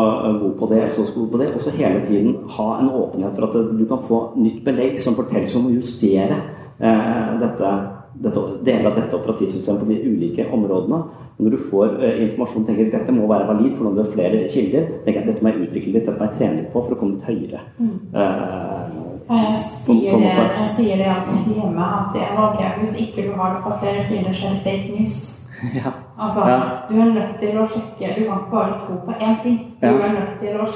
[0.40, 3.32] god på det, så så god på det, og så hele tiden ha en åpenhet
[3.34, 6.36] for at du kan få nytt belegg som forteller som å justere
[6.80, 7.70] eh, dette
[8.14, 11.02] dette, deler av dette operativsystemet på de ulike områdene.
[11.32, 14.02] Og når du får uh, informasjon tenker at dette må være valid, for når du
[14.02, 16.72] har flere kilder, tenker at dette må jeg utvikle litt, dette må jeg trene litt
[16.74, 17.62] på for å komme litt høyere.
[17.78, 17.94] Mm.
[18.14, 23.28] Uh, jeg, sier det, jeg sier det alltid hjemme at det er ok, hvis ikke
[23.28, 25.22] du har det fra flere kilder, så er det fake news.
[25.74, 25.92] Ja.
[26.18, 26.58] Altså, ja.
[26.88, 29.58] Du er nødt til å sjekke Du kan ikke bare tro på én ting.
[29.78, 29.92] Du ja.
[30.08, 30.66] er nødt til å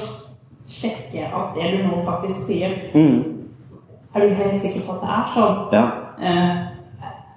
[0.67, 3.17] sjekke at det du nå faktisk sier mm.
[4.15, 5.59] Er du helt sikker på at det er sånn?
[5.75, 5.83] Ja.
[6.17, 6.76] Uh,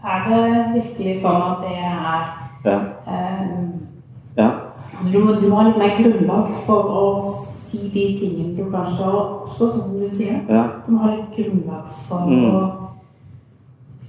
[0.05, 0.43] er det
[0.75, 2.21] virkelig sånn at det er
[2.65, 2.77] ja.
[3.07, 3.57] Eh,
[4.37, 4.51] ja.
[5.13, 9.95] Du, du, har litt mer grunnlag for å si de tingene du kanskje også, som
[9.97, 10.43] du sier.
[10.49, 10.67] Ja.
[10.85, 12.47] Du må ha litt grunnlag for mm.
[12.51, 12.63] å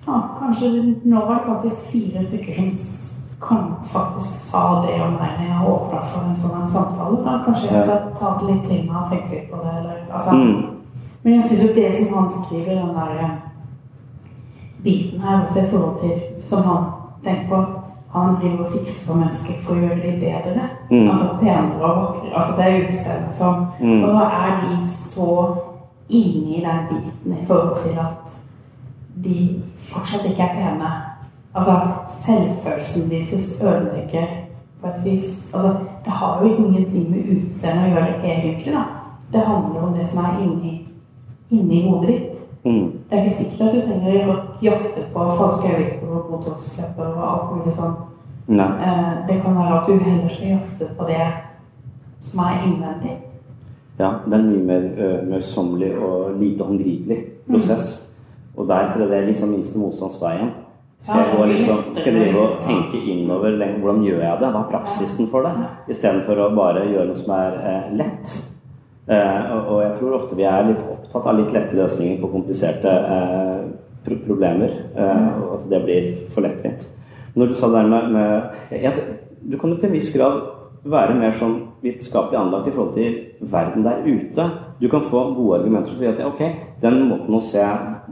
[0.02, 0.72] ja, Kanskje
[1.06, 3.12] nå var det faktisk fire stykker som
[3.42, 7.22] kan faktisk sa det om meg når jeg åpna for en sånn samtale.
[7.26, 9.78] Da kanskje jeg skal ta det litt til meg og tenke litt på det.
[9.80, 10.36] Eller, altså.
[10.36, 11.08] mm.
[11.24, 13.30] Men jeg syns jo det som han skriver, den derre
[14.84, 16.84] biten her også i forhold til Som han
[17.24, 17.82] tenker på
[18.14, 20.66] han driver og fikser på mennesker for å gjøre dem bedre.
[20.90, 21.06] Mm.
[21.10, 22.34] Altså penere og vakrere.
[22.36, 24.02] Altså det er utseende som mm.
[24.04, 25.30] Og da er de så
[26.10, 28.36] inni den biten i forhold til at
[29.24, 29.38] de
[29.94, 30.92] fortsatt ikke er pene.
[31.56, 31.78] Altså
[32.26, 34.28] selvfølelsen deres ødelegger
[34.82, 35.72] på et vis Altså
[36.06, 38.84] det har jo ingenting med utseendet å gjøre egentlig, da.
[39.32, 40.74] Det handler om det som er inni,
[41.50, 42.32] inni hodet ditt.
[42.66, 42.88] Mm.
[43.12, 47.24] Det er ikke sikkert at du trenger å jakte på falske øyevipper og Botox-lepper og
[47.28, 47.98] alt mulig sånn.
[48.56, 51.26] Eh, det kan være at du heller skal jakte på det
[52.30, 53.18] som er innvendig.
[54.00, 57.18] Ja, det er en mye mer uh, møysommelig og lite håndgripelig
[57.50, 57.90] prosess.
[58.00, 58.62] Mm.
[58.62, 60.54] Og der tror jeg det er sånn minste motstandsveien.
[61.02, 64.50] Skal jeg, liksom, skal jeg drive og tenke innover hvordan gjør jeg det?
[64.54, 65.68] Hva er praksisen for det?
[65.90, 68.36] Istedenfor å bare gjøre noe som er eh, lett.
[69.12, 72.92] Eh, og jeg tror ofte vi er litt opptatt av litt lette løsninger på kompliserte
[73.16, 73.66] eh,
[74.06, 74.78] problemer.
[74.96, 76.88] Eh, og at det blir for lettvint.
[77.36, 80.42] Når du sa det der med, med jeg, Du kan jo til en viss grad
[80.86, 83.16] være mer sånn vitenskapelig anlagt i forhold til
[83.52, 84.46] verden der ute.
[84.82, 86.42] Du kan få gode argumenter som sier at ok,
[86.82, 87.64] den måten å se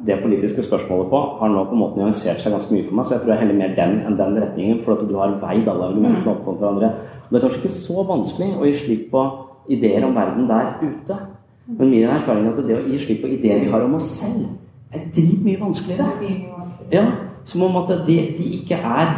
[0.06, 3.06] det politiske spørsmålet på har nå på en måte nyansert seg ganske mye for meg,
[3.06, 5.70] så jeg tror jeg heller mer den enn den retningen, for at du har veid
[5.70, 6.92] alle argumentene opp mot hverandre.
[7.26, 9.26] Og det er kanskje ikke så vanskelig å gi slipp på
[9.70, 11.18] ideer om verden der ute.
[11.78, 14.10] Men min erfaring er at det å gi slipp på ideer vi har om oss
[14.20, 14.48] selv,
[14.94, 16.32] er dritmye vanskeligere.
[16.92, 17.06] Ja,
[17.46, 19.14] Som om at de, de ikke er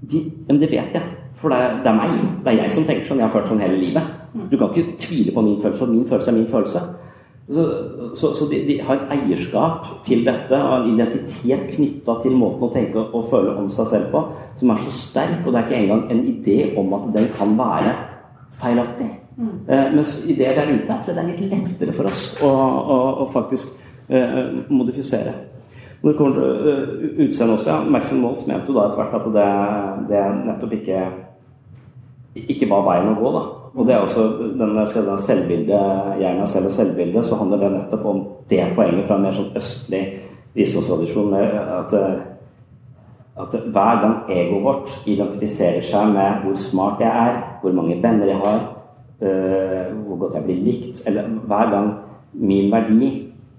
[0.00, 1.02] de, Men det vet jeg.
[1.34, 2.10] For det er, det er, meg.
[2.44, 3.20] Det er jeg som tenker sånn.
[3.22, 4.10] Jeg har følt sånn hele livet.
[4.50, 6.82] Du kan ikke tvile på min følelse, min følelse er min følelse.
[7.52, 7.64] Så,
[8.14, 12.68] så, så de, de, har et eierskap til dette og en identitet knytta til måten
[12.68, 14.22] å tenke og føle om seg selv på
[14.60, 17.56] som er så sterk, og det er ikke engang en idé om at den kan
[17.58, 17.96] være
[18.60, 19.10] feilaktig.
[19.36, 19.94] Mm.
[19.94, 23.26] mens ideer der ute jeg tror det er litt lettere for oss å, å, å
[23.32, 23.72] faktisk
[24.12, 25.32] uh, modifisere.
[26.02, 29.16] Når det kommer til uh, utseende også, ja, Maximum Waltz mente jo da etter hvert
[29.18, 29.48] at det,
[30.10, 31.04] det, nettopp ikke
[32.32, 33.30] ikke var veien å gå.
[33.34, 33.40] da.
[33.72, 34.22] Og det er også
[34.56, 35.80] den, den selvbilde,
[36.20, 39.36] jeg meg selv og selvbildet, så handler det nettopp om det poenget fra en mer
[39.36, 40.00] sånn østlig
[40.56, 41.36] visdomstradisjon.
[41.36, 41.92] At,
[43.44, 48.32] at hver gang egoet vårt identifiserer seg med hvor smart jeg er, hvor mange venner
[48.32, 48.81] jeg har, Eh,
[49.22, 51.90] hvor godt jeg blir likt, eller hver gang
[52.32, 53.10] min verdi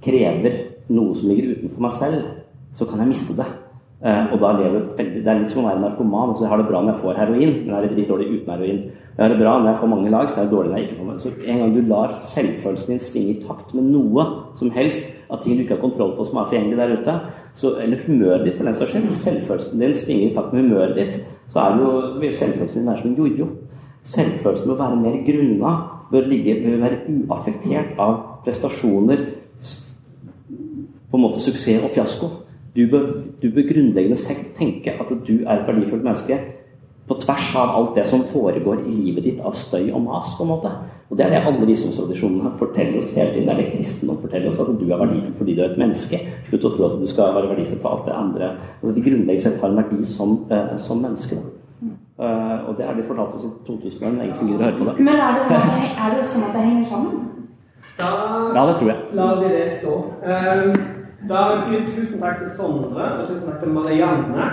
[0.03, 0.57] krever
[0.91, 2.23] noe som ligger utenfor meg selv,
[2.73, 3.47] så kan jeg miste det.
[4.03, 6.29] Eh, og da lever et veldig, Det er litt som å være narkoman.
[6.29, 8.51] altså Jeg har det bra når jeg får heroin, men jeg er det dritdårlig uten
[8.51, 8.79] heroin.
[9.15, 10.87] Jeg har det bra når jeg får mange lag, så er det dårlig når jeg
[10.87, 11.19] ikke får mange.
[11.19, 14.25] Så en gang du lar selvfølelsen din svinge i takt med noe
[14.55, 17.13] som helst, av ting du ikke har kontroll på som er forgjengelig der ute,
[17.53, 20.95] så, eller humøret ditt for den saks skyld, selvfølelsen din svinger i takt med humøret
[20.95, 23.47] ditt, så er jo, selvfølelsen din er som en jojo.
[24.03, 25.73] Selvfølelsen bør være mer grunna,
[26.11, 29.23] bør, ligge, bør være uaffektert av prestasjoner,
[31.13, 32.27] på en måte suksess og fiasko.
[32.73, 33.05] Du bør,
[33.41, 36.39] du bør grunnleggende tenke at du er et verdifullt menneske
[37.07, 40.33] på tvers av alt det som foregår i livet ditt av støy og mas.
[40.37, 40.71] på en måte.
[41.09, 43.45] Og Det er det alle visdomstradisjonene forteller oss hele tiden.
[43.45, 46.19] Det er det kristendom forteller oss, at du er verdifull fordi du er et menneske.
[46.47, 48.55] Slutt å tro at du skal være verdifull for alt det andre.
[48.81, 51.35] Altså, de grunnleggende sett har en verdi som, uh, som menneske.
[51.35, 51.62] Da.
[52.23, 54.67] Uh, og det har de fortalt oss i 2000 år, men ingen som gidder å
[54.69, 54.93] høre på det.
[55.03, 55.57] Men er det,
[56.05, 57.15] er det sånn at det henger sammen?
[57.97, 58.11] Da
[58.55, 58.99] Ja, det tror jeg.
[59.19, 59.97] La vi det stå.
[60.23, 60.77] Um,
[61.27, 64.47] da vil jeg si tusen takk til Sondre og tusen takk til Marianne.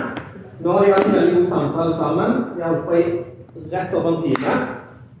[0.61, 2.37] Nå har de hatt en veldig god samtale sammen.
[2.55, 4.53] Vi har holdt på i rett over en time,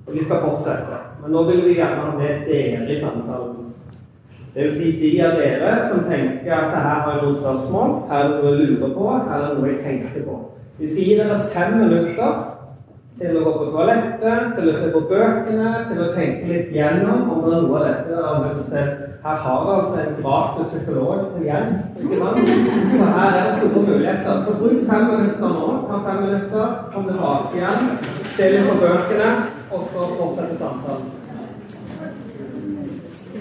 [0.07, 1.01] og vi skal fortsette.
[1.21, 3.57] Men nå vil vi gjerne ha med dere i samtalen.
[4.53, 8.23] Det vil si de av dere som tenker at her har jeg noen spørsmål, her
[8.23, 10.39] er det noe jeg lurer på, her er det noe jeg tenkte på.
[10.81, 12.37] Vi skal gi dere fem minutter
[13.19, 17.27] til å gå på toalettet, til å se på bøkene, til å tenke litt gjennom
[17.29, 18.89] om det er noe av dette dere har lyst til.
[19.21, 22.01] Her har vi altså en gratis psykolog til hjelp.
[22.01, 24.41] Så her er det store muligheter.
[24.47, 25.69] Så bruk fem minutter nå.
[25.91, 27.93] Ta fem minutter, kom tilbake igjen,
[28.33, 29.31] se litt på bøkene,
[29.69, 31.09] og så fortsette samtalen.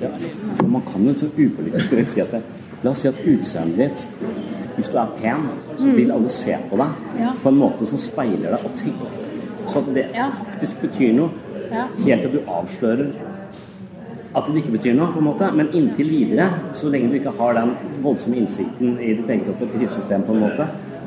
[0.01, 0.13] Ja,
[0.61, 1.33] for man kan jo så
[1.97, 2.45] rett si at det,
[2.81, 4.09] La oss si at utseendet ditt
[4.81, 7.33] Hvis du er pen, så vil alle se på deg Ja.
[7.43, 9.11] på en måte som speiler deg og tenker.
[9.67, 10.31] Så at det Ja.
[10.31, 11.29] faktisk betyr noe.
[11.71, 11.85] Ja.
[12.05, 13.13] Helt til du avslører
[14.37, 15.51] at det ikke betyr noe, på en måte.
[15.55, 20.23] Men inntil videre, så lenge du ikke har den voldsomme innsikten i ditt eget operativsystem
[20.23, 20.61] på en måte,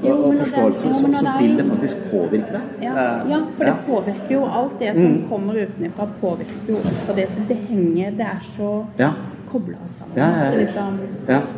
[0.04, 2.62] og, Jo, og forståelse, det- jo, så, så det vil det faktisk påvirke deg.
[2.82, 2.94] Ja,
[3.30, 5.30] ja, for det påvirker jo alt det som Mm.
[5.30, 9.10] kommer utenfra, påvirker jo også det som det henger Det er så Ja.
[9.54, 10.16] Kobla sammen.
[10.18, 10.58] Ja, ja, ja.
[10.64, 10.98] Liksom,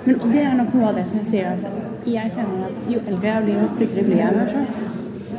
[0.05, 2.99] men det er nok noe av det som jeg sier, at jeg kjenner at jo
[3.07, 4.67] eldre jeg blir, jo tryggere blir jeg meg sjøl.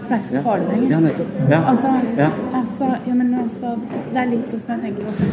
[0.07, 0.91] For det er ikke så farlig lenger.
[0.95, 1.31] Ja, nettopp.
[1.51, 1.59] Ja.
[1.71, 1.89] Altså,
[2.19, 2.27] Ja.
[2.61, 3.69] altså, ja, men altså,
[4.13, 5.25] det er litt sånn som jeg tenker også,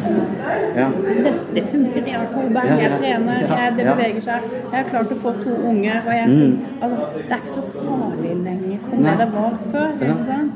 [0.80, 0.88] Ja.
[1.26, 2.02] det, det funker.
[2.34, 2.80] To bein, Ja, ja.
[2.82, 4.42] jeg trener, jeg, det beveger seg.
[4.72, 5.94] Jeg har klart å få to unge.
[5.94, 6.58] Jeg, Mm.
[6.82, 9.90] altså, det er ikke så farlig lenger som det det var før.
[10.02, 10.52] Ikke sant?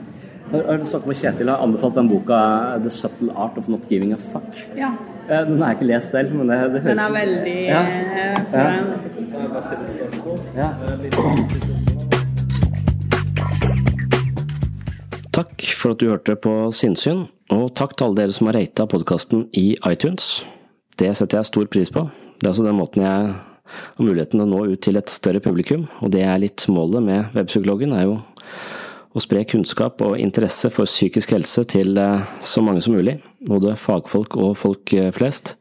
[0.51, 2.37] Har har snakket med Kjetil har anbefalt den boka
[2.79, 4.61] 'The Subtle Art of Not Giving a Fuck'.
[4.77, 4.93] Ja.
[5.29, 7.81] Eh, Den har jeg ikke lest selv, men det, det høres Den er veldig ja.
[7.81, 8.67] eh, Ja.
[10.55, 10.69] Ja.
[15.31, 18.87] Takk for at du hørte på Sinnsyn, og takk til alle dere som har rata
[18.89, 20.45] podkasten i iTunes.
[20.97, 22.07] Det setter jeg stor pris på.
[22.39, 25.39] Det er altså den måten jeg har muligheten til å nå ut til et større
[25.43, 28.17] publikum, og det er litt målet med Webpsykologen, er jo
[29.17, 33.17] å spre kunnskap og interesse for psykisk helse til eh, så mange som mulig,
[33.47, 35.55] både fagfolk og folk eh, flest.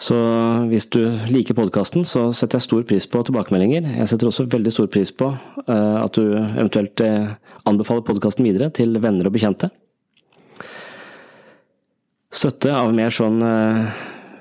[0.00, 0.16] Så
[0.70, 3.90] hvis du liker podkasten, så setter jeg stor pris på tilbakemeldinger.
[3.98, 5.28] Jeg setter også veldig stor pris på
[5.66, 7.02] eh, at du eventuelt
[7.68, 9.68] anbefaler podkasten videre til venner og bekjente.
[12.30, 13.42] Støtte av mer sånn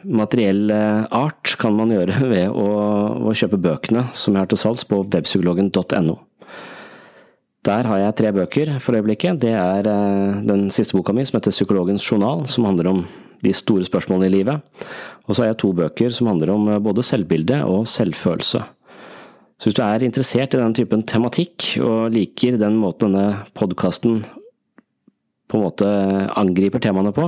[0.05, 2.69] materiell art kan man gjøre ved å,
[3.27, 6.19] å kjøpe bøkene som jeg har til salgs på webpsykologen.no.
[7.67, 9.41] Der har jeg tre bøker for øyeblikket.
[9.41, 13.01] Det er eh, den siste boka mi som heter Psykologens journal, som handler om
[13.43, 14.85] de store spørsmålene i livet.
[15.27, 18.63] Og så har jeg to bøker som handler om eh, både selvbilde og selvfølelse.
[19.59, 24.21] Så hvis du er interessert i den typen tematikk, og liker den måten denne podkasten
[25.49, 25.89] på en måte
[26.39, 27.27] angriper temaene på,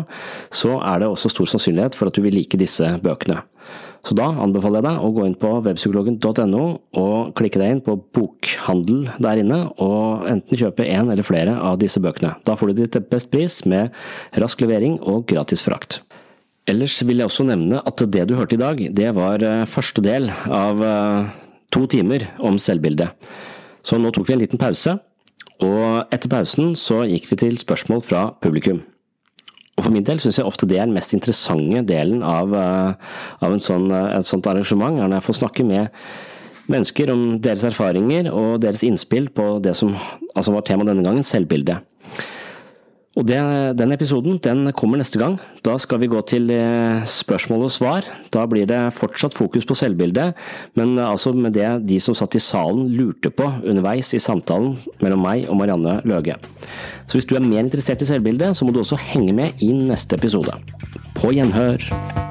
[0.54, 3.42] så er det også stor sannsynlighet for at du vil like disse bøkene.
[4.02, 6.62] Så da anbefaler jeg deg å gå inn på webpsykologen.no
[6.98, 11.78] og klikke deg inn på bokhandel der inne, og enten kjøpe en eller flere av
[11.82, 12.34] disse bøkene.
[12.48, 13.94] Da får du ditt best pris med
[14.42, 16.00] rask levering og gratis frakt.
[16.70, 20.02] Ellers vil jeg også nevne at det du hørte i dag, det var eh, første
[20.06, 21.32] del av eh,
[21.74, 23.14] to timer om selvbildet.
[23.86, 24.98] Så nå tok vi en liten pause,
[25.62, 28.82] og etter pausen så gikk vi til spørsmål fra publikum.
[29.82, 32.94] Og for min del syns jeg ofte det er den mest interessante delen av, eh,
[33.42, 35.90] av sånn, eh, et sånt arrangement, er når jeg får snakke med
[36.70, 39.96] mennesker om deres erfaringer og deres innspill på det som
[40.36, 41.82] altså var tema denne gangen, selvbildet.
[43.20, 43.38] Og det,
[43.78, 45.36] Den episoden den kommer neste gang.
[45.66, 48.08] Da skal vi gå til eh, spørsmål og svar.
[48.32, 50.34] Da blir det fortsatt fokus på selvbildet,
[50.80, 54.78] men eh, altså med det de som satt i salen lurte på underveis i samtalen
[55.04, 56.40] mellom meg og Marianne Løge.
[57.08, 59.74] Så hvis du er mer interessert i selvbildet, så må du også henge med i
[59.76, 60.56] neste episode.
[61.20, 62.31] På gjenhør!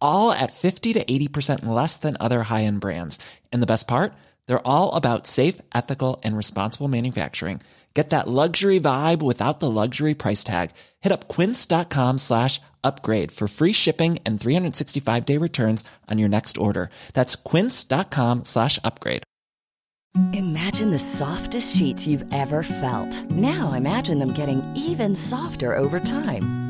[0.00, 3.18] all at 50 to 80% less than other high end brands.
[3.52, 4.12] And the best part?
[4.46, 7.60] They're all about safe, ethical, and responsible manufacturing.
[7.94, 10.70] Get that luxury vibe without the luxury price tag.
[11.00, 16.58] Hit up quince.com slash upgrade for free shipping and 365 day returns on your next
[16.58, 16.90] order.
[17.12, 19.24] That's quince.com slash upgrade.
[20.32, 23.30] Imagine the softest sheets you've ever felt.
[23.30, 26.67] Now imagine them getting even softer over time.